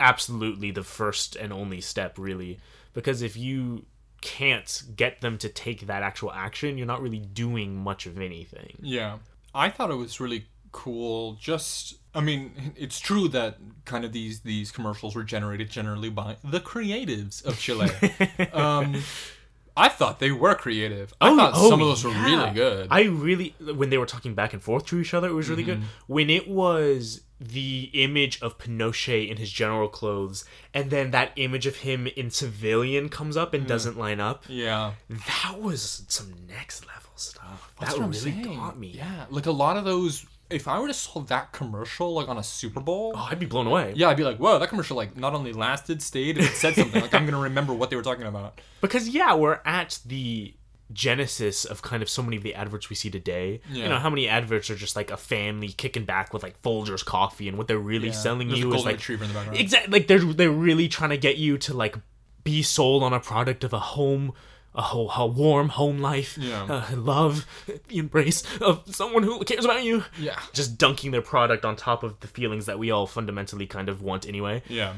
absolutely 0.00 0.70
the 0.70 0.82
first 0.84 1.36
and 1.36 1.52
only 1.52 1.80
step, 1.80 2.18
really. 2.18 2.58
Because 2.94 3.22
if 3.22 3.36
you 3.36 3.84
can't 4.20 4.82
get 4.96 5.20
them 5.20 5.38
to 5.38 5.48
take 5.48 5.86
that 5.86 6.02
actual 6.02 6.32
action, 6.32 6.76
you're 6.76 6.86
not 6.86 7.00
really 7.02 7.20
doing 7.20 7.76
much 7.76 8.06
of 8.06 8.18
anything. 8.18 8.76
Yeah. 8.80 9.18
I 9.54 9.70
thought 9.70 9.90
it 9.90 9.94
was 9.96 10.20
really 10.20 10.46
cool 10.72 11.34
just 11.40 11.94
I 12.14 12.20
mean, 12.20 12.72
it's 12.76 12.98
true 13.00 13.28
that 13.28 13.56
kind 13.84 14.04
of 14.04 14.12
these 14.12 14.40
these 14.40 14.70
commercials 14.70 15.14
were 15.14 15.24
generated 15.24 15.70
generally 15.70 16.10
by 16.10 16.36
the 16.44 16.60
creatives 16.60 17.44
of 17.44 17.58
Chile. 17.58 17.88
um 18.52 19.02
I 19.76 19.88
thought 19.88 20.18
they 20.18 20.32
were 20.32 20.56
creative. 20.56 21.14
I 21.20 21.34
thought 21.36 21.54
some 21.56 21.80
of 21.80 21.86
those 21.86 22.02
were 22.04 22.10
Oh, 22.12 22.24
really 22.24 22.50
good. 22.52 22.88
I 22.90 23.02
really, 23.04 23.54
when 23.60 23.90
they 23.90 23.98
were 23.98 24.06
talking 24.06 24.34
back 24.34 24.52
and 24.52 24.60
forth 24.60 24.86
to 24.86 24.98
each 24.98 25.14
other, 25.14 25.28
it 25.28 25.32
was 25.34 25.48
really 25.48 25.62
Mm-hmm. 25.64 25.80
good. 25.82 25.88
When 26.08 26.30
it 26.30 26.48
was 26.48 27.20
the 27.40 27.90
image 27.92 28.40
of 28.42 28.58
Pinochet 28.58 29.30
in 29.30 29.36
his 29.36 29.50
general 29.50 29.88
clothes, 29.88 30.44
and 30.74 30.90
then 30.90 31.10
that 31.12 31.32
image 31.36 31.66
of 31.66 31.76
him 31.76 32.06
in 32.06 32.30
civilian 32.30 33.08
comes 33.08 33.36
up 33.36 33.54
and 33.54 33.64
hmm. 33.64 33.68
doesn't 33.68 33.98
line 33.98 34.20
up, 34.20 34.44
yeah. 34.48 34.92
that 35.08 35.60
was 35.60 36.04
some 36.08 36.32
next 36.48 36.86
level 36.86 37.10
stuff. 37.16 37.72
That's 37.80 37.94
that 37.94 38.00
really 38.00 38.14
saying. 38.14 38.42
got 38.42 38.78
me. 38.78 38.88
Yeah, 38.88 39.26
like 39.30 39.46
a 39.46 39.52
lot 39.52 39.76
of 39.76 39.84
those 39.84 40.26
if 40.50 40.66
I 40.66 40.78
were 40.78 40.88
to 40.88 40.94
saw 40.94 41.20
that 41.20 41.52
commercial 41.52 42.14
like 42.14 42.28
on 42.28 42.38
a 42.38 42.42
Super 42.42 42.80
Bowl, 42.80 43.12
Oh, 43.14 43.28
I'd 43.30 43.38
be 43.38 43.46
blown 43.46 43.66
away. 43.66 43.92
yeah, 43.96 44.08
I'd 44.08 44.16
be 44.16 44.24
like, 44.24 44.38
whoa, 44.38 44.58
that 44.58 44.68
commercial 44.68 44.96
like 44.96 45.16
not 45.16 45.34
only 45.34 45.52
lasted, 45.52 46.02
stayed, 46.02 46.38
and 46.38 46.46
it 46.46 46.52
said 46.52 46.74
something. 46.74 47.02
like 47.02 47.14
I'm 47.14 47.26
gonna 47.26 47.42
remember 47.42 47.74
what 47.74 47.90
they 47.90 47.96
were 47.96 48.02
talking 48.02 48.26
about. 48.26 48.60
Because 48.80 49.08
yeah, 49.08 49.34
we're 49.34 49.58
at 49.64 49.98
the 50.06 50.54
genesis 50.92 51.64
of 51.64 51.82
kind 51.82 52.02
of 52.02 52.08
so 52.08 52.22
many 52.22 52.36
of 52.36 52.42
the 52.42 52.54
adverts 52.54 52.88
we 52.90 52.96
see 52.96 53.10
today. 53.10 53.60
You 53.70 53.88
know 53.88 53.98
how 53.98 54.10
many 54.10 54.28
adverts 54.28 54.70
are 54.70 54.74
just 54.76 54.96
like 54.96 55.10
a 55.10 55.16
family 55.16 55.68
kicking 55.68 56.04
back 56.04 56.32
with 56.32 56.42
like 56.42 56.60
Folgers 56.62 57.04
coffee, 57.04 57.48
and 57.48 57.56
what 57.58 57.68
they're 57.68 57.78
really 57.78 58.12
selling 58.12 58.48
There's 58.48 58.60
you 58.60 58.72
is 58.74 58.84
like 58.84 58.96
retriever 58.96 59.24
in 59.24 59.28
the 59.30 59.34
background. 59.34 59.60
exactly 59.60 59.92
like 59.92 60.06
they're 60.08 60.18
they're 60.18 60.50
really 60.50 60.88
trying 60.88 61.10
to 61.10 61.18
get 61.18 61.36
you 61.36 61.58
to 61.58 61.74
like 61.74 61.96
be 62.44 62.62
sold 62.62 63.02
on 63.02 63.12
a 63.12 63.20
product 63.20 63.64
of 63.64 63.72
a 63.72 63.78
home. 63.80 64.32
A, 64.74 64.82
whole, 64.82 65.10
a 65.10 65.26
warm 65.26 65.70
home 65.70 65.98
life, 65.98 66.38
Yeah. 66.38 66.62
uh, 66.64 66.96
love, 66.96 67.46
the 67.88 67.98
embrace 67.98 68.44
of 68.60 68.82
someone 68.94 69.24
who 69.24 69.42
cares 69.42 69.64
about 69.64 69.82
you. 69.82 70.04
Yeah. 70.20 70.38
Just 70.52 70.78
dunking 70.78 71.10
their 71.10 71.22
product 71.22 71.64
on 71.64 71.74
top 71.74 72.04
of 72.04 72.20
the 72.20 72.28
feelings 72.28 72.66
that 72.66 72.78
we 72.78 72.92
all 72.92 73.06
fundamentally 73.08 73.66
kind 73.66 73.88
of 73.88 74.02
want 74.02 74.28
anyway 74.28 74.62
Yeah. 74.68 74.92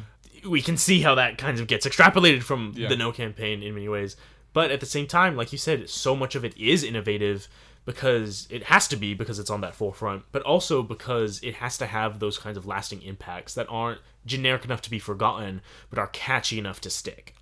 we 0.44 0.60
can 0.60 0.76
see 0.76 1.00
how 1.00 1.14
that 1.14 1.38
kind 1.38 1.58
of 1.60 1.66
gets 1.66 1.86
extrapolated 1.86 2.42
from 2.42 2.74
Yeah. 2.76 2.88
the 2.88 2.96
no 2.96 3.10
campaign 3.10 3.62
in 3.62 3.72
many 3.72 3.88
ways. 3.88 4.16
But 4.52 4.70
at 4.70 4.80
the 4.80 4.86
same 4.86 5.06
time, 5.06 5.36
like 5.36 5.52
you 5.52 5.58
said, 5.58 5.88
so 5.88 6.16
much 6.16 6.34
of 6.34 6.44
it 6.44 6.56
is 6.56 6.82
innovative 6.82 7.48
because 7.84 8.46
it 8.50 8.64
has 8.64 8.88
to 8.88 8.96
be 8.96 9.14
because 9.14 9.38
it's 9.38 9.50
on 9.50 9.60
that 9.62 9.74
forefront, 9.74 10.24
but 10.32 10.42
also 10.42 10.82
because 10.82 11.40
it 11.42 11.54
has 11.56 11.78
to 11.78 11.86
have 11.86 12.18
those 12.18 12.38
kinds 12.38 12.56
of 12.56 12.66
lasting 12.66 13.02
impacts 13.02 13.54
that 13.54 13.66
aren't 13.68 14.00
generic 14.26 14.64
enough 14.64 14.82
to 14.82 14.90
be 14.90 14.98
forgotten, 14.98 15.62
but 15.88 15.98
are 15.98 16.08
catchy 16.08 16.58
enough 16.58 16.80
to 16.82 16.90
stick. 16.90 17.34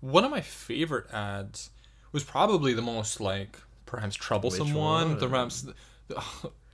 One 0.00 0.24
of 0.24 0.30
my 0.30 0.42
favorite 0.42 1.10
ads 1.12 1.70
was 2.12 2.24
probably 2.24 2.74
the 2.74 2.82
most 2.82 3.20
like 3.20 3.58
perhaps 3.86 4.16
troublesome 4.16 4.68
Which 4.68 4.76
one. 4.76 5.10
one? 5.10 5.18
Perhaps 5.18 5.66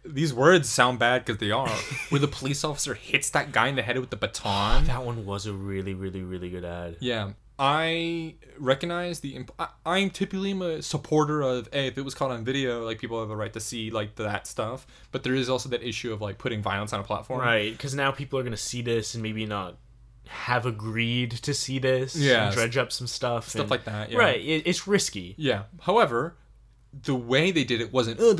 these 0.05 0.35
words 0.35 0.68
sound 0.68 0.98
bad 0.98 1.24
because 1.24 1.38
they 1.38 1.50
are. 1.50 1.68
where 2.09 2.20
the 2.20 2.28
police 2.28 2.64
officer 2.64 2.94
hits 2.94 3.31
that 3.31 3.52
guy 3.52 3.68
in 3.68 3.76
the 3.76 3.83
head 3.83 3.98
with 3.98 4.11
the 4.11 4.16
baton. 4.16 4.85
That 4.87 5.05
one 5.05 5.24
was 5.24 5.46
a 5.46 5.52
really, 5.52 5.94
really, 5.94 6.22
really 6.22 6.50
good 6.50 6.64
ad. 6.64 6.96
Yeah, 7.00 7.31
I 7.64 8.35
recognize 8.59 9.20
the. 9.20 9.37
Imp- 9.37 9.53
I, 9.57 9.68
I'm 9.87 10.11
typically 10.11 10.51
a 10.51 10.83
supporter 10.83 11.42
of, 11.42 11.68
hey, 11.72 11.87
if 11.87 11.96
it 11.96 12.03
was 12.05 12.12
caught 12.12 12.33
on 12.33 12.44
video, 12.44 12.85
like 12.85 12.98
people 12.98 13.20
have 13.20 13.31
a 13.31 13.37
right 13.37 13.53
to 13.53 13.61
see 13.61 13.92
like 13.92 14.16
that 14.16 14.48
stuff. 14.48 14.85
But 15.12 15.22
there 15.22 15.37
is 15.37 15.48
also 15.48 15.68
that 15.68 15.81
issue 15.81 16.12
of 16.12 16.20
like 16.20 16.38
putting 16.38 16.61
violence 16.61 16.92
on 16.92 16.98
a 16.98 17.05
platform. 17.05 17.40
Right, 17.40 17.70
because 17.70 17.94
now 17.94 18.11
people 18.11 18.37
are 18.40 18.42
gonna 18.42 18.57
see 18.57 18.83
this 18.83 19.14
and 19.14 19.22
maybe 19.22 19.46
not 19.46 19.77
have 20.27 20.66
agreed 20.66 21.31
to 21.31 21.55
see 21.55 21.79
this. 21.79 22.16
Yeah. 22.16 22.46
and 22.46 22.55
dredge 22.55 22.77
up 22.77 22.90
some 22.90 23.07
stuff. 23.07 23.48
Stuff 23.48 23.61
and- 23.62 23.70
like 23.70 23.85
that. 23.85 24.11
Yeah. 24.11 24.18
Right, 24.18 24.40
it, 24.40 24.66
it's 24.66 24.88
risky. 24.88 25.37
Yeah. 25.38 25.64
However, 25.83 26.35
the 26.92 27.14
way 27.14 27.50
they 27.50 27.64
did 27.64 27.81
it 27.81 27.92
wasn't, 27.92 28.18
oh, 28.20 28.37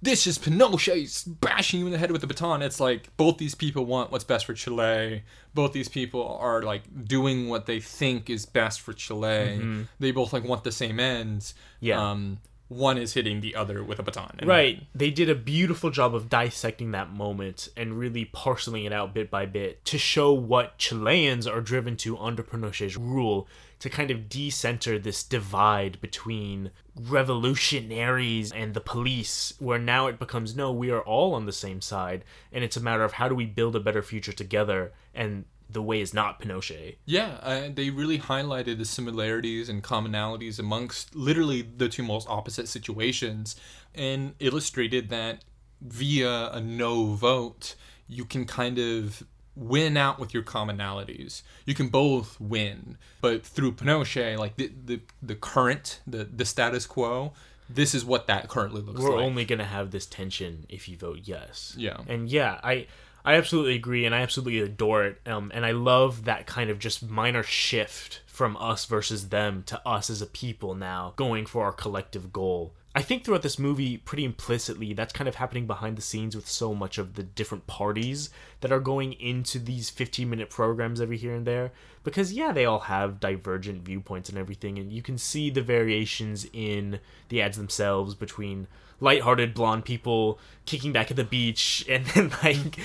this 0.00 0.26
is 0.26 0.38
Pinochet 0.38 1.40
bashing 1.40 1.80
you 1.80 1.86
in 1.86 1.92
the 1.92 1.98
head 1.98 2.10
with 2.10 2.22
a 2.22 2.26
baton. 2.26 2.62
It's 2.62 2.80
like 2.80 3.14
both 3.16 3.38
these 3.38 3.54
people 3.54 3.84
want 3.84 4.12
what's 4.12 4.24
best 4.24 4.46
for 4.46 4.54
Chile. 4.54 5.22
Both 5.54 5.72
these 5.72 5.88
people 5.88 6.38
are 6.40 6.62
like 6.62 6.82
doing 7.04 7.48
what 7.48 7.66
they 7.66 7.80
think 7.80 8.30
is 8.30 8.46
best 8.46 8.80
for 8.80 8.92
Chile. 8.92 9.86
They 9.98 10.12
both 10.12 10.32
like 10.32 10.44
want 10.44 10.64
the 10.64 10.72
same 10.72 11.00
ends. 11.00 11.54
Yeah. 11.80 12.10
Um, 12.10 12.38
one 12.70 12.98
is 12.98 13.14
hitting 13.14 13.40
the 13.40 13.56
other 13.56 13.82
with 13.82 13.98
a 13.98 14.02
baton. 14.04 14.38
Right, 14.44 14.86
they 14.94 15.10
did 15.10 15.28
a 15.28 15.34
beautiful 15.34 15.90
job 15.90 16.14
of 16.14 16.28
dissecting 16.28 16.92
that 16.92 17.10
moment 17.10 17.68
and 17.76 17.98
really 17.98 18.26
parceling 18.26 18.84
it 18.84 18.92
out 18.92 19.12
bit 19.12 19.28
by 19.28 19.44
bit 19.46 19.84
to 19.86 19.98
show 19.98 20.32
what 20.32 20.78
Chileans 20.78 21.48
are 21.48 21.60
driven 21.60 21.96
to 21.98 22.16
under 22.16 22.44
Pinochet's 22.44 22.96
rule 22.96 23.48
to 23.80 23.90
kind 23.90 24.10
of 24.10 24.28
decenter 24.28 24.98
this 24.98 25.24
divide 25.24 26.00
between 26.00 26.70
revolutionaries 26.94 28.52
and 28.52 28.74
the 28.74 28.80
police, 28.80 29.54
where 29.58 29.78
now 29.78 30.06
it 30.06 30.18
becomes 30.18 30.54
no, 30.54 30.70
we 30.70 30.90
are 30.90 31.00
all 31.00 31.34
on 31.34 31.46
the 31.46 31.52
same 31.52 31.80
side, 31.80 32.24
and 32.52 32.62
it's 32.62 32.76
a 32.76 32.80
matter 32.80 33.04
of 33.04 33.12
how 33.12 33.28
do 33.28 33.34
we 33.34 33.46
build 33.46 33.74
a 33.74 33.80
better 33.80 34.02
future 34.02 34.32
together, 34.32 34.92
and 35.14 35.44
the 35.68 35.82
way 35.82 36.00
is 36.00 36.12
not 36.12 36.40
Pinochet. 36.40 36.96
Yeah, 37.06 37.38
uh, 37.42 37.68
they 37.72 37.90
really 37.90 38.18
highlighted 38.18 38.78
the 38.78 38.84
similarities 38.84 39.68
and 39.68 39.82
commonalities 39.82 40.58
amongst 40.58 41.14
literally 41.14 41.62
the 41.62 41.88
two 41.88 42.02
most 42.02 42.28
opposite 42.28 42.68
situations 42.68 43.56
and 43.94 44.34
illustrated 44.40 45.08
that 45.08 45.44
via 45.80 46.50
a 46.50 46.60
no 46.60 47.14
vote, 47.14 47.76
you 48.06 48.24
can 48.24 48.44
kind 48.44 48.78
of 48.78 49.22
win 49.56 49.96
out 49.96 50.18
with 50.18 50.32
your 50.32 50.42
commonalities. 50.42 51.42
You 51.66 51.74
can 51.74 51.88
both 51.88 52.40
win, 52.40 52.96
but 53.20 53.44
through 53.44 53.72
Pinochet, 53.72 54.38
like 54.38 54.56
the 54.56 54.70
the, 54.84 55.00
the 55.22 55.34
current, 55.34 56.00
the, 56.06 56.24
the 56.24 56.44
status 56.44 56.86
quo, 56.86 57.32
this 57.68 57.94
is 57.94 58.04
what 58.04 58.26
that 58.26 58.48
currently 58.48 58.82
looks 58.82 59.00
like. 59.00 59.10
we're 59.10 59.20
only 59.20 59.44
gonna 59.44 59.64
have 59.64 59.90
this 59.90 60.06
tension 60.06 60.66
if 60.68 60.88
you 60.88 60.96
vote 60.96 61.20
yes. 61.24 61.74
Yeah. 61.76 61.98
and 62.08 62.28
yeah, 62.28 62.60
I 62.62 62.86
I 63.24 63.34
absolutely 63.34 63.74
agree, 63.74 64.06
and 64.06 64.14
I 64.14 64.22
absolutely 64.22 64.60
adore 64.60 65.04
it. 65.04 65.20
Um, 65.26 65.50
and 65.54 65.66
I 65.66 65.72
love 65.72 66.24
that 66.24 66.46
kind 66.46 66.70
of 66.70 66.78
just 66.78 67.08
minor 67.08 67.42
shift 67.42 68.22
from 68.26 68.56
us 68.56 68.86
versus 68.86 69.28
them 69.28 69.62
to 69.66 69.86
us 69.86 70.08
as 70.08 70.22
a 70.22 70.26
people 70.26 70.74
now 70.74 71.12
going 71.16 71.44
for 71.44 71.64
our 71.64 71.72
collective 71.72 72.32
goal. 72.32 72.72
I 72.92 73.02
think 73.02 73.22
throughout 73.22 73.42
this 73.42 73.58
movie, 73.58 73.98
pretty 73.98 74.24
implicitly, 74.24 74.92
that's 74.94 75.12
kind 75.12 75.28
of 75.28 75.36
happening 75.36 75.68
behind 75.68 75.96
the 75.96 76.02
scenes 76.02 76.34
with 76.34 76.48
so 76.48 76.74
much 76.74 76.98
of 76.98 77.14
the 77.14 77.22
different 77.22 77.68
parties 77.68 78.30
that 78.62 78.72
are 78.72 78.80
going 78.80 79.12
into 79.12 79.60
these 79.60 79.90
15 79.90 80.28
minute 80.28 80.50
programs 80.50 81.00
every 81.00 81.16
here 81.16 81.34
and 81.34 81.46
there. 81.46 81.70
Because, 82.02 82.32
yeah, 82.32 82.50
they 82.50 82.64
all 82.64 82.80
have 82.80 83.20
divergent 83.20 83.82
viewpoints 83.82 84.28
and 84.28 84.36
everything, 84.36 84.76
and 84.76 84.92
you 84.92 85.02
can 85.02 85.18
see 85.18 85.50
the 85.50 85.62
variations 85.62 86.48
in 86.52 86.98
the 87.28 87.40
ads 87.40 87.56
themselves 87.56 88.16
between 88.16 88.66
lighthearted 88.98 89.54
blonde 89.54 89.84
people 89.84 90.40
kicking 90.66 90.92
back 90.92 91.12
at 91.12 91.16
the 91.16 91.24
beach 91.24 91.86
and 91.88 92.06
then, 92.06 92.32
like, 92.42 92.80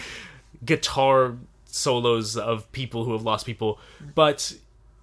guitar 0.64 1.36
solos 1.66 2.38
of 2.38 2.72
people 2.74 3.06
who 3.06 3.14
have 3.14 3.24
lost 3.24 3.46
people. 3.48 3.80
But 4.14 4.54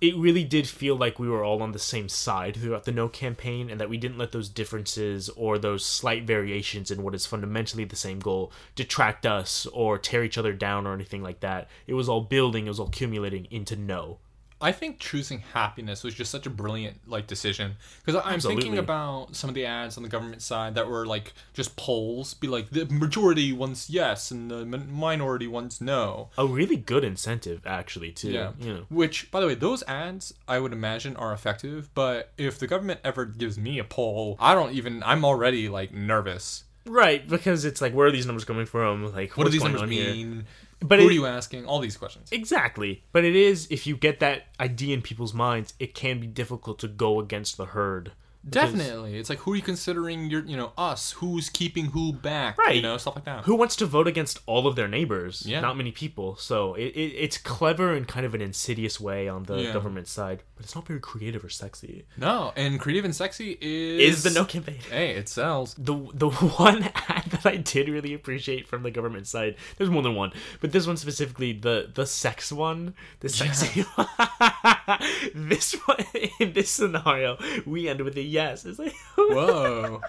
it 0.03 0.17
really 0.17 0.43
did 0.43 0.67
feel 0.67 0.97
like 0.97 1.21
we 1.21 1.29
were 1.29 1.45
all 1.45 1.63
on 1.63 1.71
the 1.71 1.79
same 1.79 2.09
side 2.09 2.57
throughout 2.57 2.83
the 2.83 2.91
no 2.91 3.09
campaign 3.09 3.71
and 3.71 3.81
that 3.81 3.89
we 3.89 3.97
didn't 3.97 4.19
let 4.19 4.33
those 4.33 4.49
differences 4.49 5.29
or 5.37 5.59
those 5.59 5.87
slight 5.87 6.25
variations 6.25 6.91
in 6.91 7.05
what 7.05 7.15
is 7.15 7.25
fundamentally 7.25 7.85
the 7.85 7.95
same 7.95 8.19
goal 8.19 8.51
detract 8.75 9.25
us 9.25 9.65
or 9.67 9.99
tear 9.99 10.25
each 10.25 10.37
other 10.37 10.53
down 10.53 10.89
or 10.89 10.93
anything 10.93 11.23
like 11.23 11.39
that. 11.39 11.69
It 11.87 11.95
was 11.95 12.09
all 12.09 12.21
building, 12.21 12.67
it 12.67 12.71
was 12.71 12.81
all 12.81 12.89
accumulating 12.89 13.47
into 13.53 13.77
no. 13.77 14.19
I 14.63 14.73
think 14.73 14.99
choosing 14.99 15.41
happiness 15.53 16.05
was 16.05 16.15
just 16.15 16.31
such 16.31 16.47
a 16.47 16.51
brilliant 16.51 17.01
like 17.07 17.27
decision 17.27 17.77
because 18.05 18.23
I'm 18.25 18.35
Absolutely. 18.35 18.63
thinking 18.63 18.79
about 18.79 19.35
some 19.35 19.49
of 19.49 19.55
the 19.55 19.67
ads 19.67 19.97
on 19.97 20.03
the 20.03 20.09
government 20.09 20.41
side 20.43 20.75
that 20.77 20.89
were 20.89 21.05
like 21.07 21.33
just 21.53 21.77
polls, 21.77 22.35
be 22.35 22.47
like 22.49 22.71
the 22.71 22.87
majority 22.87 23.53
wants 23.53 23.91
yes 23.91 24.31
and 24.31 24.51
the 24.51 24.65
min- 24.65 24.93
minority 24.93 25.47
wants 25.47 25.81
no. 25.81 26.31
A 26.39 26.47
really 26.47 26.77
good 26.77 27.05
incentive, 27.05 27.63
actually, 27.67 28.13
too. 28.13 28.31
Yeah. 28.31 28.53
You 28.61 28.75
know. 28.75 28.87
Which, 28.89 29.31
by 29.31 29.41
the 29.41 29.47
way, 29.47 29.55
those 29.55 29.83
ads 29.85 30.33
I 30.47 30.61
would 30.61 30.73
imagine 30.73 31.17
are 31.17 31.33
effective, 31.33 31.91
but 31.95 32.33
if 32.39 32.59
the 32.59 32.67
government 32.67 33.01
ever 33.05 33.25
gives 33.25 33.59
me 33.59 33.79
a 33.79 33.85
poll, 33.85 34.37
I 34.39 34.55
don't 34.55 34.73
even. 34.73 35.03
I'm 35.03 35.25
already 35.25 35.69
like 35.69 35.93
nervous. 35.93 36.65
Right, 36.85 37.27
because 37.29 37.65
it's 37.65 37.81
like, 37.81 37.95
where 37.95 38.09
are 38.09 38.11
these 38.11 38.27
numbers 38.27 38.45
coming 38.45 38.67
from? 38.67 39.13
Like, 39.13 39.37
What 39.37 39.45
do 39.45 39.45
what's 39.45 39.53
these 39.53 39.63
numbers 39.63 39.83
on 39.83 39.91
here? 39.91 40.43
But 40.83 40.99
Who 40.99 41.07
it- 41.07 41.09
are 41.11 41.15
you 41.15 41.27
asking? 41.27 41.67
All 41.67 41.81
these 41.81 41.97
questions. 41.97 42.29
Exactly. 42.33 43.05
But 43.13 43.25
it 43.25 43.35
is, 43.37 43.67
if 43.71 43.87
you 43.87 43.97
get 43.97 44.21
that 44.21 44.47
idea 44.61 44.95
in 44.95 45.03
people's 45.03 45.35
minds, 45.35 45.75
it 45.79 45.95
can 45.95 46.21
be 46.21 46.27
difficult 46.27 46.79
to 46.81 46.89
go 46.89 47.21
against 47.21 47.57
the 47.57 47.67
herd. 47.67 48.13
Definitely, 48.49 49.17
it's 49.19 49.31
like 49.31 49.39
who 49.41 49.53
are 49.53 49.57
you 49.57 49.63
considering? 49.63 50.29
Your, 50.29 50.45
you 50.45 50.57
know, 50.57 50.73
us. 50.77 51.13
Who's 51.13 51.49
keeping 51.49 51.87
who 51.87 52.13
back? 52.13 52.59
Right. 52.59 52.77
You 52.77 52.83
know, 52.83 52.97
stuff 52.97 53.15
like 53.15 53.25
that. 53.25 53.45
Who 53.45 53.55
wants 53.55 53.77
to 53.77 53.87
vote 53.87 54.07
against 54.09 54.41
all 54.47 54.67
of 54.67 54.75
their 54.77 54.89
neighbors? 54.89 55.45
Yeah. 55.47 55.61
Not 55.61 55.77
many 55.77 55.93
people. 55.93 56.37
So 56.37 56.75
it, 56.75 56.87
it, 56.89 57.13
it's 57.17 57.39
clever 57.39 57.95
in 57.95 58.05
kind 58.05 58.27
of 58.27 58.35
an 58.35 58.41
insidious 58.43 59.01
way 59.01 59.29
on 59.29 59.45
the 59.45 59.57
Yeah. 59.63 59.73
government 59.73 60.09
side, 60.09 60.43
but 60.57 60.65
it's 60.65 60.75
not 60.75 60.87
very 60.87 60.99
creative 61.01 61.45
or 61.45 61.49
sexy. 61.49 62.05
No, 62.17 62.53
and 62.57 62.81
creative 62.81 63.05
and 63.05 63.15
sexy 63.15 63.57
is 63.61 64.17
Is 64.17 64.23
the 64.25 64.31
no 64.31 64.45
campaign. 64.45 64.79
Hey, 64.91 65.11
it 65.11 65.29
sells. 65.29 65.75
the 65.75 65.95
the 66.15 66.31
one 66.59 66.83
ad 67.09 67.25
that 67.31 67.47
I 67.47 67.57
did 67.59 67.89
really 67.89 68.13
appreciate 68.13 68.67
from 68.67 68.83
the 68.83 68.91
government 68.91 69.27
side. 69.29 69.57
There's 69.77 69.91
more 69.91 70.03
than 70.03 70.15
one, 70.17 70.33
but 70.61 70.73
this 70.73 70.87
one 70.87 70.97
specifically, 70.97 71.53
the 71.53 71.91
the 71.95 72.07
sex 72.07 72.51
one, 72.51 72.95
the 73.21 73.29
sexy. 73.29 73.83
one. 73.95 74.09
this 75.35 75.73
one 75.87 76.05
in 76.41 76.53
this 76.53 76.71
scenario, 76.71 77.39
we 77.67 77.89
end 77.89 78.01
with 78.01 78.17
a 78.17 78.23
yes. 78.33 78.65
It's 78.65 78.79
like 78.79 78.95
Whoa, 79.17 80.01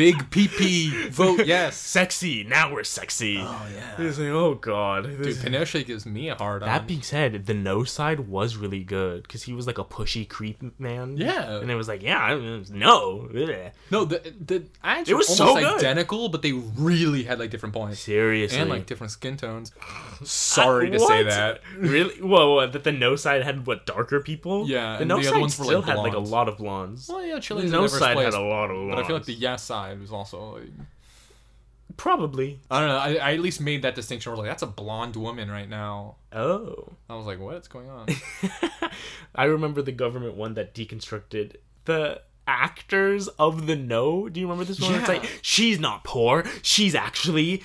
M- 0.00 0.18
big 0.18 0.30
PP 0.30 1.08
vote 1.10 1.46
yes. 1.46 1.76
sexy. 1.76 2.44
Now 2.44 2.72
we're 2.72 2.84
sexy. 2.84 3.38
Oh 3.40 3.66
yeah. 3.74 4.04
It's 4.06 4.18
like 4.18 4.28
oh 4.28 4.54
god. 4.54 5.04
Dude, 5.04 5.18
This- 5.18 5.38
Pinochet 5.38 5.86
gives 5.86 6.06
me 6.06 6.28
a 6.28 6.34
hard 6.34 6.62
that 6.62 6.82
on. 6.82 6.86
being 6.86 7.02
said, 7.02 7.46
the 7.46 7.54
no 7.54 7.84
side 7.84 8.20
was 8.20 8.56
really 8.56 8.82
good 8.84 9.22
because 9.24 9.42
he 9.44 9.52
was 9.52 9.66
like 9.66 9.78
a 9.78 9.84
pushy 9.84 10.28
creep 10.28 10.62
man. 10.80 11.16
Yeah. 11.16 11.58
and 11.60 11.70
it 11.70 11.74
was 11.74 11.88
like, 11.88 12.02
yeah, 12.02 12.18
I- 12.18 12.62
no, 12.70 13.28
Ugh. 13.34 13.72
no, 13.90 14.04
the 14.04 14.32
the 14.44 14.64
ads 14.82 15.08
It 15.08 15.14
was 15.16 15.28
almost 15.40 15.58
so 15.60 15.68
good. 15.70 15.78
identical, 15.80 16.28
but 16.28 16.42
they 16.42 16.52
really 16.52 17.24
had 17.24 17.38
like 17.38 17.50
different 17.50 17.74
points 17.74 18.00
seriously, 18.00 18.58
and 18.58 18.70
like 18.70 18.86
different 18.86 19.10
skin 19.12 19.36
tones. 19.36 19.72
Sorry 20.24 20.90
to 20.90 20.98
say 21.00 21.22
that. 21.24 21.60
really? 21.76 22.20
Whoa, 22.20 22.54
whoa, 22.54 22.66
that 22.66 22.84
the 22.84 22.92
no 22.92 23.16
side 23.16 23.42
had 23.42 23.66
what 23.66 23.86
darker 23.86 24.20
people? 24.20 24.68
Yeah, 24.68 24.98
the 24.98 25.04
no 25.04 25.16
the 25.18 25.24
side 25.24 25.30
other 25.32 25.40
ones 25.40 25.58
were, 25.58 25.64
still 25.64 25.80
like, 25.80 25.88
had 25.88 25.98
like 25.98 26.12
a 26.14 26.18
lot 26.18 26.48
of 26.48 26.58
blondes. 26.58 27.08
Well, 27.08 27.24
yeah, 27.24 27.36
the 27.36 27.40
Chile's 27.40 27.64
no 27.72 27.86
side 27.86 28.14
place, 28.14 28.26
had 28.26 28.34
a 28.34 28.40
lot 28.40 28.70
of 28.70 28.76
blondes. 28.76 28.94
but 28.96 29.04
I 29.04 29.06
feel 29.06 29.16
like 29.16 29.24
the 29.26 29.32
yes 29.34 29.62
side 29.62 29.89
was 29.98 30.12
also 30.12 30.58
like 30.58 30.70
probably. 31.96 32.60
I 32.70 32.80
don't 32.80 32.88
know. 32.88 32.96
I, 32.96 33.30
I 33.30 33.34
at 33.34 33.40
least 33.40 33.60
made 33.60 33.82
that 33.82 33.94
distinction. 33.94 34.32
Where 34.32 34.38
like 34.38 34.48
that's 34.48 34.62
a 34.62 34.66
blonde 34.66 35.16
woman 35.16 35.50
right 35.50 35.68
now. 35.68 36.16
Oh, 36.32 36.92
I 37.08 37.16
was 37.16 37.26
like, 37.26 37.40
what's 37.40 37.68
going 37.68 37.90
on? 37.90 38.08
I 39.34 39.44
remember 39.44 39.82
the 39.82 39.92
government 39.92 40.34
one 40.34 40.54
that 40.54 40.74
deconstructed 40.74 41.56
the 41.84 42.22
actors 42.46 43.28
of 43.28 43.66
the 43.66 43.76
no. 43.76 44.28
Do 44.28 44.40
you 44.40 44.46
remember 44.46 44.64
this 44.64 44.80
one? 44.80 44.94
It's 44.94 45.08
like 45.08 45.28
she's 45.42 45.78
not 45.78 46.04
poor. 46.04 46.44
She's 46.62 46.94
actually 46.94 47.62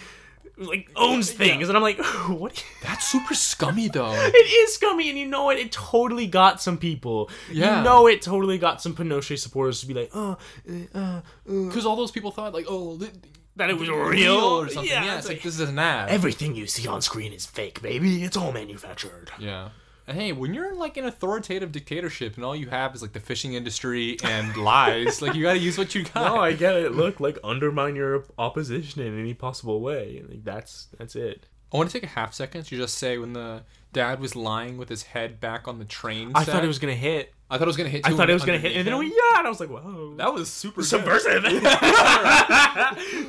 like 0.57 0.89
owns 0.95 1.31
things, 1.31 1.67
and 1.67 1.75
I'm 1.77 1.83
like, 1.83 1.97
what? 2.29 2.63
that's 2.83 3.07
super 3.07 3.33
scummy 3.33 3.87
though. 3.89 4.13
It 4.33 4.35
is 4.69 4.75
scummy, 4.75 5.09
and 5.09 5.17
you 5.17 5.25
know 5.25 5.49
it. 5.49 5.59
It 5.59 5.71
totally 5.71 6.27
got 6.27 6.61
some 6.61 6.77
people. 6.77 7.29
Yeah. 7.51 7.77
You 7.79 7.83
know 7.83 8.07
it 8.07 8.21
totally 8.21 8.57
got 8.57 8.81
some 8.81 8.95
Pinochet 8.95 9.37
supporters 9.39 9.81
to 9.81 9.87
be 9.87 9.93
like, 9.93 10.11
oh, 10.13 10.37
uh, 10.69 10.97
uh, 10.97 11.21
Because 11.45 11.85
all 11.85 11.95
those 11.95 12.11
people 12.11 12.31
thought 12.31 12.53
like, 12.53 12.65
oh, 12.69 12.97
th- 12.97 13.11
that 13.57 13.69
it 13.69 13.77
was 13.77 13.87
real, 13.89 13.99
real, 13.99 14.35
or 14.35 14.69
something. 14.69 14.91
Yeah, 14.91 15.03
Yeah, 15.05 15.11
it's 15.17 15.19
it's 15.19 15.27
like 15.29 15.37
like, 15.37 15.43
this 15.43 15.59
is 15.59 15.69
an 15.69 15.79
ad. 15.79 16.09
everything 16.09 16.55
you 16.55 16.67
see 16.67 16.87
on 16.87 17.01
screen 17.01 17.31
is 17.33 17.45
fake, 17.45 17.81
baby. 17.81 18.23
It's 18.23 18.35
all 18.37 18.51
manufactured. 18.51 19.31
yeah. 19.39 19.69
Hey, 20.07 20.31
when 20.33 20.53
you're 20.53 20.69
in 20.71 20.77
like 20.77 20.97
an 20.97 21.05
authoritative 21.05 21.71
dictatorship 21.71 22.36
and 22.36 22.45
all 22.45 22.55
you 22.55 22.67
have 22.67 22.93
is 22.93 23.01
like 23.01 23.13
the 23.13 23.19
fishing 23.19 23.53
industry 23.53 24.17
and 24.23 24.55
lies, 24.63 25.21
like 25.21 25.34
you 25.34 25.41
got 25.43 25.53
to 25.53 25.59
use 25.59 25.77
what 25.77 25.95
you 25.95 26.03
got. 26.03 26.34
No, 26.34 26.39
I 26.39 26.53
get 26.53 26.75
it. 26.75 26.91
Look, 26.91 27.19
like 27.19 27.39
undermine 27.43 27.95
your 27.95 28.25
opposition 28.38 29.01
in 29.01 29.19
any 29.19 29.34
possible 29.34 29.82
way. 29.82 30.23
Like 30.27 30.43
that's 30.43 30.88
that's 30.97 31.15
it. 31.15 31.47
I 31.73 31.77
want 31.77 31.89
to 31.89 31.99
take 31.99 32.03
a 32.03 32.13
half 32.13 32.34
second 32.34 32.63
to 32.63 32.77
just 32.77 32.97
say 32.97 33.17
when 33.17 33.34
the 33.34 33.63
dad 33.93 34.19
was 34.19 34.36
lying 34.36 34.77
with 34.77 34.89
his 34.89 35.03
head 35.03 35.39
back 35.39 35.67
on 35.67 35.80
the 35.80 35.86
train. 35.86 36.32
I 36.36 36.43
set, 36.43 36.53
thought 36.53 36.63
it 36.63 36.67
was 36.67 36.80
gonna 36.80 36.93
hit. 36.93 37.34
I 37.49 37.57
thought 37.57 37.63
it 37.65 37.67
was 37.67 37.77
gonna 37.77 37.89
hit. 37.89 38.01
I 38.07 38.11
thought 38.15 38.29
it 38.29 38.33
was 38.33 38.43
gonna 38.43 38.57
hit, 38.57 38.75
and 38.75 38.87
then 38.87 38.97
we 38.97 39.05
yeah, 39.07 39.37
and 39.39 39.45
I 39.45 39.49
was 39.49 39.59
like, 39.59 39.69
whoa. 39.69 40.15
That 40.17 40.33
was 40.33 40.49
super 40.49 40.81
subversive. 40.83 41.43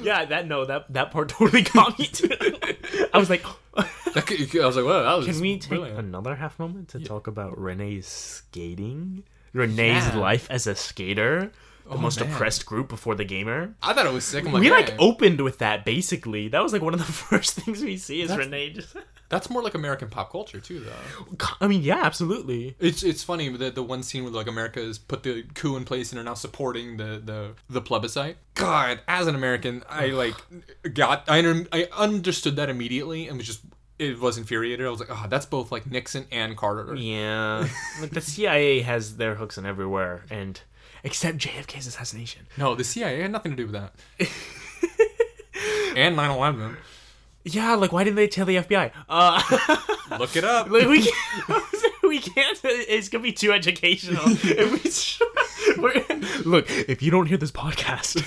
yeah, 0.02 0.24
that 0.24 0.46
no, 0.46 0.64
that 0.64 0.92
that 0.92 1.10
part 1.10 1.28
totally 1.36 1.62
got 1.62 1.98
me 1.98 2.06
too. 2.06 2.28
I 3.12 3.18
was 3.18 3.28
like, 3.30 3.44
That 4.14 4.24
could- 4.26 4.40
I 4.60 4.66
was 4.66 4.76
like, 4.76 4.84
wow, 4.84 5.02
that 5.02 5.16
was. 5.18 5.26
can 5.26 5.40
we 5.40 5.58
take 5.58 5.68
brilliant. 5.70 5.98
another 5.98 6.34
half 6.36 6.58
moment 6.58 6.88
to 6.90 7.00
talk 7.00 7.26
about 7.26 7.56
René's 7.58 8.06
skating? 8.06 9.24
René's 9.54 10.14
Yeah. 10.14 10.18
life 10.18 10.46
as 10.50 10.66
a 10.66 10.74
skater, 10.74 11.50
the 11.88 11.94
Oh, 11.94 11.98
most 11.98 12.20
man. 12.20 12.30
oppressed 12.32 12.66
group 12.66 12.88
before 12.88 13.14
the 13.14 13.24
gamer. 13.24 13.74
I 13.82 13.92
thought 13.92 14.06
it 14.06 14.12
was 14.12 14.24
sick. 14.24 14.44
Like, 14.44 14.54
we 14.54 14.70
like 14.70 14.90
"Hey, 14.90 14.96
opened 14.98 15.40
with 15.40 15.58
that 15.58 15.84
basically. 15.84 16.48
That 16.48 16.62
was 16.62 16.72
like 16.72 16.82
one 16.82 16.94
of 16.94 17.00
the 17.00 17.12
first 17.12 17.54
things 17.54 17.82
we 17.82 17.96
see 17.96 18.22
is 18.22 18.28
That's- 18.30 18.46
René. 18.48 18.74
Just, 18.74 18.96
that's 19.28 19.50
more 19.50 19.62
like 19.62 19.74
American 19.74 20.08
pop 20.08 20.30
culture 20.30 20.60
too, 20.60 20.80
though. 20.80 21.46
I 21.60 21.66
mean, 21.66 21.82
yeah, 21.82 22.00
absolutely. 22.04 22.76
It's 22.80 23.02
it's 23.02 23.22
funny 23.24 23.48
the 23.48 23.70
the 23.70 23.82
one 23.82 24.02
scene 24.02 24.24
where 24.24 24.32
like 24.32 24.46
America 24.46 24.80
has 24.80 24.98
put 24.98 25.22
the 25.22 25.42
coup 25.54 25.76
in 25.76 25.84
place 25.84 26.12
and 26.12 26.20
are 26.20 26.24
now 26.24 26.34
supporting 26.34 26.96
the 26.96 27.20
the 27.24 27.50
the 27.70 27.80
plebiscite. 27.80 28.36
God, 28.54 29.00
as 29.08 29.26
an 29.26 29.34
American, 29.34 29.82
I 29.88 30.06
like 30.08 30.34
got 30.94 31.24
I 31.28 31.38
I 31.72 31.88
understood 31.96 32.56
that 32.56 32.68
immediately 32.68 33.28
and 33.28 33.36
was 33.38 33.46
just 33.46 33.60
it 33.98 34.20
was 34.20 34.36
infuriated. 34.38 34.84
I 34.86 34.90
was 34.90 35.00
like, 35.00 35.08
oh, 35.10 35.26
that's 35.28 35.46
both 35.46 35.72
like 35.72 35.90
Nixon 35.90 36.26
and 36.30 36.56
Carter. 36.56 36.94
Yeah, 36.96 37.66
like 38.00 38.10
the 38.10 38.20
CIA 38.20 38.80
has 38.82 39.16
their 39.16 39.34
hooks 39.36 39.56
in 39.56 39.64
everywhere, 39.66 40.22
and 40.30 40.60
except 41.06 41.38
JFK's 41.38 41.86
assassination. 41.86 42.46
No, 42.58 42.74
the 42.74 42.84
CIA 42.84 43.22
had 43.22 43.30
nothing 43.30 43.52
to 43.52 43.56
do 43.56 43.66
with 43.66 43.72
that. 43.72 43.94
and 45.96 46.16
9/11. 46.16 46.76
Yeah, 47.44 47.76
like 47.76 47.92
why 47.92 48.02
didn't 48.04 48.16
they 48.16 48.26
tell 48.28 48.44
the 48.44 48.56
FBI? 48.56 48.90
Uh, 49.08 49.40
Look 50.18 50.36
it 50.36 50.42
up. 50.44 50.68
like 50.68 50.88
we 50.88 51.02
can't, 51.02 51.64
we 52.02 52.18
can't. 52.18 52.58
It's 52.64 53.08
gonna 53.08 53.22
be 53.22 53.32
too 53.32 53.52
educational. 53.52 54.24
if 54.26 55.18
we, 55.78 55.82
we're- 55.82 56.04
look, 56.44 56.66
if 56.70 57.02
you 57.02 57.10
don't 57.12 57.26
hear 57.26 57.38
this 57.38 57.52
podcast. 57.52 58.22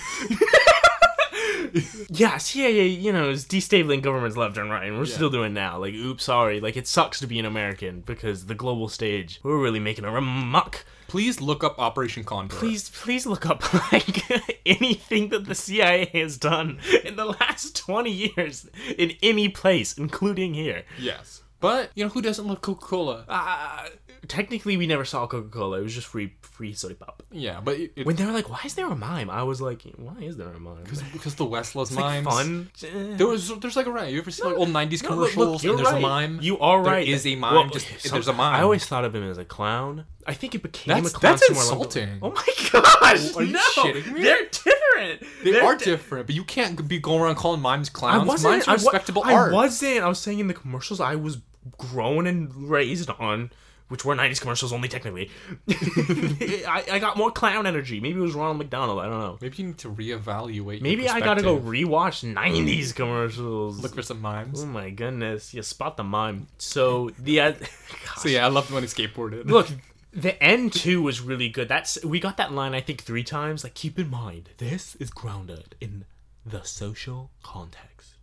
yeah, 2.10 2.38
CIA, 2.38 2.88
you 2.88 3.12
know, 3.12 3.30
is 3.30 3.46
destabilizing 3.46 4.02
governments 4.02 4.38
left 4.38 4.58
and 4.58 4.70
right, 4.72 4.88
and 4.88 4.98
we're 4.98 5.06
still 5.06 5.30
doing 5.30 5.54
now. 5.54 5.78
Like, 5.80 5.94
oops, 5.94 6.24
sorry. 6.24 6.60
Like, 6.60 6.78
it 6.78 6.88
sucks 6.88 7.20
to 7.20 7.28
be 7.28 7.40
an 7.40 7.46
American 7.46 8.02
because 8.02 8.46
the 8.46 8.56
global 8.56 8.88
stage, 8.90 9.40
we're 9.44 9.62
really 9.62 9.80
making 9.80 10.06
a 10.06 10.10
remuck. 10.10 10.84
Please 11.10 11.42
look 11.42 11.64
up 11.64 11.78
Operation 11.80 12.24
Condor. 12.24 12.56
Please, 12.56 12.90
please 12.90 13.26
look 13.26 13.46
up 13.46 13.74
like 13.92 14.24
anything 14.66 15.30
that 15.30 15.46
the 15.46 15.56
CIA 15.56 16.06
has 16.14 16.38
done 16.38 16.80
in 17.04 17.16
the 17.16 17.26
last 17.26 17.76
twenty 17.76 18.12
years 18.12 18.70
in 18.98 19.14
any 19.22 19.50
place, 19.50 19.98
including 19.98 20.54
here. 20.54 20.84
Yes. 21.00 21.42
But 21.60 21.92
you 21.96 22.06
know 22.06 22.10
who 22.10 22.22
doesn't 22.22 22.48
love 22.48 22.62
Coca 22.62 22.86
Cola? 22.86 23.26
Uh, 23.28 23.90
technically, 24.28 24.76
we 24.78 24.88
never 24.88 25.06
saw 25.06 25.26
Coca 25.28 25.50
Cola. 25.50 25.80
It 25.80 25.84
was 25.84 25.94
just 25.96 26.08
free, 26.08 26.34
free 26.42 26.74
soda 26.74 26.96
pop. 26.96 27.24
Yeah, 27.32 27.62
but 27.64 27.78
it, 27.78 27.92
it, 27.96 28.06
When 28.06 28.16
they 28.16 28.26
were 28.26 28.32
like, 28.32 28.50
"Why 28.50 28.60
is 28.66 28.74
there 28.76 28.88
a 28.90 28.96
mime?" 28.96 29.30
I 29.30 29.44
was 29.44 29.62
like, 29.62 29.84
"Why 29.98 30.16
is 30.22 30.38
there 30.38 30.50
a 30.50 30.60
mime?" 30.60 30.84
because 31.14 31.36
the 31.36 31.46
West 31.46 31.76
loves 31.76 31.92
It's 31.92 32.00
like 32.00 32.24
fun. 32.24 32.70
There 33.18 33.28
was 33.28 33.58
there's 33.60 33.76
like 33.76 33.86
a 33.86 33.92
right. 33.92 34.12
You 34.12 34.20
ever 34.20 34.32
see 34.32 34.44
like 34.44 34.58
old 34.58 34.70
'90s 34.70 35.04
No, 35.04 35.10
commercials 35.10 35.38
look, 35.38 35.64
and 35.64 35.80
there's 35.80 35.92
right. 35.92 35.98
a 35.98 36.08
mime? 36.08 36.40
You 36.42 36.60
are 36.60 36.82
right. 36.82 37.08
is 37.08 37.26
a 37.28 37.36
mime, 37.36 37.54
Well, 37.54 37.70
just- 37.70 37.88
some- 38.02 38.12
there's 38.14 38.28
a 38.28 38.34
mime. 38.34 38.56
I 38.56 38.62
always 38.62 38.86
thought 38.86 39.06
of 39.06 39.14
him 39.16 39.24
as 39.24 39.38
a 39.38 39.46
clown. 39.46 40.06
I 40.28 40.34
think 40.34 40.54
it 40.56 40.62
became 40.64 40.96
That's- 40.96 41.14
a 41.14 41.16
clown. 41.18 41.34
that's 41.34 41.48
somewhere 41.48 41.66
along 41.66 41.90
the- 41.90 42.02
insulting. 42.02 42.20
Oh 42.22 42.32
my 42.32 42.82
gosh! 42.82 43.36
Are 43.36 43.44
you 43.44 43.54
no, 43.54 43.60
shitting 43.76 44.12
me? 44.14 44.22
They're 44.24 44.46
different. 44.46 45.24
They 45.44 45.52
They're 45.52 45.64
are 45.64 45.76
di- 45.76 45.86
different, 45.86 46.26
but 46.28 46.36
you 46.36 46.44
can't 46.44 46.88
be 46.88 47.00
going 47.00 47.22
around 47.22 47.36
calling 47.36 47.62
mimes 47.62 47.90
I 47.90 47.92
clowns. 47.94 48.28
wasn't. 48.28 48.52
Mimes 48.54 48.68
are 48.68 48.72
I 48.72 48.74
respectable 48.74 49.22
I 49.26 49.34
art. 49.34 49.54
wasn't. 49.54 50.00
I 50.02 50.08
was 50.08 50.20
saying 50.20 50.40
in 50.40 50.48
the 50.48 50.54
commercials 50.54 51.00
I 51.00 51.16
was 51.16 51.38
grown 51.78 52.26
and 52.28 52.54
raised 52.70 53.10
on, 53.12 53.52
which 53.90 54.06
were 54.06 54.16
'90s 54.16 54.40
commercials 54.40 54.72
only 54.72 54.88
technically. 54.88 55.30
I, 55.70 56.84
I 56.94 57.00
got 57.00 57.18
more 57.18 57.32
clown 57.32 57.68
energy. 57.68 58.00
Maybe 58.00 58.20
it 58.20 58.24
was 58.24 58.34
Ronald 58.34 58.58
McDonald. 58.58 59.00
I 59.00 59.06
don't 59.06 59.20
know. 59.20 59.38
Maybe 59.42 59.58
you 59.58 59.68
need 59.68 59.78
to 59.80 59.90
reevaluate. 59.90 60.76
your 60.76 60.82
Maybe 60.82 61.10
I 61.10 61.20
gotta 61.20 61.42
go 61.42 61.60
rewatch 61.60 62.24
'90s 62.34 62.96
commercials. 62.96 63.82
look 63.84 63.94
for 63.96 64.02
some 64.02 64.22
mimes. 64.22 64.64
Oh 64.64 64.66
my 64.66 64.90
goodness! 64.90 65.54
You 65.54 65.62
spot 65.64 65.98
the 65.98 66.04
mime. 66.04 66.48
So 66.58 67.10
the 67.20 67.42
uh, 67.42 67.54
So 68.18 68.30
yeah, 68.30 68.46
I 68.46 68.50
loved 68.50 68.72
when 68.72 68.84
he 68.84 68.88
skateboarded. 68.88 69.46
look, 69.50 69.68
the 70.14 70.42
end 70.42 70.74
too 70.74 71.02
was 71.02 71.22
really 71.22 71.50
good. 71.50 71.68
That's 71.68 72.04
we 72.04 72.20
got 72.20 72.38
that 72.38 72.52
line 72.54 72.74
I 72.74 72.82
think 72.82 73.04
three 73.04 73.24
times. 73.24 73.64
Like, 73.64 73.74
keep 73.74 74.00
in 74.00 74.10
mind, 74.10 74.50
this 74.58 74.96
is 74.96 75.10
grounded 75.10 75.76
in 75.82 76.06
the 76.46 76.64
social 76.64 77.32
context. 77.44 78.16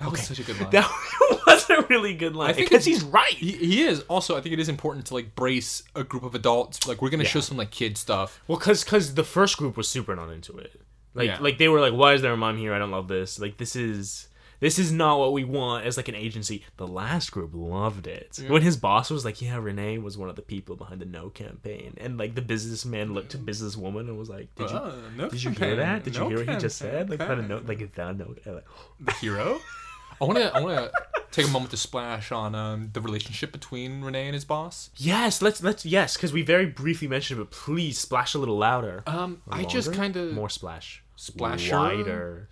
That 0.00 0.10
was 0.12 0.20
such 0.22 0.38
a 0.38 0.44
good 0.44 0.60
line. 0.60 0.70
That 0.70 0.90
was 1.46 1.68
a 1.70 1.82
really 1.88 2.14
good 2.14 2.36
line. 2.36 2.50
I 2.50 2.52
think 2.52 2.68
because 2.70 2.84
he's 2.84 3.02
right. 3.02 3.32
he, 3.32 3.52
he 3.52 3.82
is 3.82 4.00
also. 4.02 4.36
I 4.36 4.40
think 4.40 4.52
it 4.52 4.60
is 4.60 4.68
important 4.68 5.06
to 5.06 5.14
like 5.14 5.34
brace 5.34 5.82
a 5.94 6.04
group 6.04 6.22
of 6.22 6.34
adults. 6.34 6.86
Like 6.86 7.02
we're 7.02 7.10
gonna 7.10 7.24
show 7.24 7.40
some 7.40 7.56
like 7.56 7.70
kid 7.70 7.98
stuff. 7.98 8.40
Well, 8.46 8.58
cause, 8.58 8.84
cause 8.84 9.14
the 9.14 9.24
first 9.24 9.56
group 9.56 9.76
was 9.76 9.88
super 9.88 10.14
not 10.14 10.30
into 10.30 10.56
it. 10.56 10.80
Like, 11.14 11.26
Yeah. 11.26 11.38
like 11.40 11.58
they 11.58 11.68
were 11.68 11.80
like, 11.80 11.94
"Why 11.94 12.12
is 12.14 12.22
there 12.22 12.32
a 12.32 12.36
mom 12.36 12.58
here? 12.58 12.72
I 12.74 12.78
don't 12.78 12.92
love 12.92 13.08
this. 13.08 13.40
Like, 13.40 13.56
this 13.56 13.74
is 13.74 14.28
this 14.60 14.78
is 14.78 14.90
not 14.92 15.18
what 15.20 15.32
we 15.32 15.42
want 15.42 15.84
as 15.84 15.96
like 15.96 16.06
an 16.08 16.14
agency." 16.14 16.64
The 16.76 16.86
last 16.86 17.32
group 17.32 17.50
loved 17.54 18.06
it. 18.06 18.38
When 18.46 18.62
his 18.62 18.76
boss 18.76 19.10
was 19.10 19.24
like, 19.24 19.42
"Yeah, 19.42 19.56
René 19.56 20.00
was 20.00 20.16
one 20.16 20.28
of 20.28 20.36
the 20.36 20.42
people 20.42 20.76
behind 20.76 21.00
the 21.00 21.06
No 21.06 21.28
campaign," 21.28 21.94
and 21.96 22.18
like 22.18 22.36
the 22.36 22.42
businessman 22.42 23.14
looked 23.14 23.30
to 23.32 23.38
businesswoman 23.38 24.00
and 24.00 24.16
was 24.16 24.28
like, 24.28 24.54
"Did 24.54 24.70
you 24.70 24.76
Ah, 24.76 24.92
no 25.16 25.28
did 25.28 25.42
you 25.42 25.50
hear 25.50 25.74
that? 25.76 26.04
Did 26.04 26.14
you 26.14 26.28
hear 26.28 26.38
what 26.38 26.48
he 26.48 26.56
just 26.56 26.78
said? 26.78 27.10
Like, 27.10 27.18
kind 27.18 27.32
of 27.32 27.38
campaign." 27.48 27.48
note, 27.48 27.66
like 27.66 27.92
the 27.94 28.12
note." 28.12 28.40
uh, 28.46 28.52
like, 28.52 28.64
The 29.00 29.12
hero. 29.14 29.60
I 30.20 30.24
want 30.24 30.38
to. 30.38 30.54
I 30.54 30.60
want 30.60 30.76
to 30.78 30.92
take 31.30 31.46
a 31.46 31.50
moment 31.50 31.70
to 31.70 31.76
splash 31.76 32.32
on 32.32 32.54
um, 32.54 32.90
the 32.92 33.00
relationship 33.00 33.52
between 33.52 34.02
René 34.02 34.24
and 34.24 34.34
his 34.34 34.44
boss. 34.44 34.90
Yes, 34.96 35.42
let's 35.42 35.62
let's 35.62 35.84
yes, 35.84 36.16
because 36.16 36.32
we 36.32 36.42
very 36.42 36.66
briefly 36.66 37.08
mentioned 37.08 37.40
it, 37.40 37.44
but 37.44 37.50
please 37.50 37.98
splash 37.98 38.34
a 38.34 38.38
little 38.38 38.58
louder. 38.58 39.02
Um, 39.06 39.42
I 39.48 39.64
just 39.64 39.92
kind 39.92 40.16
of. 40.16 40.32
more 40.32 40.48
splash, 40.48 41.02
Splasher? 41.16 41.76
wider, 41.76 42.48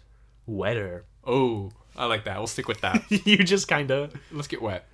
wetter. 0.46 1.04
Oh, 1.24 1.72
I 1.96 2.06
like 2.06 2.24
that. 2.24 2.38
We'll 2.38 2.46
stick 2.46 2.68
with 2.68 2.80
that. 2.82 3.04
you 3.26 3.38
just 3.38 3.68
kind 3.68 3.90
of 3.90 4.14
Let's 4.30 4.48
get 4.48 4.62
wet. 4.62 4.86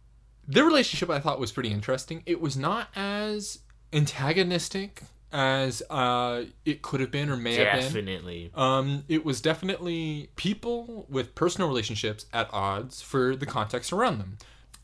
Their 0.49 0.64
relationship 0.64 1.11
I 1.11 1.20
thought 1.20 1.39
was 1.39 1.53
pretty 1.53 1.70
interesting. 1.70 2.23
It 2.27 2.41
was 2.41 2.57
not 2.57 2.89
as 2.97 3.61
antagonistic 3.93 5.03
as 5.33 5.83
uh, 5.91 6.45
it 6.64 6.83
could 6.83 7.01
have 7.01 7.11
been 7.11 7.30
or 7.30 7.37
may 7.37 7.55
have 7.55 7.72
been. 7.74 7.83
definitely. 7.85 8.51
Um, 8.55 9.05
it 9.09 9.24
was 9.24 9.41
definitely 9.41 10.30
people 10.37 11.07
with 11.09 11.35
personal 11.35 11.68
relationships 11.68 12.26
at 12.33 12.49
odds 12.53 13.01
for 13.01 13.35
the 13.35 13.47
context 13.47 13.93
around 13.93 14.18
them. 14.18 14.39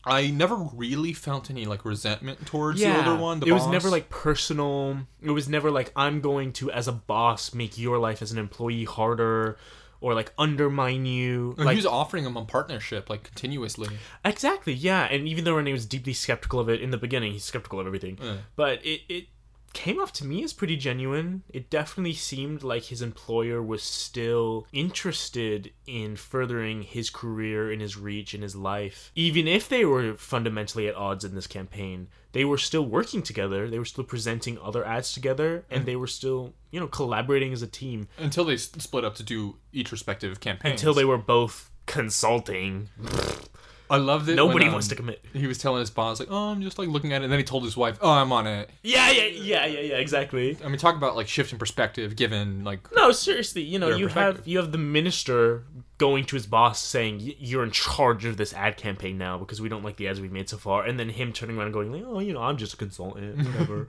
I 0.05 0.31
never 0.31 0.55
really 0.55 1.13
felt 1.13 1.49
any 1.51 1.65
like 1.65 1.85
resentment 1.85 2.45
towards 2.45 2.79
the 2.79 2.95
older 2.97 3.21
one. 3.21 3.41
The 3.41 3.47
it 3.47 3.51
was 3.51 3.67
never 3.67 3.89
like 3.89 4.09
personal. 4.09 4.99
It 5.21 5.31
was 5.31 5.47
never 5.49 5.69
like 5.69 5.91
I'm 5.95 6.21
going 6.21 6.53
to, 6.53 6.71
as 6.71 6.87
a 6.87 6.93
boss, 6.93 7.53
make 7.53 7.77
your 7.77 7.99
life 7.99 8.21
as 8.21 8.31
an 8.31 8.37
employee 8.37 8.85
harder 8.85 9.57
or 10.01 10.13
like 10.13 10.31
undermine 10.37 11.05
you. 11.05 11.53
And 11.57 11.65
Like 11.65 11.73
he 11.73 11.75
was 11.77 11.85
offering 11.85 12.23
him 12.25 12.37
a 12.37 12.45
partnership 12.45 13.09
like 13.09 13.23
continuously. 13.23 13.89
exactly, 14.23 14.73
yeah. 14.73 15.03
And 15.03 15.27
even 15.27 15.43
though 15.43 15.55
René 15.55 15.73
was 15.73 15.85
deeply 15.85 16.13
skeptical 16.13 16.59
of 16.61 16.69
it 16.69 16.81
in 16.81 16.91
the 16.91 16.97
beginning, 16.97 17.33
he's 17.33 17.43
skeptical 17.43 17.79
of 17.81 17.85
everything. 17.85 18.17
Yeah. 18.21 18.37
But 18.55 18.83
it 18.85 19.01
it 19.09 19.27
came 19.73 19.99
off 19.99 20.13
to 20.13 20.25
me 20.25 20.43
as 20.43 20.53
pretty 20.53 20.77
genuine. 20.77 21.43
It 21.49 21.69
definitely 21.69 22.13
seemed 22.13 22.63
like 22.63 22.85
his 22.85 23.01
employer 23.01 23.61
was 23.61 23.83
still 23.83 24.67
interested 24.71 25.71
in 25.85 26.15
furthering 26.15 26.83
his 26.83 27.09
career 27.09 27.71
and 27.71 27.81
his 27.81 27.97
reach 27.97 28.33
in 28.33 28.41
his 28.41 28.55
life. 28.55 29.11
Even 29.15 29.47
if 29.47 29.69
they 29.69 29.85
were 29.85 30.15
fundamentally 30.15 30.87
at 30.87 30.95
odds 30.95 31.23
in 31.23 31.35
this 31.35 31.47
campaign, 31.47 32.07
they 32.31 32.45
were 32.45 32.57
still 32.57 32.85
working 32.85 33.21
together. 33.21 33.69
They 33.69 33.79
were 33.79 33.85
still 33.85 34.03
presenting 34.03 34.57
other 34.59 34.85
ads 34.85 35.13
together 35.13 35.65
and 35.69 35.83
mm. 35.83 35.85
they 35.85 35.95
were 35.95 36.07
still, 36.07 36.53
you 36.71 36.79
know, 36.79 36.87
collaborating 36.87 37.53
as 37.53 37.61
a 37.61 37.67
team 37.67 38.07
Until 38.17 38.45
they 38.45 38.57
split 38.57 39.03
up 39.03 39.15
to 39.15 39.23
do 39.23 39.57
each 39.73 39.91
respective 39.91 40.39
campaign. 40.39 40.71
until 40.71 40.93
they 40.93 41.05
were 41.05 41.17
both 41.17 41.71
consulting. 41.85 42.89
I 43.89 43.97
loved 43.97 44.29
it. 44.29 44.35
Nobody 44.35 44.65
when, 44.65 44.73
wants 44.73 44.87
um, 44.87 44.89
to 44.89 44.95
commit. 44.95 45.25
He 45.33 45.47
was 45.47 45.57
telling 45.57 45.79
his 45.79 45.89
boss 45.89 46.19
like, 46.19 46.29
"Oh, 46.31 46.49
I'm 46.49 46.61
just 46.61 46.77
like 46.77 46.87
looking 46.89 47.13
at 47.13 47.21
it," 47.21 47.25
and 47.25 47.31
then 47.31 47.39
he 47.39 47.43
told 47.43 47.63
his 47.63 47.75
wife, 47.75 47.97
"Oh, 48.01 48.11
I'm 48.11 48.31
on 48.31 48.45
it." 48.45 48.69
Yeah, 48.83 49.09
yeah, 49.11 49.25
yeah, 49.25 49.65
yeah, 49.65 49.79
yeah, 49.79 49.97
exactly. 49.97 50.57
I 50.63 50.67
mean, 50.67 50.77
talk 50.77 50.95
about 50.95 51.15
like 51.15 51.27
shifting 51.27 51.57
perspective, 51.57 52.15
given 52.15 52.63
like 52.63 52.87
No, 52.95 53.11
seriously, 53.11 53.61
you 53.63 53.79
know, 53.79 53.95
you 53.95 54.07
have 54.07 54.47
you 54.47 54.57
have 54.57 54.71
the 54.71 54.77
minister 54.77 55.63
going 55.97 56.25
to 56.25 56.35
his 56.35 56.45
boss 56.45 56.81
saying 56.81 57.19
"Y- 57.19 57.35
you're 57.39 57.63
in 57.63 57.71
charge 57.71 58.25
of 58.25 58.37
this 58.37 58.53
ad 58.53 58.77
campaign 58.77 59.17
now 59.17 59.37
because 59.37 59.59
we 59.59 59.69
don't 59.69 59.83
like 59.83 59.97
the 59.97 60.07
ads 60.07 60.21
we've 60.21 60.31
made 60.31 60.49
so 60.49 60.57
far, 60.57 60.83
and 60.83 60.99
then 60.99 61.09
him 61.09 61.33
turning 61.33 61.57
around 61.57 61.67
and 61.67 61.73
going 61.73 61.91
like, 61.91 62.03
oh, 62.05 62.19
you 62.19 62.33
know, 62.33 62.41
I'm 62.41 62.57
just 62.57 62.73
a 62.73 62.77
consultant, 62.77 63.37
whatever. 63.37 63.87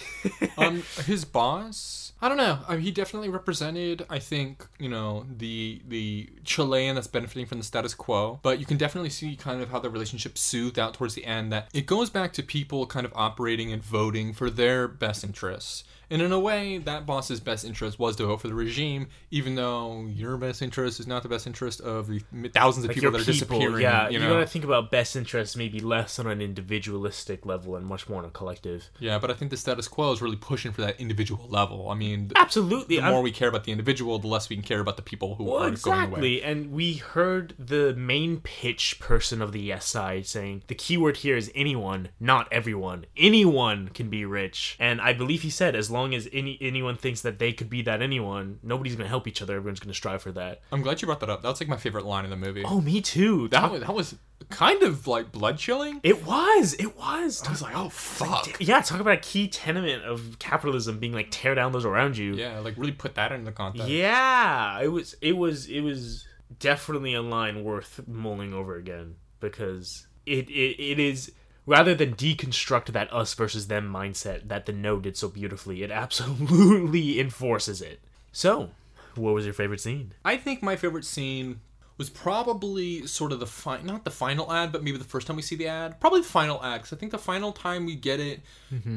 um 0.58 0.82
his 1.04 1.24
boss 1.24 2.01
i 2.22 2.28
don't 2.28 2.38
know. 2.38 2.60
I 2.68 2.76
mean, 2.76 2.82
he 2.82 2.90
definitely 2.90 3.28
represented 3.28 4.06
i 4.08 4.18
think 4.18 4.66
you 4.78 4.88
know 4.88 5.26
the 5.28 5.82
the 5.86 6.30
chilean 6.44 6.94
that's 6.94 7.06
benefiting 7.06 7.46
from 7.46 7.58
the 7.58 7.64
status 7.64 7.94
quo. 7.94 8.40
But 8.42 8.58
you 8.60 8.66
can 8.66 8.76
definitely 8.76 9.10
see 9.10 9.36
kind 9.36 9.60
of 9.60 9.70
how 9.70 9.78
the 9.80 9.90
relationship 9.90 10.38
soothed 10.38 10.78
out 10.78 10.94
towards 10.94 11.14
the 11.14 11.24
end 11.24 11.52
that 11.52 11.68
it 11.74 11.86
goes 11.86 12.08
back 12.10 12.32
to 12.34 12.42
people 12.42 12.86
kind 12.86 13.04
of 13.04 13.12
operating 13.14 13.72
and 13.72 13.82
voting 13.82 14.32
for 14.32 14.48
their 14.48 14.88
best 14.88 15.24
interests 15.24 15.84
And 16.12 16.22
in 16.22 16.30
a 16.30 16.38
way, 16.38 16.78
that 16.78 17.06
boss's 17.06 17.40
best 17.40 17.64
interest 17.64 17.98
was 17.98 18.14
to 18.16 18.26
vote 18.26 18.40
for 18.42 18.48
the 18.48 18.54
regime, 18.54 19.08
even 19.30 19.54
though 19.56 20.06
your 20.06 20.36
best 20.36 20.62
interest 20.62 21.00
is 21.00 21.06
not 21.06 21.22
the 21.24 21.28
best 21.28 21.46
interest 21.46 21.80
of 21.80 22.06
the 22.08 22.20
thousands 22.52 22.84
of 22.84 22.90
Like 22.90 22.96
people 22.96 23.10
that 23.12 23.22
are 23.22 23.24
disappearing. 23.24 23.80
yeah, 23.82 24.08
you 24.08 24.14
you, 24.14 24.18
know? 24.20 24.34
gotta 24.34 24.46
think 24.46 24.64
about 24.64 24.90
best 24.90 25.16
interests 25.16 25.56
maybe 25.56 25.80
less 25.80 26.18
on 26.18 26.26
an 26.26 26.40
individualistic 26.40 27.46
level 27.46 27.76
and 27.76 27.86
much 27.86 28.08
more 28.08 28.18
on 28.18 28.24
a 28.24 28.30
collective. 28.30 28.90
Yeah, 28.98 29.18
but 29.18 29.30
I 29.30 29.34
think 29.34 29.50
the 29.50 29.56
status 29.56 29.88
quo 29.88 30.12
is 30.12 30.20
really 30.22 30.36
pushing 30.36 30.72
for 30.72 30.80
that 30.82 31.00
individual 31.00 31.46
level. 31.48 31.88
I 31.90 31.94
mean, 31.94 32.30
Absolutely. 32.36 32.96
the 32.96 33.02
I'm- 33.02 33.12
more 33.12 33.22
we 33.22 33.32
care 33.32 33.48
about 33.48 33.64
the 33.64 33.72
individual, 33.72 34.18
the 34.18 34.26
less 34.28 34.48
we 34.48 34.56
can 34.56 34.64
care 34.64 34.80
about 34.80 34.96
the 34.96 35.02
people 35.02 35.36
who 35.36 35.44
Well, 35.44 35.54
are 35.64 35.70
going 35.70 35.98
away. 35.98 36.02
exactly. 36.04 36.42
And 36.42 36.72
we 36.72 36.94
heard 36.94 37.54
the 37.58 37.94
main 37.94 38.40
pitch 38.40 38.98
person 39.00 39.40
of 39.40 39.52
the 39.52 39.60
yes 39.60 39.86
side 39.86 40.26
saying 40.26 40.62
the 40.66 40.74
keyword 40.74 41.18
here 41.18 41.36
is 41.36 41.50
anyone, 41.54 42.08
not 42.20 42.48
everyone. 42.52 43.06
Anyone 43.16 43.88
can 43.88 44.10
be 44.10 44.24
rich. 44.24 44.76
And 44.78 45.00
I 45.00 45.12
believe 45.12 45.42
he 45.42 45.50
said 45.50 45.74
as 45.74 45.90
long 45.90 46.01
as 46.14 46.28
any 46.32 46.58
anyone 46.60 46.96
thinks 46.96 47.22
that 47.22 47.38
they 47.38 47.52
could 47.52 47.70
be 47.70 47.82
that 47.82 48.02
anyone, 48.02 48.58
nobody's 48.62 48.96
gonna 48.96 49.08
help 49.08 49.26
each 49.28 49.40
other. 49.40 49.56
Everyone's 49.56 49.80
gonna 49.80 49.94
strive 49.94 50.22
for 50.22 50.32
that. 50.32 50.60
I'm 50.72 50.82
glad 50.82 51.00
you 51.00 51.06
brought 51.06 51.20
that 51.20 51.30
up. 51.30 51.42
That's 51.42 51.60
like 51.60 51.68
my 51.68 51.76
favorite 51.76 52.04
line 52.04 52.24
in 52.24 52.30
the 52.30 52.36
movie. 52.36 52.64
Oh, 52.64 52.80
me 52.80 53.00
too. 53.00 53.48
that, 53.48 53.70
was, 53.70 53.80
that 53.80 53.94
was 53.94 54.16
kind 54.50 54.82
of 54.82 55.06
like 55.06 55.32
blood 55.32 55.58
chilling. 55.58 56.00
it 56.02 56.26
was. 56.26 56.74
It 56.74 56.96
was. 56.96 57.42
I 57.46 57.50
was 57.50 57.62
like, 57.62 57.76
oh 57.76 57.88
fuck. 57.88 58.56
yeah, 58.60 58.80
talk 58.80 59.00
about 59.00 59.14
a 59.14 59.20
key 59.20 59.48
tenement 59.48 60.04
of 60.04 60.38
capitalism 60.38 60.98
being 60.98 61.12
like 61.12 61.28
tear 61.30 61.54
down 61.54 61.72
those 61.72 61.84
around 61.84 62.16
you. 62.16 62.34
Yeah, 62.34 62.58
like 62.60 62.76
really 62.76 62.92
put 62.92 63.14
that 63.14 63.32
into 63.32 63.52
context. 63.52 63.88
Yeah, 63.88 64.80
it 64.80 64.88
was 64.88 65.14
it 65.20 65.36
was 65.36 65.66
it 65.68 65.80
was 65.80 66.26
definitely 66.58 67.14
a 67.14 67.22
line 67.22 67.64
worth 67.64 68.00
mulling 68.06 68.52
over 68.52 68.76
again 68.76 69.16
because 69.40 70.06
it 70.26 70.48
it, 70.48 70.82
it 70.82 70.98
is 70.98 71.32
rather 71.66 71.94
than 71.94 72.14
deconstruct 72.14 72.86
that 72.86 73.12
us 73.12 73.34
versus 73.34 73.68
them 73.68 73.92
mindset 73.92 74.48
that 74.48 74.66
the 74.66 74.72
no 74.72 74.98
did 75.00 75.16
so 75.16 75.28
beautifully, 75.28 75.82
it 75.82 75.90
absolutely 76.02 77.20
enforces 77.20 77.80
it. 77.80 78.00
So, 78.32 78.70
what 79.14 79.34
was 79.34 79.44
your 79.44 79.54
favorite 79.54 79.80
scene? 79.80 80.14
I 80.24 80.36
think 80.36 80.62
my 80.62 80.76
favorite 80.76 81.04
scene 81.04 81.60
was 82.02 82.10
probably 82.10 83.06
sort 83.06 83.30
of 83.30 83.38
the 83.38 83.46
fi- 83.46 83.80
not 83.82 84.02
the 84.02 84.10
final 84.10 84.52
ad, 84.52 84.72
but 84.72 84.82
maybe 84.82 84.98
the 84.98 85.04
first 85.04 85.28
time 85.28 85.36
we 85.36 85.42
see 85.42 85.54
the 85.54 85.68
ad. 85.68 86.00
Probably 86.00 86.20
the 86.20 86.26
final 86.26 86.60
ad, 86.60 86.80
because 86.80 86.92
I 86.92 86.98
think 86.98 87.12
the 87.12 87.18
final 87.18 87.52
time 87.52 87.86
we 87.86 87.94
get 87.94 88.18
it, 88.18 88.40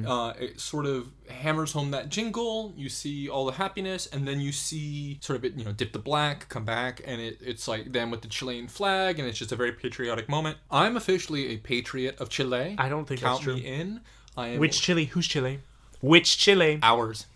uh, 0.07 0.33
it 0.39 0.59
sort 0.59 0.87
of 0.87 1.11
hammers 1.29 1.71
home 1.73 1.91
that 1.91 2.09
jingle. 2.09 2.73
You 2.75 2.89
see 2.89 3.29
all 3.29 3.45
the 3.45 3.51
happiness, 3.51 4.07
and 4.07 4.27
then 4.27 4.39
you 4.39 4.51
see 4.51 5.19
sort 5.21 5.37
of 5.37 5.45
it, 5.45 5.53
you 5.53 5.63
know, 5.63 5.71
dip 5.71 5.93
the 5.93 5.99
black, 5.99 6.49
come 6.49 6.65
back, 6.65 6.99
and 7.05 7.21
it, 7.21 7.37
it's 7.41 7.67
like 7.67 7.91
them 7.91 8.09
with 8.09 8.23
the 8.23 8.27
Chilean 8.27 8.67
flag, 8.67 9.19
and 9.19 9.27
it's 9.27 9.37
just 9.37 9.51
a 9.51 9.55
very 9.55 9.71
patriotic 9.71 10.27
moment. 10.27 10.57
I'm 10.71 10.97
officially 10.97 11.49
a 11.49 11.57
patriot 11.57 12.19
of 12.19 12.29
Chile. 12.29 12.75
I 12.79 12.89
don't 12.89 13.07
think 13.07 13.21
Count 13.21 13.43
true. 13.43 13.53
me 13.53 13.67
in. 13.67 14.01
I 14.35 14.47
am 14.47 14.59
Which 14.59 14.81
Chile? 14.81 15.05
Who's 15.05 15.27
Chile? 15.27 15.59
Which 16.01 16.39
Chile? 16.39 16.79
hours. 16.81 17.27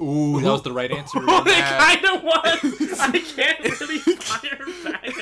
Ooh, 0.00 0.40
that 0.40 0.50
was 0.50 0.62
the 0.62 0.72
right 0.72 0.90
answer. 0.90 1.18
Oh, 1.28 1.42
it 1.46 1.64
kind 1.64 2.04
of 2.04 2.22
was. 2.22 3.00
I 3.00 3.18
can't 3.18 3.80
really 3.80 3.98
fire 3.98 4.66
back. 4.84 5.14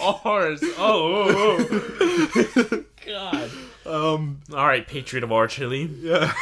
Ours. 0.00 0.60
Oh, 0.76 1.66
oh, 1.68 2.54
oh. 2.56 2.84
God. 3.06 3.50
Um, 3.86 4.40
All 4.52 4.66
right, 4.66 4.86
Patriot 4.86 5.24
of 5.24 5.32
our 5.32 5.46
Chile. 5.46 5.90
Yeah. 6.00 6.32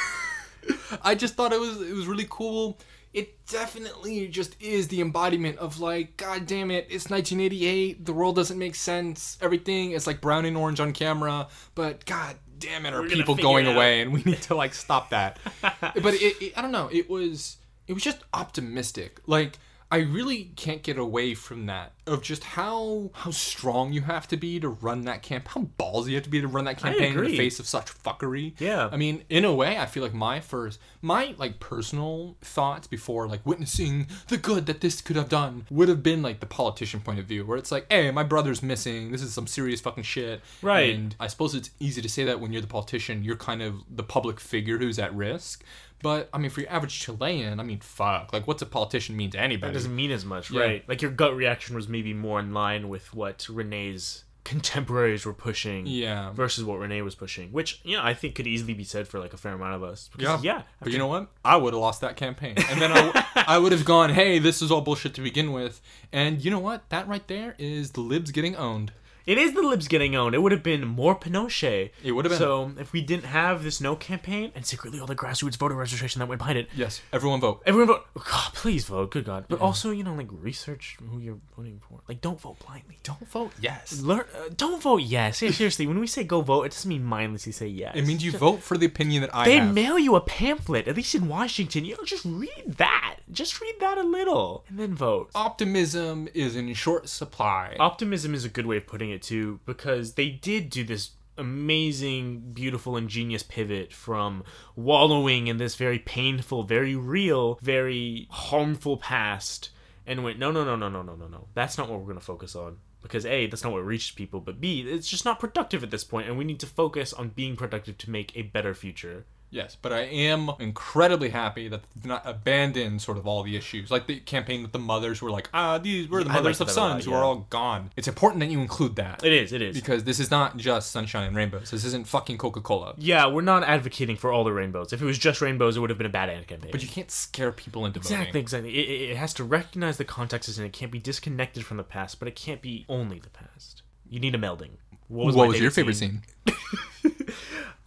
I 1.03 1.15
just 1.15 1.35
thought 1.35 1.53
it 1.53 1.61
was 1.61 1.81
it 1.81 1.95
was 1.95 2.07
really 2.07 2.27
cool. 2.29 2.79
It 3.13 3.47
definitely 3.47 4.29
just 4.29 4.57
is 4.61 4.89
the 4.89 5.03
embodiment 5.03 5.59
of 5.59 5.81
like, 5.81 6.17
god 6.17 6.47
damn 6.47 6.71
it, 6.71 6.87
it's 6.89 7.11
1988. 7.11 8.07
The 8.07 8.13
world 8.13 8.37
doesn't 8.37 8.59
make 8.59 8.75
sense. 8.75 9.37
Everything 9.43 9.93
is 9.93 10.07
like 10.07 10.21
brown 10.21 10.47
and 10.47 10.57
orange 10.57 10.81
on 10.81 10.93
camera, 10.93 11.49
but 11.75 12.07
god 12.07 12.37
damn 12.59 12.87
it, 12.87 12.95
are 12.95 13.03
We're 13.03 13.09
people 13.09 13.35
going 13.35 13.67
it 13.67 13.75
away, 13.75 14.01
and 14.01 14.13
we 14.13 14.23
need 14.23 14.41
to 14.43 14.55
like 14.55 14.73
stop 14.73 15.11
that. 15.11 15.39
but 15.61 16.15
it, 16.15 16.41
it, 16.41 16.53
I 16.57 16.63
don't 16.63 16.73
know. 16.73 16.89
It 16.91 17.11
was 17.11 17.59
it 17.87 17.93
was 17.93 18.03
just 18.03 18.19
optimistic. 18.33 19.21
Like 19.27 19.59
I 19.93 19.99
really 19.99 20.45
can't 20.57 20.83
get 20.83 20.97
away 20.97 21.35
from 21.35 21.67
that 21.67 21.93
of 22.07 22.23
just 22.23 22.43
how 22.43 23.11
how 23.13 23.31
strong 23.31 23.93
you 23.93 24.01
have 24.01 24.27
to 24.29 24.39
be 24.39 24.59
to 24.59 24.71
run 24.71 25.03
that 25.03 25.23
camp, 25.23 25.49
how 25.49 25.69
ballsy 25.79 26.09
you 26.09 26.15
have 26.15 26.25
to 26.25 26.31
be 26.31 26.41
to 26.41 26.49
run 26.49 26.65
that 26.65 26.79
campaign 26.79 27.13
in 27.13 27.25
the 27.25 27.37
face 27.37 27.61
of 27.61 27.67
such 27.67 27.93
fuckery. 28.03 28.55
Yeah. 28.59 28.89
I 28.91 28.97
mean, 28.97 29.23
in 29.29 29.45
a 29.45 29.55
way, 29.55 29.77
I 29.77 29.85
feel 29.85 30.03
like 30.03 30.15
my 30.15 30.41
first, 30.41 30.81
my 31.03 31.35
like 31.37 31.61
personal 31.61 32.39
thoughts 32.41 32.87
before 32.87 33.29
like 33.29 33.45
witnessing 33.45 34.07
the 34.29 34.39
good 34.39 34.65
that 34.65 34.81
this 34.81 35.03
could 35.03 35.17
have 35.17 35.29
done 35.29 35.67
would 35.71 35.91
have 35.91 36.03
been 36.03 36.23
like 36.23 36.41
the 36.41 36.47
politician 36.47 37.01
point 37.01 37.19
of 37.19 37.27
view, 37.27 37.45
where 37.45 37.59
it's 37.59 37.71
like, 37.71 37.85
hey, 37.93 38.11
my 38.11 38.23
brother's 38.23 38.63
missing. 38.63 39.13
This 39.13 39.21
is 39.21 39.35
some 39.35 39.47
serious 39.47 39.83
fucking 39.83 40.05
shit. 40.05 40.41
Right. 40.63 40.95
And 40.95 41.15
I 41.21 41.27
suppose 41.27 41.55
it's 41.55 41.69
easy 41.81 42.01
to 42.01 42.09
say 42.09 42.25
that 42.25 42.41
when 42.41 42.51
you're 42.51 42.63
the 42.63 42.67
politician, 42.67 43.23
you're 43.23 43.37
kind 43.37 43.61
of 43.61 43.83
the 43.95 44.03
public 44.03 44.41
figure 44.41 44.79
who's 44.79 44.99
at 44.99 45.15
risk. 45.15 45.63
But 46.03 46.29
I 46.33 46.39
mean, 46.39 46.51
for 46.51 46.61
your 46.61 46.71
average 46.71 46.99
Chilean, 47.01 47.61
I 47.61 47.63
mean, 47.63 47.81
fuck. 47.81 48.33
Like, 48.33 48.47
what's 48.47 48.63
a 48.63 48.67
politician 48.67 49.17
mean 49.17 49.31
to 49.31 49.39
anybody? 49.41 49.71
That 49.71 49.75
doesn't 49.75 49.95
mean 49.95 50.11
as 50.11 50.25
much, 50.25 50.51
Yeah. 50.51 50.61
right? 50.63 50.89
Like 50.89 51.01
your 51.03 51.11
gut 51.13 51.35
reaction 51.37 51.77
was 51.77 51.89
maybe 51.89 52.13
more 52.13 52.41
in 52.41 52.53
line 52.53 52.89
with 52.89 53.15
what 53.15 53.39
René's 53.51 54.25
contemporaries 54.45 55.25
were 55.25 55.33
pushing 55.33 55.87
Yeah. 55.87 56.33
versus 56.33 56.65
what 56.65 56.81
René 56.81 57.05
was 57.05 57.15
pushing, 57.15 57.53
which 57.53 57.81
you 57.85 57.97
know 57.97 58.03
I 58.03 58.13
think 58.15 58.35
could 58.35 58.47
easily 58.47 58.75
be 58.75 58.85
said 58.85 59.07
for 59.07 59.21
like 59.21 59.33
a 59.33 59.37
fair 59.37 59.53
amount 59.55 59.75
of 59.75 59.83
us. 59.85 60.11
Yeah, 60.13 60.17
Because, 60.19 60.45
yeah. 60.45 60.63
But 60.81 60.91
you 60.93 60.99
know 60.99 61.07
what? 61.07 61.29
I 61.45 61.57
would 61.57 61.73
have 61.73 61.81
lost 61.81 62.01
that 62.01 62.17
campaign, 62.17 62.57
and 62.69 62.81
then 62.81 62.91
I, 62.93 63.25
I 63.47 63.59
would 63.59 63.71
have 63.73 63.85
gone, 63.85 64.11
"Hey, 64.11 64.39
this 64.41 64.61
is 64.61 64.71
all 64.73 64.81
bullshit 64.81 65.15
to 65.15 65.21
begin 65.21 65.53
with." 65.53 65.81
And 66.13 66.45
you 66.45 66.51
know 66.51 66.59
what? 66.59 66.89
That 66.91 67.07
right 67.09 67.27
there 67.29 67.55
is 67.59 67.93
the 67.93 68.01
libs 68.01 68.31
getting 68.33 68.57
owned. 68.57 68.93
It 69.27 69.39
is 69.39 69.53
the 69.55 69.63
libs 69.63 69.89
getting 69.89 70.15
owned. 70.17 70.35
It 70.35 70.39
would 70.39 70.53
have 70.53 70.63
been 70.63 70.87
more 70.87 71.15
Pinochet. 71.19 71.91
It 72.03 72.13
would 72.13 72.25
have 72.25 72.31
been. 72.33 72.39
So 72.39 72.73
if 72.79 72.93
we 72.93 73.01
didn't 73.03 73.25
have 73.27 73.63
this 73.63 73.81
no 73.81 73.95
campaign 73.97 74.51
and 74.55 74.67
secretly 74.67 74.99
all 75.01 75.07
the 75.07 75.15
grassroots 75.15 75.57
voter 75.57 75.75
registration 75.75 76.19
that 76.21 76.27
went 76.29 76.39
behind 76.39 76.59
it, 76.59 76.69
Yes, 76.75 77.01
everyone 77.13 77.41
vote. 77.41 77.63
everyone 77.67 77.89
vote. 77.89 78.07
God, 78.15 78.53
please 78.55 78.85
vote. 78.85 79.11
Good 79.11 79.25
God. 79.25 79.45
But 79.49 79.61
also, 79.61 79.91
you 79.91 80.03
know, 80.05 80.15
like 80.15 80.29
research 80.31 80.97
who 81.11 81.19
you're 81.19 81.39
voting 81.57 81.81
for. 81.89 82.01
Like, 82.09 82.21
don't 82.21 82.41
vote 82.41 82.59
blindly. 82.67 82.99
Don't 83.03 83.29
vote 83.29 83.53
yes. 83.61 84.01
Learn. 84.01 84.25
Uh, 84.35 84.49
don't 84.57 84.83
vote 84.83 85.03
yes. 85.03 85.41
Yeah, 85.43 85.51
seriously, 85.51 85.87
when 85.87 85.99
we 86.01 86.07
say 86.07 86.25
go 86.25 86.41
vote, 86.41 86.65
it 86.65 86.73
doesn't 86.73 86.89
mean 86.89 87.05
mindlessly 87.05 87.53
say 87.53 87.67
yes. 87.69 87.95
It 87.97 88.07
means 88.07 88.25
you 88.25 88.33
vote 88.33 88.63
for 88.63 88.77
the 88.77 88.87
opinion 88.87 89.23
that 89.23 89.35
I 89.35 89.45
They 89.45 89.59
have. 89.59 89.73
mail 89.75 89.99
you 89.99 90.17
a 90.17 90.21
pamphlet, 90.21 90.89
at 90.89 90.97
least 90.97 91.15
in 91.15 91.29
Washington. 91.29 91.85
You 91.85 91.97
know, 91.97 92.05
just 92.05 92.25
read 92.25 92.75
that. 92.79 93.19
Just 93.31 93.61
read 93.61 93.75
that 93.81 93.99
a 93.99 94.03
little 94.03 94.65
and 94.69 94.79
then 94.79 94.95
vote. 94.95 95.31
Optimism 95.35 96.29
is 96.35 96.57
in 96.57 96.73
short 96.75 97.09
supply. 97.09 97.77
Optimism 97.79 98.35
is 98.35 98.45
a 98.45 98.49
good 98.49 98.67
way 98.67 98.77
of 98.79 98.87
putting 98.87 99.11
it 99.11 99.12
too, 99.19 99.61
because 99.67 100.15
they 100.15 100.31
did 100.31 100.71
do 100.71 100.85
this 100.85 101.11
amazing, 101.39 102.53
beautiful, 102.53 102.97
ingenious 102.97 103.43
pivot 103.43 103.93
from 103.93 104.45
wallowing 104.77 105.47
in 105.47 105.57
this 105.57 105.75
very 105.75 105.99
painful, 105.99 106.63
very 106.65 106.95
real, 106.95 107.59
very 107.63 108.27
harmful 108.31 108.97
past 108.97 109.71
and 110.07 110.25
went, 110.25 110.39
no, 110.39 110.51
no, 110.51 110.65
no, 110.65 110.77
no, 110.77 110.89
no, 110.89 111.03
no, 111.03 111.15
no, 111.15 111.29
no. 111.29 111.47
That's 111.55 111.79
not 111.79 111.89
what 111.89 111.99
we're 111.99 112.07
going 112.07 112.19
to 112.19 112.25
focus 112.25 112.57
on. 112.57 112.79
Because 113.03 113.27
A, 113.27 113.47
that's 113.47 113.65
not 113.65 113.73
what 113.73 113.85
reached 113.85 114.15
people, 114.15 114.41
but 114.41 114.61
B, 114.61 114.83
it's 114.83 115.09
just 115.09 115.25
not 115.25 115.41
productive 115.41 115.83
at 115.83 115.91
this 115.91 116.05
point, 116.05 116.29
and 116.29 116.39
we 116.39 116.45
need 116.45 116.61
to 116.61 116.67
focus 116.67 117.13
on 117.13 117.31
being 117.31 117.57
productive 117.57 117.99
to 117.99 118.11
make 118.11 118.37
a 118.37 118.43
better 118.43 118.75
future. 118.75 119.27
Yes, 119.53 119.77
but 119.81 119.93
I 119.93 120.01
am 120.01 120.51
incredibly 120.59 121.29
happy 121.29 121.69
that 121.69 121.83
they've 121.95 122.07
not 122.07 122.23
abandoned 122.25 123.03
sort 123.03 123.19
of 123.19 123.27
all 123.27 123.43
the 123.43 123.55
issues. 123.55 123.91
Like 123.91 124.07
the 124.07 124.19
campaign 124.19 124.63
with 124.63 124.73
the 124.73 124.79
mothers 124.79 125.19
who 125.19 125.27
were 125.27 125.31
like, 125.33 125.51
ah, 125.53 125.77
these 125.77 126.09
were 126.09 126.25
the 126.25 126.31
I 126.31 126.37
mothers 126.37 126.59
of 126.63 126.69
a 126.69 126.71
lot, 126.71 126.75
sons 126.75 127.05
who 127.05 127.13
are 127.13 127.23
all 127.23 127.47
gone. 127.51 127.91
It's 127.95 128.09
important 128.09 128.41
that 128.41 128.47
you 128.51 128.61
include 128.63 128.97
that. 128.97 129.23
It 129.23 129.33
is, 129.35 129.53
it 129.53 129.61
is. 129.61 129.77
because 129.77 130.05
this 130.05 130.19
is 130.19 130.31
not 130.31 130.57
just 130.57 130.91
sunshine 130.91 131.27
and 131.27 131.37
rainbows. 131.37 131.71
This 131.71 131.85
isn't 131.85 132.07
fucking 132.07 132.39
Coca 132.39 132.63
Cola. 132.63 132.95
yeah, 132.97 133.27
we're 133.27 133.43
not 133.43 133.63
advocating 133.63 134.17
for 134.17 134.33
all 134.33 134.43
the 134.43 134.53
rainbows. 134.55 134.93
If 134.95 135.03
it 135.03 135.05
was 135.05 135.19
just 135.19 135.43
rainbows, 135.43 135.77
it 135.77 135.81
would 135.81 135.91
have 135.91 135.99
been 135.99 136.07
a 136.07 136.11
bad 136.11 136.31
ad 136.31 136.47
campaign. 136.47 136.71
But 136.73 136.83
you 136.83 136.89
can't 136.89 137.11
scare 137.11 137.53
people 137.53 137.85
into 137.85 137.99
Exactly, 138.01 138.27
voting. 138.29 138.41
exactly. 138.41 138.79
It, 138.79 138.89
it, 138.89 139.11
it 139.11 139.17
has 139.19 139.35
to 139.35 139.45
recognize 139.45 139.99
the 139.99 140.05
context 140.07 140.49
and. 140.57 140.67
It 140.67 140.73
can't 140.73 140.91
be 140.93 140.99
disconnected 140.99 141.67
from 141.67 141.77
the 141.77 141.83
past, 141.85 142.19
but 142.19 142.27
it 142.27 142.37
can't 142.37 142.63
be 142.63 142.87
only 142.89 143.19
the 143.19 143.29
past. 143.29 143.83
You 144.09 144.19
need 144.19 144.35
a 144.35 144.39
melding. 144.39 144.71
What 145.09 145.35
my 145.35 145.47
was, 145.49 145.61
your 145.61 145.71
favorite 145.71 145.97
scene? 145.97 146.23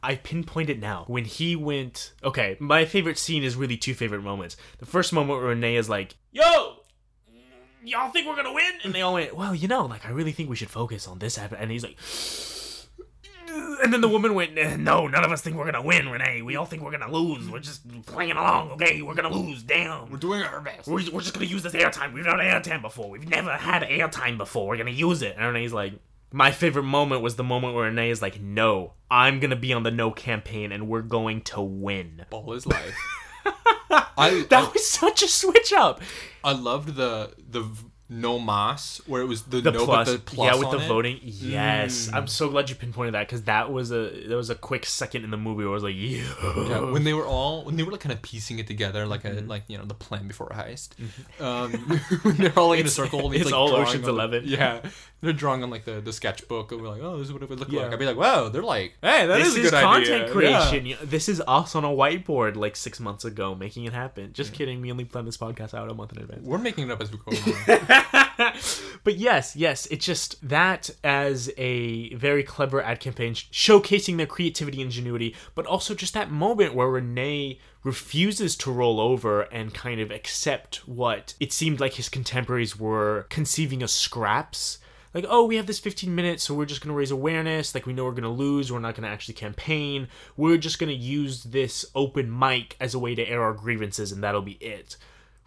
I 0.06 0.16
pinpoint 0.16 0.70
it 0.70 0.80
now. 0.80 1.06
When 1.08 1.26
he 1.26 1.56
went, 1.56 2.14
okay, 2.24 2.58
my 2.60 2.86
favorite 2.86 3.18
scene 3.18 3.44
is 3.44 3.56
really 3.56 3.76
two 3.76 3.96
favorite 3.96 4.22
moments. 4.22 4.56
The 4.78 4.86
first 4.86 5.12
moment 5.12 5.40
where 5.42 5.56
René 5.56 5.78
is 5.80 5.90
like, 5.90 6.16
"Yo, 6.32 6.78
y'all 7.84 8.12
think 8.12 8.28
we're 8.28 8.36
gonna 8.36 8.54
win?" 8.54 8.72
And 8.84 8.94
they 8.94 9.02
all 9.02 9.16
went, 9.16 9.36
"Well, 9.36 9.56
you 9.56 9.68
know, 9.68 9.86
like 9.86 10.06
I 10.06 10.10
really 10.10 10.32
think 10.32 10.48
we 10.50 10.56
should 10.56 10.70
focus 10.70 11.08
on 11.08 11.18
this." 11.20 11.38
And 11.40 11.72
he's 11.72 11.84
like. 11.84 11.98
And 13.84 13.94
then 13.94 14.02
the 14.02 14.10
woman 14.10 14.34
went, 14.34 14.58
"Eh, 14.58 14.76
No, 14.76 15.08
none 15.08 15.24
of 15.24 15.32
us 15.32 15.42
think 15.42 15.56
we're 15.56 15.66
gonna 15.66 15.82
win, 15.82 16.06
René. 16.08 16.44
We 16.44 16.56
all 16.56 16.66
think 16.66 16.82
we're 16.84 16.92
gonna 16.92 17.12
lose. 17.12 17.50
We're 17.50 17.60
just 17.60 17.82
playing 18.06 18.32
along, 18.32 18.72
okay? 18.72 19.02
We're 19.02 19.14
gonna 19.14 19.30
lose. 19.34 19.64
Damn. 19.64 20.10
We're 20.10 20.18
doing 20.18 20.42
our 20.42 20.60
best. 20.62 20.88
We're, 20.88 21.10
we're 21.12 21.22
just 21.22 21.34
gonna 21.34 21.46
use 21.46 21.64
this 21.64 21.74
airtime. 21.74 22.14
We've 22.14 22.26
done 22.26 22.40
airtime 22.40 22.82
before. 22.82 23.10
We've 23.10 23.28
never 23.30 23.52
had 23.52 23.84
airtime 23.84 24.38
before. 24.38 24.68
We're 24.68 24.78
gonna 24.78 24.92
use 24.92 25.22
it. 25.22 25.36
And 25.38 25.56
René's 25.56 25.74
like, 25.74 25.94
my 26.36 26.52
favorite 26.52 26.84
moment 26.84 27.22
was 27.22 27.38
the 27.38 27.46
moment 27.46 27.76
where 27.76 27.90
René 27.90 28.10
is 28.10 28.22
like, 28.22 28.42
no, 28.42 28.92
I'm 29.10 29.40
gonna 29.40 29.56
be 29.56 29.72
on 29.72 29.84
the 29.84 29.90
no 29.92 30.12
campaign 30.12 30.74
and 30.74 30.90
we're 30.90 31.02
going 31.02 31.42
to 31.44 31.62
win. 31.62 32.26
Ball 32.30 32.52
is 32.54 32.68
life. 32.68 32.94
I, 34.18 34.46
That 34.50 34.74
was 34.74 34.90
such 34.90 35.24
a 35.24 35.30
switch 35.30 35.72
up. 35.72 36.02
I 36.44 36.52
loved 36.52 36.96
the 36.96 37.34
the 37.38 37.66
no 38.08 38.38
mas, 38.38 39.02
where 39.08 39.22
it 39.22 39.26
was 39.26 39.42
the, 39.44 39.62
the 39.62 39.72
no 39.72 39.86
plus, 39.86 40.08
but 40.08 40.14
the 40.26 40.36
plus 40.36 40.54
yeah, 40.54 40.60
with 40.60 40.70
the 40.72 40.86
it. 40.86 40.88
voting. 40.88 41.20
Yes, 41.24 42.08
Mm. 42.08 42.14
I'm 42.16 42.28
so 42.28 42.50
glad 42.50 42.70
you 42.70 42.76
pinpointed 42.76 43.14
that 43.16 43.28
because 43.28 43.44
that 43.44 43.72
was 43.72 43.92
a 43.92 44.10
there 44.28 44.38
was 44.38 44.50
a 44.52 44.56
quick 44.56 44.86
second 44.86 45.24
in 45.24 45.32
the 45.32 45.38
movie 45.38 45.64
where 45.64 45.72
I 45.72 45.74
was 45.74 45.84
like, 45.84 45.96
yeah, 45.98 46.22
Yeah, 46.68 46.92
when 46.92 47.04
they 47.04 47.14
were 47.14 47.26
all 47.26 47.66
when 47.66 47.78
they 47.78 47.84
were 47.84 47.92
like 47.92 48.02
kind 48.02 48.14
of 48.14 48.22
piecing 48.22 48.60
it 48.60 48.68
together, 48.68 49.08
like 49.08 49.26
a 49.26 49.30
Mm-hmm. 49.30 49.48
like 49.48 49.64
you 49.68 49.78
know 49.80 49.86
the 49.86 49.96
plan 49.96 50.28
before 50.28 50.48
a 50.52 50.56
heist. 50.56 50.90
Um, 51.42 51.72
when 52.22 52.38
they're 52.38 52.58
all 52.60 52.70
like 52.70 52.80
in 52.82 52.86
a 52.86 52.90
circle. 52.90 53.32
it's 53.34 53.46
like, 53.46 53.54
all 53.54 53.74
Ocean's 53.76 54.04
the- 54.06 54.10
11. 54.12 54.44
yeah, 54.48 54.82
they're 55.22 55.34
drawing 55.34 55.64
on 55.64 55.70
like 55.72 55.86
the, 55.86 56.00
the 56.00 56.14
sketchbook 56.14 56.72
and 56.72 56.82
we're 56.82 56.90
like, 56.90 57.02
oh, 57.02 57.18
this 57.18 57.28
is 57.28 57.34
what 57.34 57.42
it 57.42 57.50
would 57.50 57.60
look 57.60 57.72
Yeah. 57.72 57.84
like. 57.84 57.94
I'd 57.94 58.00
be 58.00 58.06
like, 58.06 58.18
wow, 58.18 58.50
they're 58.50 58.62
like, 58.62 58.94
hey, 59.02 59.26
that 59.26 59.38
this 59.40 59.48
is 59.48 59.56
a 59.58 59.62
is 59.62 59.72
good 59.72 59.82
content 59.82 60.22
idea. 60.24 60.32
creation. 60.32 60.86
Yeah. 60.86 60.96
This 61.04 61.28
is 61.28 61.42
us 61.48 61.74
on 61.76 61.84
a 61.84 61.88
whiteboard 61.90 62.56
like 62.56 62.76
six 62.76 63.00
months 63.00 63.26
ago 63.26 63.56
making 63.56 63.86
it 63.86 63.94
happen. 63.94 64.32
Just 64.34 64.52
Mm. 64.52 64.56
kidding. 64.56 64.82
We 64.82 64.92
only 64.92 65.06
plan 65.06 65.26
this 65.26 65.38
podcast 65.38 65.74
out 65.74 65.90
a 65.90 65.94
month 65.96 66.12
in 66.12 66.20
advance. 66.20 66.46
We're 66.46 66.60
making 66.60 66.84
it 66.88 66.92
up 66.92 67.02
as 67.02 67.12
we 67.12 67.18
go 67.18 67.32
along. 67.32 67.80
but 69.04 69.16
yes, 69.16 69.56
yes, 69.56 69.86
it's 69.88 70.06
just 70.06 70.48
that 70.48 70.90
as 71.04 71.52
a 71.58 72.14
very 72.16 72.44
clever 72.44 72.82
ad 72.82 73.00
campaign 73.00 73.34
sh- 73.34 73.46
showcasing 73.52 74.18
their 74.18 74.26
creativity 74.26 74.82
and 74.82 74.88
ingenuity, 74.88 75.36
but 75.54 75.66
also 75.66 75.94
just 75.94 76.14
that 76.14 76.32
moment 76.32 76.74
where 76.74 76.88
René 76.88 77.60
refuses 77.84 78.56
to 78.58 78.72
roll 78.72 79.00
over 79.00 79.44
and 79.44 79.74
kind 79.74 80.02
of 80.02 80.12
accept 80.12 80.88
what 80.88 81.36
it 81.40 81.54
seemed 81.54 81.80
like 81.80 81.94
his 81.94 82.10
contemporaries 82.10 82.80
were 82.80 83.28
conceiving 83.30 83.84
as 83.84 83.92
scraps. 83.92 84.80
Like, 85.14 85.26
oh, 85.30 85.46
we 85.46 85.56
have 85.56 85.66
this 85.66 85.80
15 85.80 86.14
minutes, 86.14 86.44
so 86.44 86.54
we're 86.54 86.66
just 86.66 86.82
going 86.82 86.94
to 86.94 86.98
raise 86.98 87.12
awareness. 87.12 87.74
Like, 87.74 87.86
we 87.86 87.94
know 87.94 88.04
we're 88.04 88.12
going 88.12 88.24
to 88.24 88.30
lose. 88.30 88.70
We're 88.70 88.80
not 88.80 88.96
going 88.96 89.04
to 89.04 89.10
actually 89.10 89.36
campaign. 89.36 90.10
We're 90.36 90.58
just 90.58 90.78
going 90.78 90.90
to 90.90 90.96
use 90.96 91.44
this 91.44 91.86
open 91.96 92.38
mic 92.38 92.76
as 92.82 92.94
a 92.94 93.00
way 93.00 93.16
to 93.16 93.24
air 93.24 93.42
our 93.42 93.54
grievances, 93.54 94.12
and 94.12 94.22
that'll 94.22 94.42
be 94.42 94.58
it. 94.60 94.98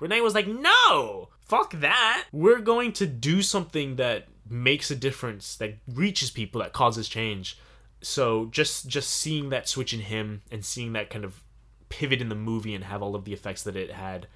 René 0.00 0.22
was 0.22 0.34
like, 0.34 0.46
no, 0.46 1.28
fuck 1.40 1.72
that. 1.80 2.26
We're 2.32 2.60
going 2.60 2.92
to 2.94 3.06
do 3.06 3.42
something 3.42 3.96
that 3.96 4.28
makes 4.48 4.90
a 4.90 4.96
difference, 4.96 5.56
that 5.56 5.78
reaches 5.92 6.30
people, 6.30 6.60
that 6.60 6.72
causes 6.72 7.08
change. 7.08 7.58
So 8.00 8.46
just 8.46 8.86
just 8.86 9.10
seeing 9.10 9.48
that 9.48 9.68
switch 9.68 9.92
in 9.92 10.00
him 10.00 10.42
and 10.52 10.64
seeing 10.64 10.92
that 10.92 11.10
kind 11.10 11.24
of 11.24 11.42
pivot 11.88 12.20
in 12.20 12.28
the 12.28 12.34
movie 12.34 12.74
and 12.74 12.84
have 12.84 13.02
all 13.02 13.16
of 13.16 13.24
the 13.24 13.32
effects 13.32 13.64
that 13.64 13.74
it 13.74 13.90
had 13.90 14.28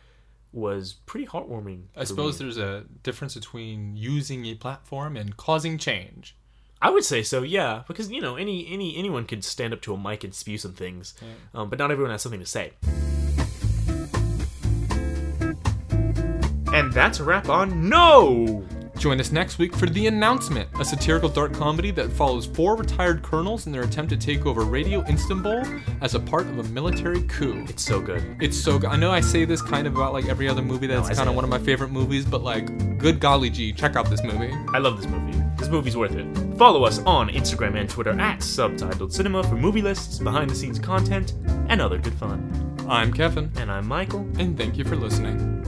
was 0.53 0.95
pretty 1.07 1.27
heartwarming. 1.27 1.85
I 1.97 2.05
suppose 2.05 2.39
me. 2.39 2.45
there's 2.45 2.59
a 2.59 2.85
difference 3.03 3.35
between 3.35 3.97
using 3.97 4.47
a 4.47 4.55
platform 4.55 5.17
and 5.17 5.37
causing 5.37 5.79
change. 5.79 6.37
I 6.81 6.91
would 6.91 7.05
say 7.05 7.23
so, 7.23 7.43
yeah, 7.43 7.85
because 7.87 8.11
you 8.11 8.21
know 8.21 8.35
any 8.35 8.67
any 8.69 8.97
anyone 8.97 9.27
could 9.27 9.45
stand 9.45 9.73
up 9.73 9.81
to 9.83 9.95
a 9.95 9.99
mic 9.99 10.25
and 10.25 10.35
spew 10.35 10.59
some 10.59 10.73
things, 10.73 11.15
um, 11.55 11.71
but 11.71 11.79
not 11.79 11.93
everyone 11.93 12.11
has 12.11 12.23
something 12.23 12.41
to 12.41 12.47
say. 12.47 12.73
And 16.73 16.93
that's 16.93 17.21
a 17.21 17.25
wrap 17.25 17.49
on 17.49 17.89
No. 17.89 18.65
Join 18.99 19.19
us 19.21 19.33
next 19.33 19.59
week 19.59 19.75
for 19.75 19.87
The 19.87 20.07
Announcement, 20.07 20.69
a 20.79 20.85
satirical 20.85 21.29
dark 21.29 21.53
comedy 21.55 21.91
that 21.93 22.13
follows 22.13 22.47
four 22.47 22.77
retired 22.77 23.23
colonels 23.23 23.67
in 23.67 23.73
their 23.73 23.83
attempt 23.83 24.11
to 24.11 24.17
take 24.17 24.47
over 24.47 24.63
Radio 24.63 25.03
Istanbul 25.09 25.65
as 26.03 26.15
a 26.15 26.21
part 26.21 26.47
of 26.47 26.59
a 26.59 26.63
military 26.65 27.23
coup. 27.23 27.65
It's 27.69 27.83
so 27.83 28.01
good. 28.01 28.37
It's 28.41 28.57
so 28.57 28.79
good. 28.79 28.91
I 28.91 28.97
know 28.97 29.11
I 29.11 29.21
say 29.21 29.45
this 29.45 29.61
kind 29.61 29.87
of 29.87 29.97
about 29.97 30.13
like 30.13 30.27
every 30.29 30.49
other 30.49 30.63
movie 30.63 30.87
that's 30.87 31.09
I 31.09 31.15
kind 31.15 31.29
of 31.29 31.35
one 31.35 31.43
of 31.43 31.51
my 31.51 31.59
favorite 31.59 31.91
movies, 31.91 32.25
but 32.25 32.43
like, 32.43 32.99
good 32.99 33.19
golly 33.19 33.51
gee, 33.51 33.73
check 33.73 33.97
out 33.97 34.09
this 34.09 34.23
movie. 34.23 34.53
I 34.73 34.79
love 34.79 35.01
this 35.01 35.11
movie. 35.11 35.43
This 35.57 35.69
movie's 35.69 35.97
worth 35.97 36.15
it. 36.15 36.27
Follow 36.57 36.85
us 36.85 37.01
on 37.01 37.29
Instagram 37.31 37.81
and 37.81 37.89
Twitter 37.89 38.13
at 38.21 38.39
Subtitled 38.41 39.13
Cinema 39.13 39.43
for 39.43 39.57
movie 39.57 39.83
lists, 39.83 40.19
behind 40.19 40.49
the 40.51 40.55
scenes 40.55 40.79
content, 40.79 41.33
and 41.69 41.81
other 41.81 41.99
good 41.99 42.15
fun. 42.15 42.69
I'm 42.89 43.13
Kevin, 43.13 43.51
And 43.57 43.71
I'm 43.71 43.89
Michael. 43.89 44.21
and 44.39 44.57
thank 44.57 44.77
you 44.77 44.85
for 44.85 44.97
listening. 44.97 45.62